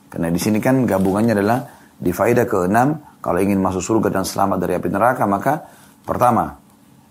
Karena 0.08 0.32
di 0.32 0.40
sini 0.40 0.64
kan 0.64 0.88
gabungannya 0.88 1.34
adalah 1.36 1.60
di 2.00 2.12
faedah 2.16 2.48
keenam, 2.48 2.96
kalau 3.24 3.40
ingin 3.40 3.56
masuk 3.64 3.80
surga 3.80 4.12
dan 4.20 4.28
selamat 4.28 4.60
dari 4.60 4.76
api 4.76 4.92
neraka, 4.92 5.24
maka 5.24 5.64
pertama, 6.04 6.60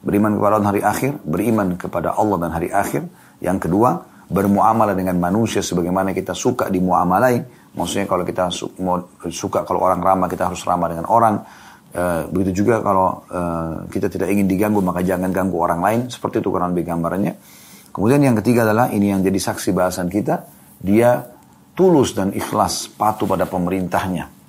beriman 0.04 0.36
kepada 0.36 0.60
Allah 0.60 0.68
hari 0.68 0.82
akhir, 0.84 1.12
beriman 1.24 1.68
kepada 1.80 2.12
Allah 2.12 2.36
dan 2.36 2.50
hari 2.52 2.68
akhir. 2.68 3.08
Yang 3.40 3.58
kedua, 3.64 4.04
bermuamalah 4.28 4.92
dengan 4.92 5.16
manusia 5.16 5.64
sebagaimana 5.64 6.12
kita 6.12 6.36
suka 6.36 6.68
dimuamalai. 6.68 7.40
Maksudnya 7.72 8.04
kalau 8.04 8.28
kita 8.28 8.52
su 8.52 8.68
suka 9.32 9.64
kalau 9.64 9.80
orang 9.80 10.04
ramah 10.04 10.28
kita 10.28 10.52
harus 10.52 10.60
ramah 10.68 10.92
dengan 10.92 11.08
orang. 11.08 11.40
Uh, 11.92 12.24
begitu 12.32 12.64
juga 12.64 12.80
kalau 12.80 13.20
uh, 13.28 13.84
kita 13.92 14.08
tidak 14.08 14.32
ingin 14.32 14.48
diganggu 14.48 14.80
maka 14.80 15.00
jangan 15.00 15.32
ganggu 15.32 15.56
orang 15.64 15.80
lain. 15.80 16.00
Seperti 16.12 16.44
itu 16.44 16.52
kurang 16.52 16.76
lebih 16.76 16.92
gambarannya. 16.92 17.32
Kemudian 17.88 18.20
yang 18.20 18.36
ketiga 18.40 18.68
adalah 18.68 18.92
ini 18.92 19.16
yang 19.16 19.24
jadi 19.24 19.40
saksi 19.40 19.72
bahasan 19.72 20.12
kita. 20.12 20.44
Dia 20.76 21.24
tulus 21.72 22.12
dan 22.12 22.36
ikhlas 22.36 22.92
patuh 22.92 23.24
pada 23.24 23.48
pemerintahnya. 23.48 24.41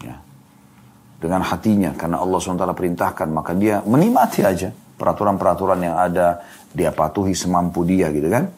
Dengan 1.23 1.39
hatinya 1.39 1.95
karena 1.95 2.19
Allah 2.19 2.35
SWT 2.35 2.67
perintahkan 2.75 3.31
maka 3.31 3.55
dia 3.55 3.79
menikmati 3.79 4.43
aja 4.43 4.75
peraturan-peraturan 4.99 5.79
yang 5.79 5.95
ada. 5.95 6.43
Dia 6.75 6.91
patuhi 6.91 7.31
semampu 7.31 7.87
dia 7.87 8.11
gitu 8.11 8.27
kan 8.27 8.51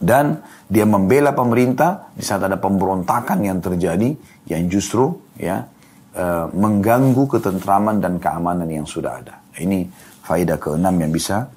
dan 0.00 0.44
dia 0.68 0.84
membela 0.84 1.32
pemerintah 1.32 2.12
di 2.12 2.20
saat 2.20 2.44
ada 2.44 2.60
pemberontakan 2.60 3.38
yang 3.40 3.58
terjadi 3.64 4.12
yang 4.50 4.62
justru 4.68 5.16
ya 5.40 5.64
e, 6.12 6.24
mengganggu 6.52 7.24
ketentraman 7.24 8.02
dan 8.02 8.20
keamanan 8.20 8.68
yang 8.68 8.84
sudah 8.84 9.24
ada. 9.24 9.34
Ini 9.56 9.88
faedah 10.26 10.60
keenam 10.60 10.94
yang 11.00 11.12
bisa 11.12 11.48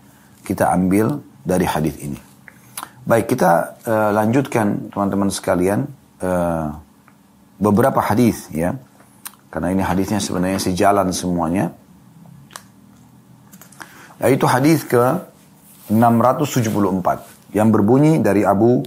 kita 0.45 0.71
ambil 0.71 1.19
dari 1.43 1.67
hadis 1.67 1.95
ini. 1.99 2.19
Baik, 3.03 3.35
kita 3.35 3.81
e, 3.83 3.93
lanjutkan 4.15 4.93
teman-teman 4.93 5.29
sekalian 5.33 5.89
e, 6.21 6.31
beberapa 7.59 7.99
hadis 7.99 8.47
ya. 8.53 8.77
Karena 9.49 9.73
ini 9.73 9.81
hadisnya 9.81 10.21
sebenarnya 10.21 10.61
sejalan 10.61 11.09
semuanya. 11.09 11.73
Yaitu 14.21 14.45
hadis 14.45 14.85
ke 14.85 15.25
674 15.89 17.57
yang 17.57 17.73
berbunyi 17.73 18.21
dari 18.21 18.45
Abu 18.45 18.85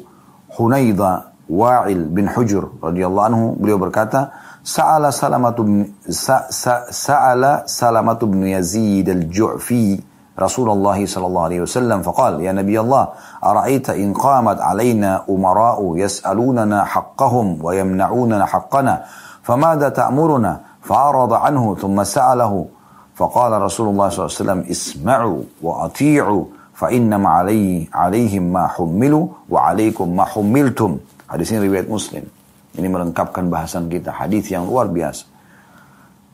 Hunaidha 0.55 1.35
Wa'il 1.51 2.07
bin 2.09 2.31
Hujur 2.31 2.79
radhiyallahu 2.79 3.27
anhu 3.27 3.45
beliau 3.59 3.77
berkata 3.83 4.31
Sa'ala 4.63 5.11
Salamatu 5.11 5.67
bin 5.67 5.91
sa, 6.07 6.47
sa, 6.47 6.87
Salamatu 7.67 8.31
bin 8.31 8.47
Yazid 8.47 9.11
al-Ju'fi 9.11 9.99
Rasulullah 10.33 10.97
sallallahu 10.97 11.47
alaihi 11.51 11.63
wasallam 11.67 12.01
faqal 12.01 12.41
ya 12.41 12.57
Nabi 12.57 12.79
Allah 12.79 13.13
ara'aita 13.43 13.99
in 14.01 14.17
qamat 14.17 14.63
alaina 14.65 15.29
umara'u 15.29 15.99
yas'alunana 16.01 16.89
haqqahum 16.89 17.61
wa 17.61 17.75
yamna'unana 17.77 18.49
haqqana 18.49 19.05
ta'muruna 19.43 20.80
fa'arada 20.82 21.47
anhu 21.47 21.74
thumma 21.78 22.03
sa'alahu 22.03 22.66
faqala 23.14 23.59
Rasulullah 23.62 24.09
sallallahu 24.11 24.30
alaihi 24.30 24.43
wasallam 24.43 24.62
isma'u 24.66 25.34
wa 25.62 25.72
ati'u 25.86 26.38
fa 26.72 26.90
innama 26.90 27.43
alaihi 27.43 27.86
alaihim 27.93 28.51
ma 28.51 28.66
hummilu 28.72 29.30
wa 29.47 29.70
alaikum 29.70 30.11
ma 30.11 30.24
hummiltum. 30.26 30.99
Hadis 31.28 31.55
riwayat 31.55 31.86
Muslim. 31.86 32.26
Ini 32.72 32.88
melengkapkan 32.88 33.53
bahasan 33.53 33.93
kita. 33.93 34.16
Hadis 34.16 34.49
yang 34.49 34.64
luar 34.64 34.88
biasa. 34.88 35.28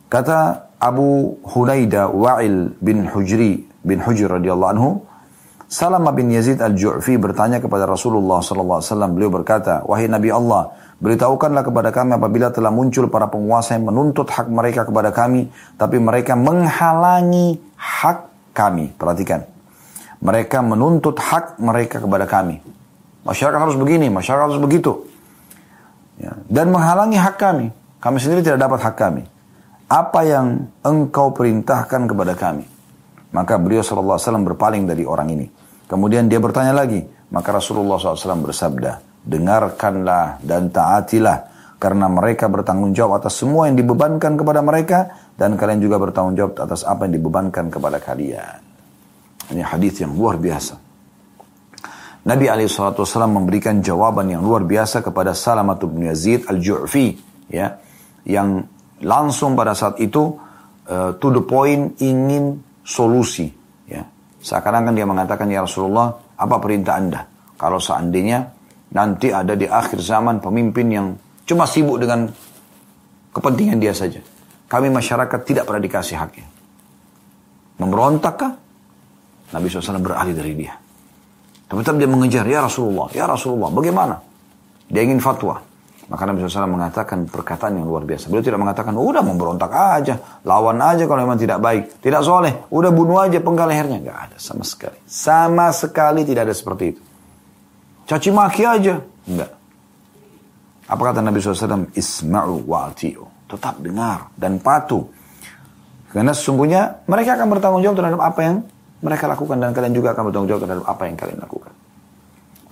Kata 0.08 0.70
Abu 0.78 1.36
Hunaida 1.42 2.08
Wa'il 2.08 2.72
bin 2.78 3.04
Hujri 3.10 3.66
bin 3.82 3.98
Hujr 4.00 4.30
radhiyallahu 4.30 4.72
anhu, 4.72 4.90
Salamah 5.68 6.16
bin 6.16 6.32
Yazid 6.32 6.64
al-Ju'fi 6.64 7.20
bertanya 7.20 7.60
kepada 7.60 7.84
Rasulullah 7.84 8.40
sallallahu 8.40 8.80
alaihi 8.80 8.88
wasallam. 8.88 9.10
Beliau 9.12 9.30
berkata, 9.34 9.84
"Wahai 9.84 10.08
Nabi 10.08 10.32
Allah, 10.32 10.72
beritahukanlah 10.98 11.62
kepada 11.66 11.90
kami 11.94 12.18
apabila 12.18 12.50
telah 12.50 12.70
muncul 12.70 13.10
para 13.10 13.30
penguasa 13.30 13.74
yang 13.78 13.90
menuntut 13.90 14.28
hak 14.30 14.50
mereka 14.50 14.86
kepada 14.86 15.14
kami, 15.14 15.50
tapi 15.78 15.96
mereka 15.98 16.34
menghalangi 16.34 17.58
hak 17.78 18.52
kami." 18.54 18.94
Perhatikan. 18.94 19.46
Mereka 20.18 20.58
menuntut 20.66 21.18
hak 21.22 21.62
mereka 21.62 22.02
kepada 22.02 22.26
kami. 22.26 22.58
Masyarakat 23.22 23.58
harus 23.58 23.78
begini, 23.78 24.10
masyarakat 24.10 24.44
harus 24.50 24.62
begitu. 24.62 25.06
Ya. 26.18 26.34
Dan 26.50 26.74
menghalangi 26.74 27.14
hak 27.14 27.38
kami. 27.38 27.70
Kami 28.02 28.16
sendiri 28.18 28.42
tidak 28.42 28.66
dapat 28.66 28.82
hak 28.82 28.96
kami. 28.98 29.22
Apa 29.88 30.20
yang 30.26 30.68
engkau 30.84 31.30
perintahkan 31.32 32.10
kepada 32.10 32.34
kami? 32.34 32.66
Maka 33.32 33.56
beliau 33.60 33.80
SAW 33.84 34.18
berpaling 34.54 34.88
dari 34.88 35.04
orang 35.06 35.28
ini. 35.32 35.46
Kemudian 35.88 36.28
dia 36.28 36.42
bertanya 36.42 36.76
lagi. 36.76 37.04
Maka 37.28 37.60
Rasulullah 37.60 38.00
SAW 38.00 38.44
bersabda, 38.44 39.07
dengarkanlah 39.24 40.42
dan 40.44 40.68
taatilah. 40.68 41.38
Karena 41.78 42.10
mereka 42.10 42.50
bertanggung 42.50 42.90
jawab 42.90 43.22
atas 43.22 43.38
semua 43.38 43.70
yang 43.70 43.78
dibebankan 43.78 44.34
kepada 44.34 44.60
mereka. 44.60 45.30
Dan 45.38 45.54
kalian 45.54 45.78
juga 45.78 46.02
bertanggung 46.02 46.34
jawab 46.34 46.52
atas 46.58 46.82
apa 46.82 47.06
yang 47.06 47.22
dibebankan 47.22 47.70
kepada 47.70 48.02
kalian. 48.02 48.58
Ini 49.54 49.62
hadis 49.62 50.02
yang 50.02 50.12
luar 50.18 50.36
biasa. 50.42 50.74
Nabi 52.26 52.44
SAW 52.68 53.30
memberikan 53.30 53.80
jawaban 53.80 54.28
yang 54.28 54.42
luar 54.42 54.66
biasa 54.66 55.00
kepada 55.00 55.32
Salamat 55.32 55.80
bin 55.86 56.10
Yazid 56.10 56.44
al-Ju'fi. 56.50 57.16
Ya, 57.48 57.80
yang 58.28 58.68
langsung 59.00 59.56
pada 59.56 59.72
saat 59.72 59.96
itu 60.02 60.36
uh, 60.90 61.16
to 61.16 61.32
the 61.32 61.40
point 61.40 61.96
ingin 62.02 62.60
solusi. 62.82 63.48
Ya. 63.88 64.04
Seakan-akan 64.44 64.92
dia 64.92 65.06
mengatakan, 65.08 65.48
Ya 65.48 65.64
Rasulullah, 65.64 66.12
apa 66.36 66.56
perintah 66.60 67.00
anda? 67.00 67.24
Kalau 67.56 67.80
seandainya 67.80 68.57
nanti 68.92 69.28
ada 69.32 69.52
di 69.52 69.68
akhir 69.68 70.00
zaman 70.00 70.40
pemimpin 70.40 70.86
yang 70.88 71.06
cuma 71.44 71.64
sibuk 71.68 72.00
dengan 72.00 72.28
kepentingan 73.32 73.78
dia 73.80 73.92
saja. 73.92 74.20
Kami 74.68 74.92
masyarakat 74.92 75.40
tidak 75.48 75.64
pernah 75.64 75.80
dikasih 75.80 76.16
haknya. 76.20 76.46
Memberontakkah? 77.80 78.52
Nabi 79.48 79.64
SAW 79.72 80.04
beralih 80.04 80.36
dari 80.36 80.52
dia. 80.52 80.76
Tapi 81.68 81.80
tetap 81.84 81.96
dia 81.96 82.08
mengejar, 82.08 82.44
ya 82.44 82.64
Rasulullah, 82.64 83.08
ya 83.12 83.24
Rasulullah, 83.24 83.72
bagaimana? 83.72 84.16
Dia 84.88 85.04
ingin 85.04 85.20
fatwa. 85.20 85.60
Maka 86.08 86.24
Nabi 86.24 86.40
SAW 86.40 86.68
mengatakan 86.68 87.28
perkataan 87.28 87.76
yang 87.76 87.84
luar 87.84 88.08
biasa. 88.08 88.32
Beliau 88.32 88.40
tidak 88.40 88.60
mengatakan, 88.60 88.96
udah 88.96 89.20
memberontak 89.20 89.68
aja, 89.68 90.40
lawan 90.48 90.80
aja 90.80 91.04
kalau 91.04 91.28
memang 91.28 91.36
tidak 91.36 91.60
baik. 91.60 92.00
Tidak 92.00 92.20
soleh, 92.24 92.64
udah 92.72 92.88
bunuh 92.92 93.20
aja 93.20 93.36
penggal 93.44 93.68
lehernya. 93.68 94.00
Gak 94.00 94.18
ada 94.32 94.36
sama 94.40 94.64
sekali. 94.64 94.96
Sama 95.04 95.68
sekali 95.76 96.24
tidak 96.24 96.48
ada 96.48 96.54
seperti 96.56 96.84
itu. 96.96 97.00
Caci 98.08 98.32
maki 98.32 98.64
aja. 98.64 98.96
Enggak. 99.28 99.52
Apa 100.88 101.12
kata 101.12 101.20
Nabi 101.20 101.44
SAW? 101.44 101.92
Isma'u 101.92 102.64
wa'ati'u. 102.64 103.24
Tetap 103.52 103.84
dengar 103.84 104.32
dan 104.40 104.56
patuh. 104.56 105.04
Karena 106.08 106.32
sesungguhnya 106.32 107.04
mereka 107.04 107.36
akan 107.36 107.46
bertanggung 107.52 107.84
jawab 107.84 108.00
terhadap 108.00 108.20
apa 108.24 108.40
yang 108.40 108.56
mereka 109.04 109.28
lakukan 109.28 109.60
dan 109.60 109.76
kalian 109.76 109.92
juga 109.92 110.16
akan 110.16 110.22
bertanggung 110.32 110.48
jawab 110.48 110.62
terhadap 110.64 110.86
apa 110.88 111.02
yang 111.04 111.16
kalian 111.20 111.38
lakukan. 111.44 111.72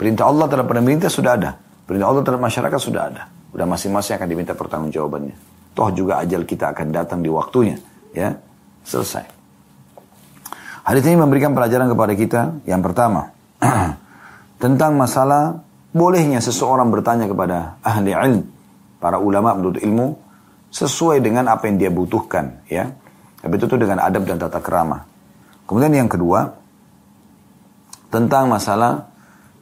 Perintah 0.00 0.24
Allah 0.24 0.46
terhadap 0.48 0.68
pemerintah 0.72 1.12
sudah 1.12 1.32
ada. 1.36 1.50
Perintah 1.84 2.06
Allah 2.08 2.22
terhadap 2.24 2.42
masyarakat 2.48 2.80
sudah 2.80 3.02
ada. 3.12 3.22
Sudah 3.52 3.66
masing-masing 3.68 4.14
akan 4.16 4.28
diminta 4.28 4.52
pertanggung 4.56 4.92
jawabannya. 4.92 5.36
Toh 5.76 5.92
juga 5.92 6.24
ajal 6.24 6.48
kita 6.48 6.72
akan 6.72 6.86
datang 6.88 7.20
di 7.20 7.28
waktunya. 7.28 7.76
Ya, 8.16 8.40
selesai. 8.88 9.28
Hadis 10.88 11.04
ini 11.04 11.20
memberikan 11.20 11.52
pelajaran 11.52 11.92
kepada 11.92 12.12
kita. 12.16 12.40
Yang 12.64 12.80
pertama, 12.88 13.28
tentang 14.56 14.96
masalah 14.96 15.60
bolehnya 15.92 16.40
seseorang 16.44 16.92
bertanya 16.92 17.28
kepada 17.28 17.80
ahli 17.80 18.12
ilmu, 18.12 18.44
para 19.00 19.16
ulama 19.16 19.56
menuntut 19.56 19.80
ilmu 19.80 20.06
sesuai 20.68 21.24
dengan 21.24 21.48
apa 21.48 21.68
yang 21.68 21.76
dia 21.80 21.90
butuhkan, 21.92 22.66
ya. 22.68 22.92
Tapi 23.40 23.52
itu 23.56 23.76
dengan 23.78 24.02
adab 24.02 24.26
dan 24.26 24.36
tata 24.36 24.58
kerama. 24.58 24.98
Kemudian 25.64 25.94
yang 25.94 26.10
kedua, 26.10 26.50
tentang 28.10 28.50
masalah 28.50 29.06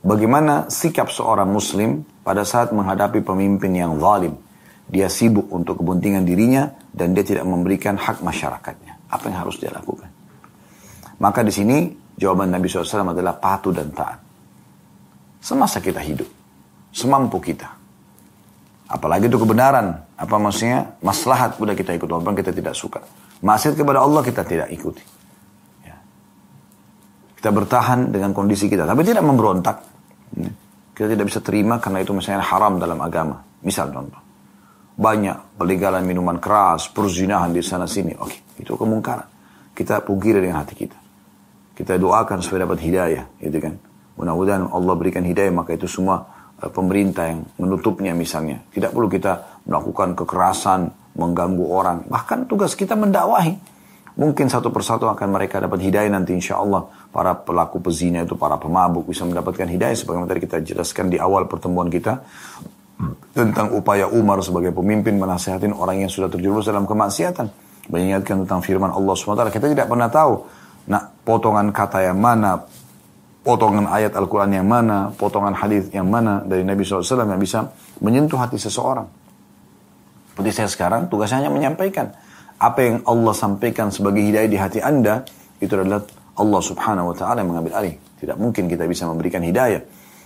bagaimana 0.00 0.68
sikap 0.72 1.10
seorang 1.12 1.48
muslim 1.48 2.04
pada 2.24 2.42
saat 2.42 2.72
menghadapi 2.72 3.20
pemimpin 3.20 3.72
yang 3.76 4.00
zalim. 4.00 4.36
Dia 4.84 5.08
sibuk 5.08 5.48
untuk 5.48 5.80
kepentingan 5.80 6.28
dirinya 6.28 6.68
dan 6.92 7.16
dia 7.16 7.24
tidak 7.24 7.48
memberikan 7.48 7.96
hak 7.96 8.20
masyarakatnya. 8.20 9.08
Apa 9.08 9.32
yang 9.32 9.38
harus 9.44 9.56
dia 9.56 9.72
lakukan? 9.72 10.12
Maka 11.24 11.40
di 11.40 11.52
sini 11.52 11.88
jawaban 12.20 12.52
Nabi 12.52 12.68
SAW 12.68 13.16
adalah 13.16 13.36
patuh 13.40 13.72
dan 13.72 13.88
taat. 13.96 14.23
Semasa 15.44 15.76
kita 15.76 16.00
hidup, 16.00 16.24
semampu 16.88 17.36
kita. 17.36 17.68
Apalagi 18.88 19.28
itu 19.28 19.36
kebenaran. 19.36 20.00
Apa 20.16 20.40
maksudnya? 20.40 20.96
Maslahat 21.04 21.60
udah 21.60 21.76
kita 21.76 21.92
ikut 21.92 22.08
walaupun 22.08 22.32
kita 22.32 22.48
tidak 22.48 22.72
suka. 22.72 23.04
Maksiat 23.44 23.76
kepada 23.76 24.00
Allah 24.00 24.24
kita 24.24 24.40
tidak 24.40 24.72
ikuti. 24.72 25.04
Ya. 25.84 26.00
Kita 27.36 27.52
bertahan 27.52 28.08
dengan 28.08 28.32
kondisi 28.32 28.72
kita. 28.72 28.88
Tapi 28.88 29.04
tidak 29.04 29.20
memberontak. 29.20 29.76
Ya. 30.40 30.48
Kita 30.96 31.12
tidak 31.12 31.26
bisa 31.28 31.44
terima 31.44 31.76
karena 31.76 32.00
itu 32.00 32.16
misalnya 32.16 32.40
haram 32.40 32.80
dalam 32.80 32.96
agama. 33.04 33.44
Misal 33.60 33.92
contoh. 33.92 34.22
Banyak 34.94 35.58
pelegalan 35.60 36.06
minuman 36.06 36.40
keras, 36.40 36.88
perzinahan 36.88 37.50
di 37.50 37.60
sana 37.60 37.84
sini. 37.84 38.14
Oke, 38.16 38.56
itu 38.62 38.78
kemungkaran. 38.78 39.26
Kita 39.74 40.00
pungkiri 40.06 40.38
dengan 40.38 40.62
hati 40.62 40.72
kita. 40.72 40.98
Kita 41.74 41.98
doakan 41.98 42.38
supaya 42.38 42.62
dapat 42.62 42.78
hidayah, 42.78 43.26
gitu 43.42 43.58
kan. 43.58 43.74
Mudah-mudahan 44.14 44.70
Allah 44.70 44.94
berikan 44.94 45.26
hidayah, 45.26 45.50
maka 45.50 45.74
itu 45.74 45.90
semua 45.90 46.22
uh, 46.62 46.70
pemerintah 46.70 47.30
yang 47.30 47.42
menutupnya 47.58 48.14
misalnya. 48.14 48.62
Tidak 48.70 48.94
perlu 48.94 49.10
kita 49.10 49.62
melakukan 49.66 50.14
kekerasan, 50.14 50.80
mengganggu 51.18 51.64
orang. 51.66 51.98
Bahkan 52.06 52.46
tugas 52.50 52.74
kita 52.78 52.94
mendakwahi. 52.94 53.74
Mungkin 54.14 54.46
satu 54.46 54.70
persatu 54.70 55.10
akan 55.10 55.34
mereka 55.34 55.58
dapat 55.58 55.82
hidayah 55.82 56.06
nanti 56.06 56.38
insya 56.38 56.62
Allah. 56.62 56.86
Para 57.10 57.34
pelaku 57.34 57.82
pezina 57.82 58.22
itu, 58.22 58.38
para 58.38 58.54
pemabuk 58.54 59.10
bisa 59.10 59.26
mendapatkan 59.26 59.66
hidayah. 59.66 59.94
Sebagaimana 59.98 60.30
tadi 60.30 60.42
kita 60.46 60.62
jelaskan 60.62 61.10
di 61.10 61.18
awal 61.18 61.50
pertemuan 61.50 61.90
kita 61.90 62.22
tentang 63.34 63.74
upaya 63.74 64.06
Umar 64.06 64.38
sebagai 64.46 64.70
pemimpin 64.70 65.18
menasihatin 65.18 65.74
orang 65.74 66.06
yang 66.06 66.10
sudah 66.10 66.30
terjerumus 66.30 66.70
dalam 66.70 66.86
kemaksiatan. 66.86 67.50
Mengingatkan 67.90 68.46
tentang 68.46 68.62
firman 68.62 68.94
Allah 68.94 69.14
SWT. 69.18 69.50
Kita 69.50 69.66
tidak 69.66 69.86
pernah 69.90 70.06
tahu 70.06 70.46
nah, 70.86 71.02
potongan 71.26 71.74
kata 71.74 72.06
yang 72.06 72.18
mana, 72.22 72.62
potongan 73.44 73.86
ayat 73.92 74.16
Al-Quran 74.16 74.56
yang 74.56 74.66
mana, 74.66 75.12
potongan 75.12 75.52
hadis 75.52 75.92
yang 75.92 76.08
mana 76.08 76.40
dari 76.42 76.64
Nabi 76.64 76.80
SAW 76.80 77.28
yang 77.28 77.38
bisa 77.38 77.70
menyentuh 78.00 78.40
hati 78.40 78.56
seseorang. 78.56 79.04
Seperti 80.32 80.50
saya 80.50 80.68
sekarang, 80.72 81.06
tugasnya 81.12 81.44
hanya 81.44 81.52
menyampaikan. 81.52 82.10
Apa 82.58 82.80
yang 82.80 82.96
Allah 83.04 83.34
sampaikan 83.36 83.92
sebagai 83.92 84.24
hidayah 84.24 84.48
di 84.48 84.58
hati 84.58 84.80
Anda, 84.80 85.22
itu 85.60 85.70
adalah 85.76 86.02
Allah 86.34 86.60
subhanahu 86.64 87.12
wa 87.12 87.14
ta'ala 87.14 87.44
yang 87.44 87.54
mengambil 87.54 87.78
alih. 87.78 87.94
Tidak 88.18 88.34
mungkin 88.40 88.66
kita 88.66 88.88
bisa 88.88 89.06
memberikan 89.06 89.44
hidayah. 89.44 89.84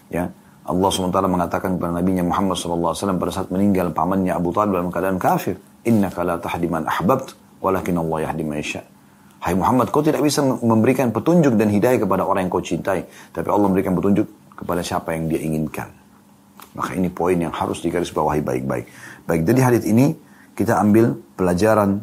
Ya, 0.08 0.32
Allah 0.64 0.88
SWT 0.88 1.18
mengatakan 1.28 1.76
kepada 1.76 2.00
Nabi 2.00 2.20
Muhammad 2.24 2.56
SAW 2.56 2.94
pada 2.94 3.32
saat 3.32 3.48
meninggal 3.52 3.92
pamannya 3.92 4.32
Abu 4.32 4.54
Talib 4.54 4.78
dalam 4.78 4.88
keadaan 4.88 5.20
kafir. 5.20 5.60
Inna 5.84 6.08
la 6.12 6.36
tahdi 6.40 6.68
man 6.70 6.88
ahbabt, 6.88 7.36
walakin 7.60 8.00
Allah 8.00 8.28
yahdi 8.28 8.44
man 8.44 8.60
Hai 9.38 9.54
Muhammad, 9.54 9.94
kau 9.94 10.02
tidak 10.02 10.18
bisa 10.18 10.42
memberikan 10.42 11.14
petunjuk 11.14 11.54
dan 11.54 11.70
hidayah 11.70 12.02
kepada 12.02 12.26
orang 12.26 12.46
yang 12.46 12.52
kau 12.52 12.58
cintai. 12.58 13.06
Tapi 13.06 13.46
Allah 13.46 13.70
memberikan 13.70 13.94
petunjuk 13.94 14.26
kepada 14.58 14.82
siapa 14.82 15.14
yang 15.14 15.30
dia 15.30 15.38
inginkan. 15.38 15.94
Maka 16.74 16.98
ini 16.98 17.06
poin 17.06 17.38
yang 17.38 17.54
harus 17.54 17.78
digarisbawahi 17.78 18.42
baik-baik. 18.42 18.86
Baik, 19.30 19.42
dari 19.46 19.60
hadis 19.62 19.86
ini 19.86 20.10
kita 20.58 20.74
ambil 20.82 21.14
pelajaran 21.38 22.02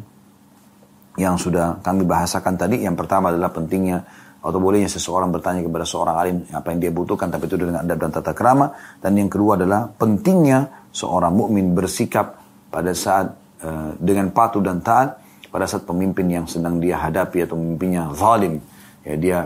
yang 1.20 1.36
sudah 1.36 1.76
kami 1.84 2.08
bahasakan 2.08 2.56
tadi. 2.56 2.80
Yang 2.88 3.04
pertama 3.04 3.28
adalah 3.28 3.52
pentingnya 3.52 4.00
atau 4.40 4.56
bolehnya 4.56 4.88
seseorang 4.88 5.28
bertanya 5.28 5.60
kepada 5.60 5.84
seorang 5.84 6.16
alim 6.16 6.36
apa 6.54 6.70
yang 6.70 6.78
dia 6.78 6.92
butuhkan 6.94 7.26
tapi 7.34 7.50
itu 7.50 7.58
dengan 7.58 7.82
adab 7.82 7.98
dan 7.98 8.10
tata 8.14 8.30
kerama 8.30 8.70
dan 9.02 9.18
yang 9.18 9.26
kedua 9.26 9.58
adalah 9.58 9.90
pentingnya 9.90 10.86
seorang 10.94 11.34
mukmin 11.34 11.74
bersikap 11.74 12.38
pada 12.70 12.94
saat 12.94 13.34
uh, 13.66 13.90
dengan 13.98 14.30
patuh 14.30 14.62
dan 14.62 14.78
taat 14.78 15.18
pada 15.56 15.64
saat 15.64 15.88
pemimpin 15.88 16.28
yang 16.28 16.44
sedang 16.44 16.76
dia 16.76 17.00
hadapi 17.00 17.48
atau 17.48 17.56
pemimpinnya 17.56 18.12
zalim 18.12 18.60
ya 19.00 19.16
dia 19.16 19.38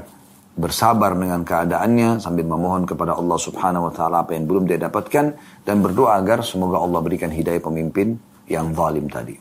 bersabar 0.59 1.15
dengan 1.15 1.47
keadaannya 1.47 2.19
sambil 2.19 2.51
memohon 2.51 2.83
kepada 2.83 3.15
Allah 3.15 3.39
Subhanahu 3.39 3.87
wa 3.87 3.93
taala 3.95 4.27
apa 4.27 4.35
yang 4.35 4.51
belum 4.51 4.67
dia 4.67 4.75
dapatkan 4.83 5.39
dan 5.63 5.77
berdoa 5.79 6.19
agar 6.19 6.43
semoga 6.43 6.83
Allah 6.83 6.99
berikan 6.99 7.31
hidayah 7.31 7.63
pemimpin 7.63 8.19
yang 8.51 8.75
zalim 8.75 9.07
tadi. 9.07 9.39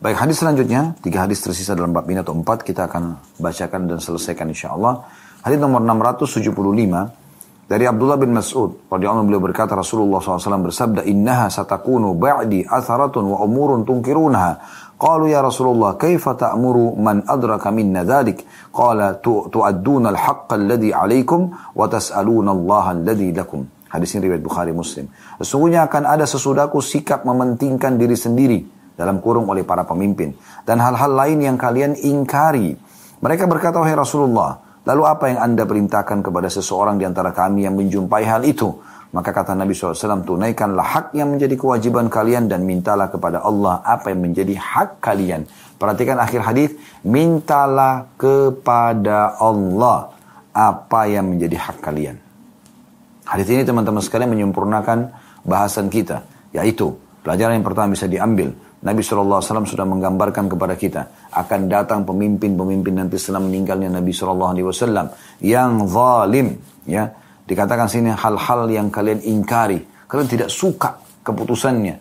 Baik 0.00 0.16
hadis 0.16 0.40
selanjutnya, 0.40 0.96
tiga 1.04 1.28
hadis 1.28 1.44
tersisa 1.44 1.76
dalam 1.76 1.92
bab 1.92 2.08
ini 2.08 2.24
atau 2.24 2.32
empat, 2.32 2.64
kita 2.64 2.88
akan 2.88 3.36
bacakan 3.36 3.84
dan 3.84 4.00
selesaikan 4.00 4.48
insya 4.48 4.72
Allah. 4.72 5.04
Hadis 5.44 5.60
nomor 5.60 5.84
675, 5.84 7.12
dari 7.66 7.82
Abdullah 7.82 8.14
bin 8.14 8.30
Mas'ud, 8.30 8.86
radhiyallahu 8.86 9.26
beliau 9.26 9.42
berkata 9.42 9.74
Rasulullah 9.74 10.22
SAW 10.22 10.70
bersabda, 10.70 11.02
Innaha 11.02 11.50
satakunu 11.50 12.14
ba'di 12.14 12.62
atharatun 12.62 13.26
wa 13.26 13.42
umurun 13.42 13.82
tunkirunaha. 13.82 14.52
Qalu 14.96 15.28
ya 15.28 15.44
Rasulullah, 15.44 16.00
kaifa 16.00 16.32
ta'muru 16.40 16.96
man 16.96 17.20
adraka 17.28 17.68
minna 17.68 18.00
dhalik? 18.00 18.48
Qala 18.72 19.20
tu'adduna 19.20 20.08
al-haqqa 20.08 20.56
alladhi 20.56 20.88
alaikum 20.88 21.52
wa 21.52 21.84
tas'aluna 21.84 22.56
Allah 22.56 22.84
alladhi 22.96 23.28
lakum. 23.36 23.68
Hadis 23.92 24.16
ini 24.16 24.32
riwayat 24.32 24.40
Bukhari 24.40 24.72
Muslim. 24.72 25.12
Sesungguhnya 25.36 25.84
akan 25.84 26.08
ada 26.08 26.24
sesudahku 26.24 26.80
sikap 26.80 27.28
mementingkan 27.28 28.00
diri 28.00 28.16
sendiri 28.16 28.64
dalam 28.96 29.20
kurung 29.20 29.52
oleh 29.52 29.68
para 29.68 29.84
pemimpin 29.84 30.32
dan 30.64 30.80
hal-hal 30.80 31.12
lain 31.12 31.44
yang 31.44 31.60
kalian 31.60 31.92
ingkari. 32.00 32.72
Mereka 33.20 33.44
berkata, 33.44 33.76
"Wahai 33.76 34.00
Rasulullah, 34.00 34.80
lalu 34.88 35.02
apa 35.04 35.28
yang 35.28 35.44
Anda 35.44 35.68
perintahkan 35.68 36.24
kepada 36.24 36.48
seseorang 36.48 36.96
di 36.96 37.04
antara 37.04 37.36
kami 37.36 37.68
yang 37.68 37.76
menjumpai 37.76 38.24
hal 38.24 38.48
itu?" 38.48 38.72
Maka 39.16 39.32
kata 39.32 39.56
Nabi 39.56 39.72
SAW, 39.72 40.28
tunaikanlah 40.28 40.84
hak 40.84 41.06
yang 41.16 41.32
menjadi 41.32 41.56
kewajiban 41.56 42.12
kalian 42.12 42.52
dan 42.52 42.68
mintalah 42.68 43.08
kepada 43.08 43.40
Allah 43.40 43.80
apa 43.80 44.12
yang 44.12 44.28
menjadi 44.28 44.52
hak 44.60 45.00
kalian. 45.00 45.48
Perhatikan 45.80 46.20
akhir 46.20 46.44
hadis, 46.44 46.76
mintalah 47.00 48.12
kepada 48.20 49.40
Allah 49.40 50.12
apa 50.52 51.08
yang 51.08 51.32
menjadi 51.32 51.56
hak 51.56 51.80
kalian. 51.80 52.20
Hadis 53.24 53.48
ini 53.48 53.64
teman-teman 53.64 54.04
sekalian 54.04 54.36
menyempurnakan 54.36 55.08
bahasan 55.48 55.88
kita, 55.88 56.20
yaitu 56.52 56.92
pelajaran 57.24 57.56
yang 57.56 57.64
pertama 57.64 57.96
bisa 57.96 58.04
diambil 58.04 58.52
Nabi 58.84 59.00
SAW 59.00 59.40
sudah 59.42 59.82
menggambarkan 59.88 60.52
kepada 60.52 60.76
kita 60.76 61.32
akan 61.32 61.72
datang 61.72 62.04
pemimpin-pemimpin 62.04 63.00
nanti 63.00 63.16
setelah 63.16 63.42
meninggalnya 63.42 63.88
Nabi 63.88 64.12
SAW 64.12 64.52
yang 65.40 65.88
zalim 65.88 66.60
ya 66.84 67.08
dikatakan 67.46 67.86
sini 67.86 68.10
hal-hal 68.12 68.66
yang 68.68 68.90
kalian 68.90 69.22
ingkari. 69.22 69.80
Kalian 70.06 70.28
tidak 70.28 70.50
suka 70.50 70.98
keputusannya. 71.22 71.96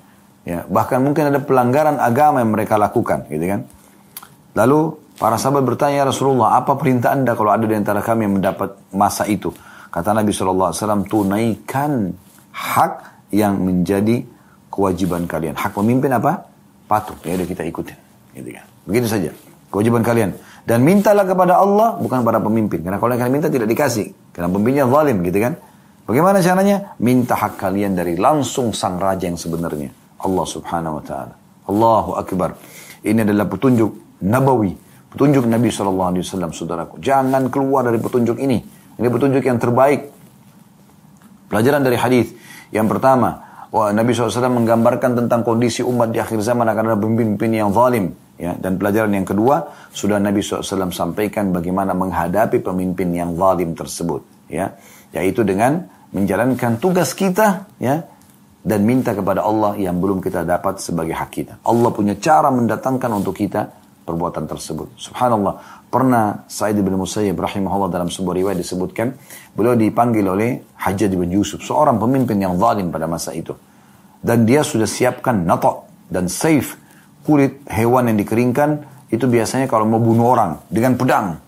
Ya 0.46 0.62
bahkan 0.70 1.02
mungkin 1.02 1.34
ada 1.34 1.42
pelanggaran 1.42 1.98
agama 1.98 2.42
yang 2.42 2.54
mereka 2.54 2.78
lakukan 2.78 3.26
gitu 3.30 3.46
kan? 3.50 3.66
Lalu 4.54 4.94
para 5.18 5.42
sahabat 5.42 5.66
bertanya 5.66 6.06
ya 6.06 6.06
Rasulullah 6.06 6.62
apa 6.62 6.78
perintah 6.78 7.18
anda 7.18 7.34
kalau 7.34 7.50
ada 7.50 7.66
di 7.66 7.74
antara 7.74 8.06
kami 8.06 8.30
yang 8.30 8.38
mendapat 8.38 8.78
masa 8.94 9.26
itu? 9.26 9.50
Kata 9.90 10.12
Nabi 10.14 10.30
SAW 10.36 10.76
tunaikan 11.08 12.14
hak 12.52 12.94
yang 13.34 13.58
menjadi 13.64 14.22
kewajiban 14.70 15.26
kalian. 15.26 15.56
Hak 15.56 15.72
pemimpin 15.72 16.14
apa? 16.14 16.46
Patuh. 16.86 17.16
Ya 17.26 17.40
udah 17.40 17.48
kita 17.48 17.64
ikutin 17.66 17.98
gitu 18.38 18.50
kan? 18.54 18.66
Begitu 18.86 19.08
saja. 19.08 19.32
Kewajiban 19.74 20.06
kalian 20.06 20.36
dan 20.66 20.82
mintalah 20.82 21.24
kepada 21.30 21.62
Allah 21.62 22.02
bukan 22.02 22.26
para 22.26 22.42
pemimpin. 22.42 22.82
Karena 22.82 22.98
kalau 22.98 23.14
kalian 23.14 23.34
minta 23.34 23.54
tidak 23.54 23.70
dikasih. 23.70 24.34
Karena 24.34 24.50
pemimpinnya 24.50 24.90
zalim 24.90 25.22
gitu 25.22 25.38
kan? 25.38 25.54
Bagaimana 26.10 26.42
caranya? 26.42 26.98
Minta 27.02 27.38
hak 27.38 27.62
kalian 27.62 27.94
dari 27.94 28.18
langsung 28.18 28.74
sang 28.74 28.98
raja 28.98 29.30
yang 29.30 29.38
sebenarnya. 29.38 29.94
Allah 30.26 30.46
subhanahu 30.46 31.02
wa 31.02 31.04
ta'ala. 31.06 31.34
Allahu 31.70 32.12
akbar. 32.18 32.58
Ini 33.06 33.22
adalah 33.22 33.46
petunjuk 33.46 34.22
nabawi. 34.26 34.74
Petunjuk 35.14 35.46
Nabi 35.46 35.70
SAW 35.70 36.18
saudaraku. 36.52 36.98
Jangan 36.98 37.48
keluar 37.54 37.86
dari 37.86 38.02
petunjuk 38.02 38.42
ini. 38.42 38.58
Ini 38.98 39.08
petunjuk 39.08 39.46
yang 39.46 39.62
terbaik. 39.62 40.10
Pelajaran 41.48 41.86
dari 41.86 41.98
hadis. 41.98 42.34
Yang 42.74 42.98
pertama 42.98 43.46
Wah, 43.76 43.92
Nabi 43.92 44.16
SAW 44.16 44.56
menggambarkan 44.56 45.20
tentang 45.20 45.44
kondisi 45.44 45.84
umat 45.84 46.16
di 46.16 46.24
akhir 46.24 46.40
zaman 46.40 46.64
akan 46.64 46.96
ada 46.96 46.96
pemimpin 46.96 47.52
yang 47.52 47.76
zalim. 47.76 48.16
Ya, 48.36 48.52
dan 48.60 48.76
pelajaran 48.76 49.16
yang 49.16 49.24
kedua, 49.24 49.72
sudah 49.96 50.20
Nabi 50.20 50.44
SAW 50.44 50.92
sampaikan 50.92 51.56
bagaimana 51.56 51.96
menghadapi 51.96 52.60
pemimpin 52.60 53.16
yang 53.16 53.32
zalim 53.40 53.72
tersebut. 53.72 54.52
Ya, 54.52 54.76
yaitu 55.16 55.48
dengan 55.48 55.88
menjalankan 56.12 56.80
tugas 56.84 57.16
kita 57.16 57.72
ya, 57.80 58.04
dan 58.66 58.80
minta 58.84 59.16
kepada 59.16 59.46
Allah 59.46 59.80
yang 59.80 60.04
belum 60.04 60.20
kita 60.20 60.44
dapat 60.44 60.84
sebagai 60.84 61.16
hak 61.16 61.30
kita. 61.32 61.54
Allah 61.64 61.90
punya 61.96 62.20
cara 62.20 62.52
mendatangkan 62.52 63.12
untuk 63.14 63.40
kita 63.40 63.72
perbuatan 64.06 64.46
tersebut. 64.46 65.00
Subhanallah. 65.00 65.88
Pernah 65.90 66.44
Sa'id 66.52 66.76
bin 66.76 66.92
Musayyib 67.00 67.40
rahimahullah 67.40 67.88
dalam 67.88 68.12
sebuah 68.12 68.36
riwayat 68.36 68.60
disebutkan, 68.60 69.16
beliau 69.56 69.80
dipanggil 69.80 70.28
oleh 70.28 70.76
Hajjaj 70.76 71.12
bin 71.16 71.32
Yusuf, 71.32 71.64
seorang 71.64 71.96
pemimpin 71.96 72.36
yang 72.36 72.60
zalim 72.60 72.92
pada 72.92 73.08
masa 73.08 73.32
itu. 73.32 73.56
Dan 74.20 74.44
dia 74.44 74.66
sudah 74.66 74.90
siapkan 74.90 75.46
nato 75.46 75.88
dan 76.12 76.28
saif, 76.28 76.76
kulit 77.26 77.66
hewan 77.66 78.14
yang 78.14 78.18
dikeringkan, 78.22 78.86
itu 79.10 79.26
biasanya 79.26 79.66
kalau 79.66 79.90
mau 79.90 79.98
bunuh 79.98 80.30
orang 80.30 80.62
dengan 80.70 80.94
pedang. 80.94 81.42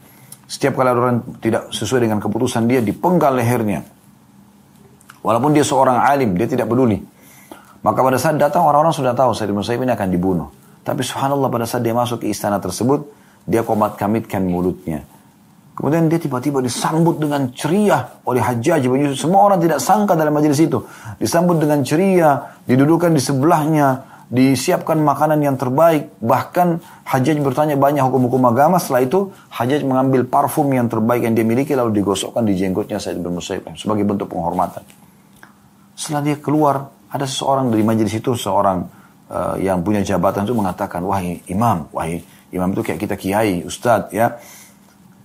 Setiap 0.47 0.79
kali 0.79 0.89
orang 0.89 1.21
tidak 1.37 1.69
sesuai 1.69 2.09
dengan 2.09 2.17
keputusan 2.17 2.65
dia, 2.65 2.81
dipenggal 2.81 3.37
lehernya. 3.37 3.85
Walaupun 5.21 5.51
dia 5.51 5.63
seorang 5.67 6.01
alim, 6.01 6.33
dia 6.39 6.47
tidak 6.47 6.71
peduli. 6.71 7.03
Maka 7.83 7.99
pada 7.99 8.17
saat 8.17 8.39
datang 8.39 8.63
orang-orang 8.63 8.95
sudah 8.95 9.11
tahu 9.11 9.35
Said 9.35 9.51
bin 9.51 9.59
Musayyib 9.59 9.83
ini 9.83 9.93
akan 9.93 10.09
dibunuh. 10.09 10.47
Tapi 10.87 11.03
subhanallah 11.03 11.51
pada 11.51 11.67
saat 11.67 11.83
dia 11.83 11.91
masuk 11.91 12.23
ke 12.23 12.31
istana 12.31 12.63
tersebut, 12.63 13.11
dia 13.43 13.61
komat 13.61 13.99
kamitkan 13.99 14.47
mulutnya. 14.47 15.03
Kemudian 15.77 16.09
dia 16.09 16.17
tiba-tiba 16.17 16.57
disambut 16.57 17.21
dengan 17.21 17.53
ceria 17.53 18.17
oleh 18.25 18.41
Hajjaj 18.41 18.81
bin 18.89 19.05
Yusuf. 19.05 19.29
Semua 19.29 19.45
orang 19.45 19.61
tidak 19.61 19.77
sangka 19.77 20.17
dalam 20.17 20.33
majelis 20.33 20.57
itu. 20.57 20.81
Disambut 21.21 21.61
dengan 21.61 21.85
ceria, 21.85 22.57
didudukan 22.65 23.13
di 23.13 23.21
sebelahnya, 23.21 24.16
disiapkan 24.27 24.99
makanan 24.99 25.39
yang 25.39 25.55
terbaik. 25.55 26.11
Bahkan 26.19 26.83
Hajjaj 27.07 27.37
bertanya 27.39 27.79
banyak 27.79 28.03
hukum-hukum 28.03 28.43
agama. 28.47 28.75
Setelah 28.79 29.07
itu 29.07 29.19
Hajjaj 29.51 29.87
mengambil 29.87 30.27
parfum 30.27 30.67
yang 30.71 30.91
terbaik 30.91 31.23
yang 31.23 31.33
dia 31.35 31.47
miliki 31.47 31.73
lalu 31.73 32.03
digosokkan 32.03 32.43
di 32.43 32.59
jenggotnya 32.59 32.99
Said 32.99 33.19
bin 33.19 33.39
Musayyib 33.39 33.71
sebagai 33.79 34.03
bentuk 34.03 34.31
penghormatan. 34.31 34.83
Setelah 35.97 36.21
dia 36.21 36.37
keluar, 36.37 36.93
ada 37.09 37.25
seseorang 37.25 37.71
dari 37.73 37.81
majelis 37.81 38.13
itu, 38.13 38.35
seorang 38.37 38.85
uh, 39.31 39.55
yang 39.57 39.81
punya 39.81 40.03
jabatan 40.05 40.45
itu 40.45 40.53
mengatakan, 40.53 41.01
wahai 41.01 41.41
imam, 41.49 41.89
wahai 41.89 42.21
imam 42.53 42.69
itu 42.75 42.85
kayak 42.85 42.99
kita 43.01 43.15
kiai, 43.17 43.65
ustadz 43.65 44.13
ya. 44.13 44.37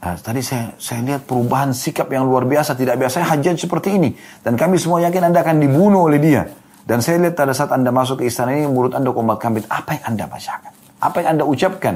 Nah, 0.02 0.18
tadi 0.18 0.42
saya 0.42 0.74
saya 0.82 0.98
lihat 1.06 1.30
perubahan 1.30 1.70
sikap 1.70 2.10
yang 2.10 2.26
luar 2.26 2.42
biasa, 2.42 2.74
tidak 2.74 2.98
biasa 2.98 3.22
hajat 3.22 3.54
seperti 3.54 4.00
ini. 4.00 4.10
Dan 4.42 4.58
kami 4.58 4.74
semua 4.74 4.98
yakin 4.98 5.30
Anda 5.30 5.46
akan 5.46 5.62
dibunuh 5.62 6.10
oleh 6.10 6.18
dia. 6.18 6.42
Dan 6.82 6.98
saya 6.98 7.22
lihat 7.22 7.38
pada 7.38 7.54
saat 7.54 7.70
Anda 7.70 7.94
masuk 7.94 8.22
ke 8.22 8.24
istana 8.26 8.58
ini, 8.58 8.66
mulut 8.66 8.92
Anda 8.92 9.14
komat 9.14 9.38
kambit. 9.38 9.64
Apa 9.70 9.98
yang 9.98 10.04
Anda 10.14 10.24
bacakan? 10.26 10.72
Apa 10.98 11.16
yang 11.22 11.28
Anda 11.38 11.44
ucapkan? 11.46 11.94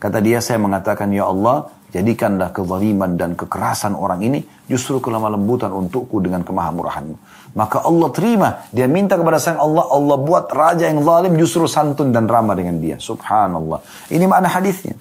Kata 0.00 0.18
dia, 0.24 0.40
saya 0.40 0.56
mengatakan, 0.60 1.12
Ya 1.12 1.28
Allah, 1.28 1.68
jadikanlah 1.92 2.50
kezaliman 2.50 3.14
dan 3.14 3.36
kekerasan 3.36 3.94
orang 3.94 4.24
ini 4.24 4.42
justru 4.66 4.98
kelemah 4.98 5.36
lembutan 5.36 5.70
untukku 5.70 6.18
dengan 6.24 6.42
kemahamurahanmu. 6.42 7.16
Maka 7.54 7.86
Allah 7.86 8.08
terima. 8.10 8.48
Dia 8.74 8.90
minta 8.90 9.14
kepada 9.14 9.38
sang 9.38 9.60
Allah, 9.60 9.86
Allah 9.86 10.16
buat 10.18 10.50
raja 10.50 10.90
yang 10.90 11.06
zalim 11.06 11.38
justru 11.38 11.70
santun 11.70 12.10
dan 12.10 12.26
ramah 12.26 12.58
dengan 12.58 12.82
dia. 12.82 12.98
Subhanallah. 12.98 14.10
Ini 14.10 14.24
makna 14.26 14.50
hadisnya. 14.50 14.98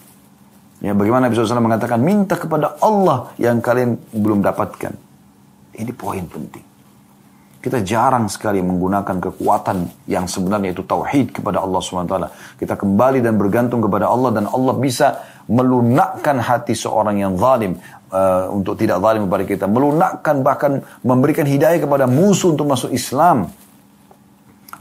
Ya, 0.83 0.91
bagaimana 0.91 1.31
Nabi 1.31 1.39
SAW 1.39 1.63
mengatakan, 1.63 2.03
minta 2.03 2.35
kepada 2.35 2.75
Allah 2.83 3.31
yang 3.39 3.63
kalian 3.63 3.95
belum 4.11 4.43
dapatkan. 4.43 4.93
Ini 5.79 5.91
poin 5.95 6.27
penting. 6.27 6.72
Kita 7.63 7.79
jarang 7.79 8.27
sekali 8.27 8.59
menggunakan 8.59 9.23
kekuatan 9.23 10.03
yang 10.11 10.27
sebenarnya 10.27 10.75
itu 10.75 10.83
tauhid 10.83 11.31
kepada 11.31 11.63
Allah 11.63 11.79
SWT. 11.79 12.15
Kita 12.59 12.75
kembali 12.75 13.23
dan 13.23 13.39
bergantung 13.39 13.79
kepada 13.79 14.11
Allah 14.11 14.35
dan 14.35 14.51
Allah 14.51 14.75
bisa 14.75 15.23
melunakkan 15.47 16.43
hati 16.43 16.75
seorang 16.75 17.23
yang 17.23 17.39
zalim 17.39 17.79
uh, 18.11 18.51
untuk 18.51 18.75
tidak 18.75 18.99
zalim 18.99 19.31
kepada 19.31 19.43
kita, 19.47 19.65
melunakkan 19.71 20.43
bahkan 20.43 20.83
memberikan 21.07 21.47
hidayah 21.47 21.79
kepada 21.79 22.03
musuh 22.03 22.51
untuk 22.51 22.67
masuk 22.67 22.91
Islam. 22.91 23.47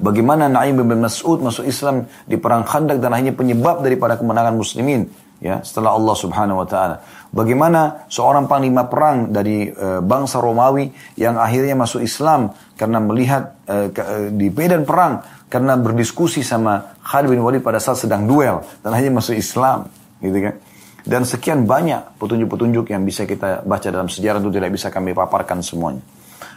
Bagaimana 0.02 0.50
Naim 0.50 0.82
bin 0.82 0.98
Mas'ud 0.98 1.38
masuk 1.38 1.62
Islam 1.62 2.10
di 2.26 2.34
perang 2.34 2.66
Khandaq 2.66 2.98
dan 2.98 3.14
akhirnya 3.14 3.38
penyebab 3.38 3.86
daripada 3.86 4.18
kemenangan 4.18 4.58
muslimin 4.58 5.06
ya 5.42 5.58
setelah 5.66 5.98
Allah 5.98 6.14
Subhanahu 6.14 6.62
wa 6.62 6.68
taala. 6.70 7.02
Bagaimana 7.34 8.06
seorang 8.06 8.46
panglima 8.46 8.86
perang 8.86 9.34
dari 9.34 9.66
uh, 9.66 9.98
bangsa 9.98 10.38
Romawi 10.38 10.94
yang 11.18 11.34
akhirnya 11.36 11.74
masuk 11.74 12.00
Islam 12.00 12.54
karena 12.78 13.02
melihat 13.02 13.58
uh, 13.66 13.90
ke, 13.90 14.00
uh, 14.00 14.28
di 14.30 14.48
medan 14.54 14.86
perang 14.86 15.26
karena 15.50 15.74
berdiskusi 15.74 16.40
sama 16.46 16.96
Khalid 17.02 17.34
bin 17.34 17.42
Walid 17.42 17.60
pada 17.60 17.82
saat 17.82 17.98
sedang 17.98 18.24
duel 18.24 18.62
dan 18.80 18.94
akhirnya 18.94 19.18
masuk 19.18 19.34
Islam 19.34 19.90
gitu 20.22 20.38
kan. 20.38 20.54
Dan 21.02 21.26
sekian 21.26 21.66
banyak 21.66 22.14
petunjuk-petunjuk 22.22 22.94
yang 22.94 23.02
bisa 23.02 23.26
kita 23.26 23.66
baca 23.66 23.88
dalam 23.90 24.06
sejarah 24.06 24.38
itu 24.38 24.54
tidak 24.54 24.70
bisa 24.70 24.86
kami 24.86 25.10
paparkan 25.10 25.58
semuanya. 25.58 25.98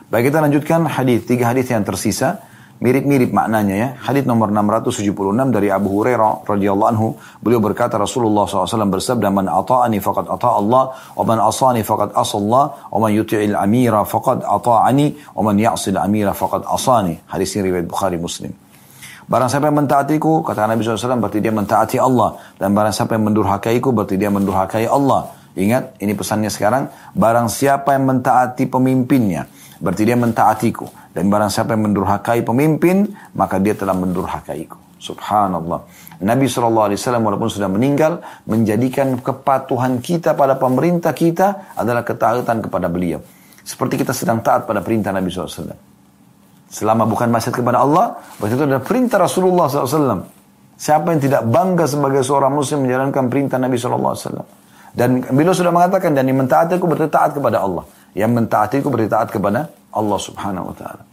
Baik 0.05 0.29
kita 0.29 0.37
lanjutkan 0.37 0.85
hadis 0.85 1.25
tiga 1.25 1.49
hadis 1.49 1.65
yang 1.73 1.81
tersisa 1.81 2.45
mirip-mirip 2.79 3.31
maknanya 3.31 3.75
ya. 3.75 3.89
Hadis 4.03 4.27
nomor 4.27 4.51
676 4.51 5.11
dari 5.51 5.71
Abu 5.71 5.95
Hurairah 5.95 6.43
radhiyallahu 6.43 6.89
anhu, 6.91 7.07
beliau 7.39 7.63
berkata 7.63 7.95
Rasulullah 7.95 8.43
SAW 8.43 8.91
bersabda, 8.91 9.31
"Man 9.31 9.47
ata'ani 9.47 10.03
faqad 10.03 10.27
ata 10.27 10.49
Allah, 10.59 10.91
wa 11.15 11.23
man 11.23 11.39
asani 11.39 11.81
faqad 11.87 12.11
asallah, 12.11 12.91
wa 12.91 12.97
man 12.99 13.11
yuti'il 13.15 13.55
amira 13.55 14.03
faqad 14.03 14.43
ata'ani, 14.43 15.35
wa 15.35 15.41
man 15.47 15.55
ya'sil 15.55 15.95
amira 15.95 16.35
faqad 16.35 16.67
asani." 16.67 17.15
Hadis 17.31 17.55
ini 17.55 17.71
riwayat 17.71 17.87
Bukhari 17.87 18.19
Muslim. 18.19 18.51
Barang 19.25 19.49
siapa 19.49 19.73
yang 19.73 19.81
mentaatiku, 19.81 20.45
kata 20.45 20.69
Nabi 20.69 20.85
SAW, 20.85 21.17
berarti 21.17 21.41
dia 21.41 21.49
mentaati 21.49 21.97
Allah. 21.97 22.37
Dan 22.61 22.77
barang 22.77 22.93
siapa 22.93 23.17
yang 23.17 23.25
mendurhakaiku, 23.25 23.89
berarti 23.89 24.21
dia 24.21 24.29
mendurhakai 24.29 24.85
Allah. 24.85 25.33
Ingat, 25.57 25.97
ini 25.97 26.13
pesannya 26.13 26.53
sekarang. 26.53 26.93
Barang 27.17 27.49
siapa 27.49 27.97
yang 27.97 28.05
mentaati 28.05 28.69
pemimpinnya, 28.69 29.49
berarti 29.81 30.03
dia 30.05 30.13
mentaatiku. 30.13 31.04
Dan 31.15 31.31
barang 31.31 31.47
siapa 31.47 31.79
yang 31.79 31.87
mendurhakai 31.87 32.43
pemimpin, 32.43 33.07
maka 33.39 33.55
dia 33.55 33.71
telah 33.71 33.95
mendurhakaiku. 33.95 34.99
Subhanallah. 34.99 35.87
Nabi 36.19 36.51
SAW 36.51 36.91
walaupun 37.23 37.47
sudah 37.47 37.71
meninggal, 37.71 38.19
menjadikan 38.43 39.15
kepatuhan 39.23 40.03
kita 40.03 40.35
pada 40.35 40.59
pemerintah 40.59 41.15
kita 41.15 41.71
adalah 41.79 42.03
ketaatan 42.03 42.59
kepada 42.67 42.91
beliau. 42.91 43.23
Seperti 43.63 44.03
kita 44.03 44.11
sedang 44.11 44.43
taat 44.43 44.67
pada 44.67 44.83
perintah 44.83 45.15
Nabi 45.15 45.31
SAW. 45.31 45.71
Selama 46.67 47.07
bukan 47.07 47.31
maksiat 47.31 47.55
kepada 47.63 47.79
Allah, 47.79 48.19
berarti 48.35 48.59
itu 48.59 48.63
adalah 48.67 48.83
perintah 48.83 49.17
Rasulullah 49.21 49.71
SAW. 49.71 50.27
Siapa 50.75 51.15
yang 51.15 51.21
tidak 51.23 51.47
bangga 51.47 51.87
sebagai 51.87 52.19
seorang 52.27 52.51
muslim 52.51 52.83
menjalankan 52.83 53.31
perintah 53.31 53.55
Nabi 53.55 53.79
SAW. 53.79 54.43
Dan 54.91 55.23
beliau 55.23 55.55
sudah 55.55 55.71
mengatakan, 55.71 56.11
dan 56.11 56.27
yang 56.27 56.43
mentaatiku 56.43 56.83
berarti 56.83 57.07
taat 57.07 57.31
kepada 57.31 57.63
Allah. 57.63 57.87
Yang 58.11 58.31
mentaatiku 58.35 58.87
berarti 58.91 59.11
taat 59.11 59.29
kepada 59.31 59.71
Allah 59.95 60.19
subhanahu 60.19 60.71
wa 60.71 60.75
ta'ala. 60.75 61.03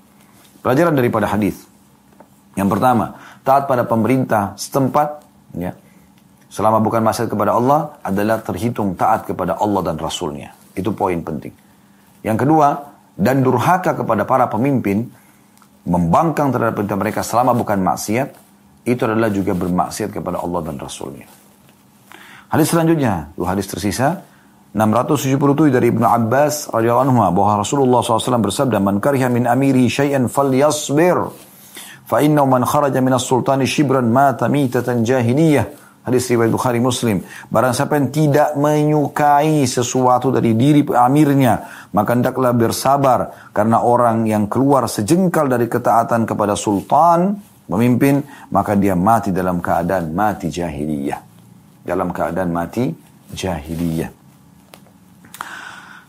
Pelajaran 0.60 0.94
daripada 0.98 1.30
hadis. 1.30 1.62
Yang 2.58 2.68
pertama, 2.76 3.16
taat 3.46 3.70
pada 3.70 3.86
pemerintah 3.86 4.52
setempat, 4.58 5.24
ya, 5.56 5.72
selama 6.52 6.84
bukan 6.84 7.00
maksiat 7.00 7.30
kepada 7.30 7.56
Allah, 7.56 7.96
adalah 8.04 8.42
terhitung 8.44 8.92
taat 8.98 9.24
kepada 9.24 9.56
Allah 9.56 9.80
dan 9.86 9.96
Rasulnya. 9.96 10.52
Itu 10.76 10.92
poin 10.92 11.22
penting. 11.24 11.54
Yang 12.20 12.38
kedua, 12.46 12.68
dan 13.16 13.40
durhaka 13.40 13.96
kepada 13.96 14.28
para 14.28 14.46
pemimpin, 14.50 15.08
membangkang 15.88 16.54
terhadap 16.54 16.78
perintah 16.78 16.98
mereka 16.98 17.20
selama 17.24 17.56
bukan 17.56 17.80
maksiat, 17.82 18.28
itu 18.82 19.02
adalah 19.06 19.30
juga 19.30 19.54
bermaksiat 19.54 20.10
kepada 20.10 20.42
Allah 20.42 20.60
dan 20.66 20.76
Rasulnya. 20.78 21.26
Hadis 22.52 22.68
selanjutnya, 22.68 23.32
dua 23.32 23.56
hadis 23.56 23.64
tersisa, 23.64 24.22
677 24.72 25.68
dari 25.68 25.92
Ibnu 25.92 26.00
Abbas 26.08 26.72
radhiyallahu 26.72 27.04
anhu 27.04 27.20
bahwa 27.36 27.60
Rasulullah 27.60 28.00
SAW 28.00 28.40
bersabda, 28.40 28.80
"Man 28.80 29.04
kariha 29.04 29.28
min 29.28 29.44
amiri 29.44 29.84
syai'an 29.84 30.32
falyasbir, 30.32 31.28
fa 32.08 32.24
innahu 32.24 32.48
man 32.48 32.64
kharaja 32.64 33.04
min 33.04 33.12
as-sultani 33.12 33.68
shibran 33.68 34.08
mata 34.08 34.48
mitatan 34.48 35.04
jahiliyah." 35.04 35.68
Hadis 36.08 36.26
riwayat 36.32 36.50
Bukhari 36.50 36.80
Muslim. 36.80 37.22
Barang 37.52 37.76
siapa 37.76 38.00
yang 38.00 38.10
tidak 38.10 38.58
menyukai 38.58 39.62
sesuatu 39.68 40.32
dari 40.34 40.56
diri 40.56 40.82
amirnya, 40.88 41.86
maka 41.92 42.16
hendaklah 42.16 42.50
bersabar 42.56 43.52
karena 43.52 43.84
orang 43.84 44.24
yang 44.26 44.48
keluar 44.50 44.88
sejengkal 44.90 45.52
dari 45.52 45.70
ketaatan 45.70 46.26
kepada 46.26 46.56
sultan, 46.58 47.38
pemimpin, 47.68 48.24
maka 48.50 48.72
dia 48.74 48.96
mati 48.98 49.30
dalam 49.30 49.62
keadaan 49.62 50.10
mati 50.16 50.50
jahiliyah. 50.50 51.20
Dalam 51.86 52.10
keadaan 52.10 52.50
mati 52.50 52.90
jahiliyah. 53.30 54.21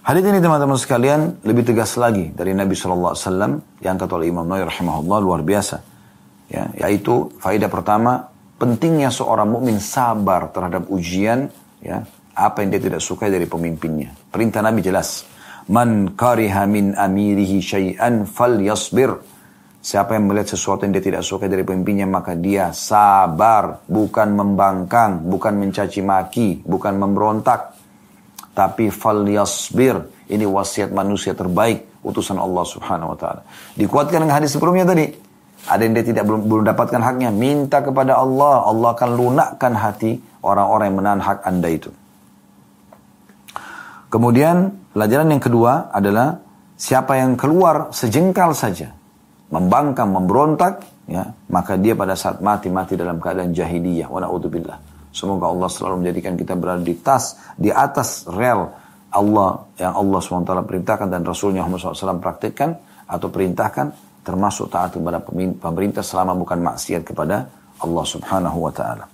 Hadis 0.04 0.28
ini 0.28 0.44
teman-teman 0.44 0.76
sekalian 0.76 1.40
lebih 1.48 1.64
tegas 1.64 1.96
lagi 1.96 2.28
dari 2.36 2.52
Nabi 2.52 2.76
SAW 2.76 3.16
yang 3.80 3.96
kata 3.96 4.20
oleh 4.20 4.36
Imam 4.36 4.44
Nawawi 4.44 4.68
rahimahullah 4.68 5.20
luar 5.24 5.48
biasa. 5.48 5.80
Ya, 6.52 6.68
yaitu 6.76 7.32
faedah 7.40 7.72
pertama 7.72 8.28
pentingnya 8.60 9.08
seorang 9.08 9.48
mukmin 9.48 9.80
sabar 9.80 10.52
terhadap 10.52 10.92
ujian 10.92 11.48
ya 11.80 12.04
apa 12.36 12.68
yang 12.68 12.76
dia 12.76 12.84
tidak 12.84 13.00
sukai 13.00 13.32
dari 13.32 13.48
pemimpinnya. 13.48 14.12
Perintah 14.28 14.60
Nabi 14.60 14.84
jelas. 14.84 15.24
Man 15.72 16.20
kariha 16.20 16.68
min 16.68 17.00
amirihi 17.00 17.64
syai'an 17.64 18.28
falyasbir. 18.28 19.16
Siapa 19.80 20.20
yang 20.20 20.28
melihat 20.28 20.52
sesuatu 20.52 20.84
yang 20.84 21.00
dia 21.00 21.16
tidak 21.16 21.24
sukai 21.24 21.48
dari 21.48 21.64
pemimpinnya 21.64 22.12
maka 22.12 22.36
dia 22.36 22.76
sabar, 22.76 23.88
bukan 23.88 24.36
membangkang, 24.36 25.24
bukan 25.32 25.64
mencaci 25.64 26.04
maki, 26.04 26.60
bukan 26.68 27.00
memberontak. 27.00 27.73
Tapi 28.54 28.94
falyasbir. 28.94 29.98
Ini 30.30 30.46
wasiat 30.46 30.94
manusia 30.94 31.34
terbaik 31.34 32.02
utusan 32.06 32.38
Allah 32.38 32.64
Subhanahu 32.64 33.14
wa 33.14 33.18
taala. 33.18 33.42
Dikuatkan 33.74 34.24
dengan 34.24 34.38
hadis 34.38 34.54
sebelumnya 34.54 34.86
tadi. 34.86 35.10
Ada 35.64 35.82
yang 35.88 35.94
dia 35.96 36.06
tidak 36.06 36.24
belum, 36.28 36.42
belum 36.46 36.64
dapatkan 36.70 37.02
haknya. 37.02 37.30
Minta 37.32 37.80
kepada 37.82 38.20
Allah. 38.20 38.68
Allah 38.68 38.90
akan 38.94 39.10
lunakkan 39.16 39.74
hati 39.74 40.20
orang-orang 40.44 40.86
yang 40.92 40.98
menahan 41.00 41.22
hak 41.24 41.40
anda 41.48 41.70
itu. 41.72 41.90
Kemudian 44.12 44.70
pelajaran 44.94 45.34
yang 45.34 45.42
kedua 45.42 45.90
adalah 45.90 46.38
siapa 46.78 47.18
yang 47.18 47.34
keluar 47.34 47.90
sejengkal 47.90 48.54
saja, 48.54 48.94
membangkang, 49.50 50.14
memberontak, 50.14 50.86
ya, 51.10 51.34
maka 51.50 51.82
dia 51.82 51.98
pada 51.98 52.14
saat 52.14 52.38
mati 52.38 52.70
mati 52.70 52.94
dalam 52.94 53.18
keadaan 53.18 53.56
jahiliyah. 53.56 54.12
Wa 54.12 54.22
na'udzubillah. 54.22 54.93
Semoga 55.14 55.46
Allah 55.54 55.70
selalu 55.70 56.02
menjadikan 56.02 56.34
kita 56.34 56.58
berada 56.58 56.82
di 56.82 56.98
tas, 56.98 57.38
di 57.54 57.70
atas 57.70 58.26
rel 58.26 58.66
Allah 59.14 59.70
yang 59.78 59.94
Allah 59.94 60.20
SWT 60.20 60.50
perintahkan 60.66 61.06
dan 61.06 61.22
Rasulnya 61.22 61.62
Muhammad 61.62 61.94
SAW 61.94 62.18
praktikkan 62.18 62.74
atau 63.06 63.30
perintahkan 63.30 63.94
termasuk 64.26 64.74
taat 64.74 64.98
kepada 64.98 65.22
pemerintah 65.62 66.02
selama 66.02 66.34
bukan 66.34 66.58
maksiat 66.66 67.06
kepada 67.06 67.46
Allah 67.78 68.06
Subhanahu 68.10 68.58
wa 68.58 68.74
taala. 68.74 69.06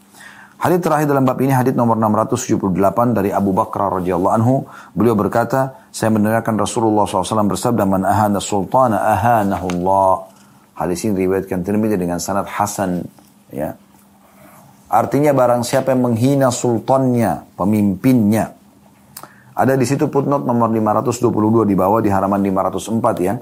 Hadis 0.60 0.80
terakhir 0.84 1.08
dalam 1.08 1.24
bab 1.24 1.40
ini 1.40 1.56
hadis 1.56 1.72
nomor 1.72 1.96
678 1.96 3.16
dari 3.16 3.32
Abu 3.32 3.56
Bakar 3.56 4.00
radhiyallahu 4.00 4.34
anhu. 4.36 4.68
Beliau 4.92 5.16
berkata, 5.16 5.88
saya 5.88 6.12
mendengarkan 6.12 6.60
Rasulullah 6.60 7.08
SAW 7.08 7.48
bersabda, 7.48 7.88
"Man 7.88 8.04
ahana 8.04 8.44
sultana 8.44 9.00
ahanahu 9.00 9.72
Allah." 9.80 10.28
Hadis 10.76 11.08
ini 11.08 11.28
riwayatkan 11.28 11.64
Tirmidzi 11.64 11.96
dengan 11.96 12.20
sanad 12.20 12.48
hasan, 12.48 13.08
ya. 13.52 13.72
Artinya 14.90 15.38
barang 15.38 15.62
siapa 15.62 15.94
yang 15.94 16.10
menghina 16.10 16.50
sultannya, 16.50 17.46
pemimpinnya. 17.54 18.58
Ada 19.54 19.78
di 19.78 19.86
situ 19.86 20.10
footnote 20.10 20.50
nomor 20.50 20.74
522 20.74 21.70
di 21.70 21.76
bawah 21.78 22.02
di 22.02 22.10
halaman 22.10 22.42
504 22.42 23.22
ya. 23.22 23.38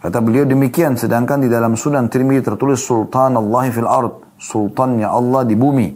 Kata 0.00 0.18
beliau 0.24 0.48
demikian 0.48 0.96
sedangkan 0.96 1.44
di 1.44 1.48
dalam 1.52 1.76
Sunan 1.76 2.08
Tirmidzi 2.08 2.48
tertulis 2.48 2.80
Sultan 2.80 3.36
Allah 3.36 3.68
fil 3.68 3.84
ard 3.84 4.40
sultannya 4.40 5.04
Allah 5.04 5.44
di 5.44 5.52
bumi. 5.52 5.88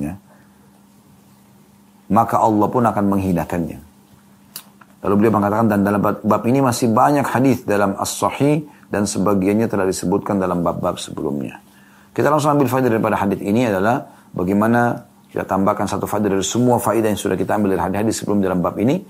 Ya. 0.00 0.16
Maka 2.08 2.40
Allah 2.40 2.66
pun 2.72 2.82
akan 2.88 3.04
menghinakannya. 3.04 3.78
Lalu 5.04 5.14
beliau 5.20 5.36
mengatakan 5.36 5.68
dan 5.68 5.84
dalam 5.84 6.00
bab 6.00 6.42
ini 6.48 6.64
masih 6.64 6.88
banyak 6.88 7.28
hadis 7.28 7.60
dalam 7.68 7.92
as-sahih 8.00 8.64
dan 8.88 9.04
sebagiannya 9.04 9.68
telah 9.68 9.84
disebutkan 9.84 10.40
dalam 10.40 10.64
bab-bab 10.64 10.96
sebelumnya. 10.96 11.60
Kita 12.14 12.30
langsung 12.30 12.54
ambil 12.54 12.70
faedah 12.70 12.90
daripada 12.94 13.18
hadis 13.18 13.42
ini 13.42 13.66
adalah 13.66 14.06
bagaimana 14.30 15.02
kita 15.34 15.42
tambahkan 15.50 15.90
satu 15.90 16.06
faedah 16.06 16.30
dari 16.30 16.46
semua 16.46 16.78
faedah 16.78 17.10
yang 17.10 17.18
sudah 17.18 17.34
kita 17.34 17.58
ambil 17.58 17.74
dari 17.74 17.82
hadis-hadis 17.82 18.22
sebelum 18.22 18.38
dalam 18.38 18.62
bab 18.62 18.78
ini 18.78 19.02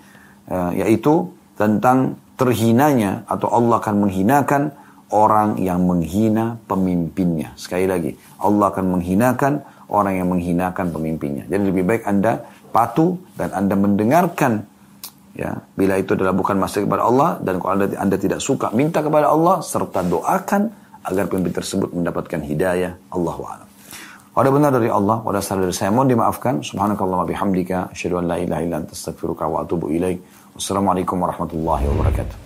eh, 0.48 0.70
yaitu 0.80 1.28
tentang 1.54 2.16
terhinanya 2.40 3.28
atau 3.28 3.52
Allah 3.52 3.78
akan 3.78 4.08
menghinakan 4.08 4.72
orang 5.12 5.60
yang 5.60 5.84
menghina 5.84 6.56
pemimpinnya. 6.64 7.52
Sekali 7.60 7.86
lagi, 7.86 8.16
Allah 8.40 8.72
akan 8.72 8.98
menghinakan 8.98 9.62
orang 9.92 10.18
yang 10.18 10.28
menghinakan 10.32 10.90
pemimpinnya. 10.90 11.44
Jadi 11.46 11.62
lebih 11.70 11.84
baik 11.84 12.08
Anda 12.08 12.40
patuh 12.72 13.20
dan 13.36 13.52
Anda 13.52 13.76
mendengarkan 13.76 14.64
ya 15.34 15.60
bila 15.76 15.98
itu 15.98 16.16
adalah 16.16 16.32
bukan 16.32 16.56
masuk 16.56 16.86
kepada 16.86 17.02
Allah 17.04 17.42
dan 17.42 17.58
kalau 17.58 17.90
anda 17.90 18.16
tidak 18.16 18.38
suka 18.38 18.70
minta 18.70 19.02
kepada 19.02 19.34
Allah 19.34 19.60
serta 19.66 20.06
doakan 20.06 20.70
agar 21.04 21.28
pemimpin 21.28 21.52
tersebut 21.52 21.92
mendapatkan 21.92 22.40
hidayah 22.40 22.96
Allah 23.12 23.36
wa'ala. 23.36 23.66
Ada 24.34 24.50
benar 24.50 24.74
dari 24.74 24.90
Allah, 24.90 25.22
pada 25.22 25.38
salah 25.38 25.70
dari 25.70 25.76
saya 25.76 25.94
mohon 25.94 26.10
dimaafkan. 26.10 26.58
Subhanakallah 26.58 27.22
wa 27.22 27.26
bihamdika, 27.28 27.94
asyhadu 27.94 28.18
an 28.18 28.26
la 28.26 28.36
ilaha 28.42 28.60
illa 28.66 28.76
anta 28.82 28.90
astaghfiruka 28.90 29.46
wa 29.46 29.62
atubu 29.62 29.94
ilaik. 29.94 30.18
Wassalamualaikum 30.58 31.22
warahmatullahi 31.22 31.86
wabarakatuh. 31.86 32.43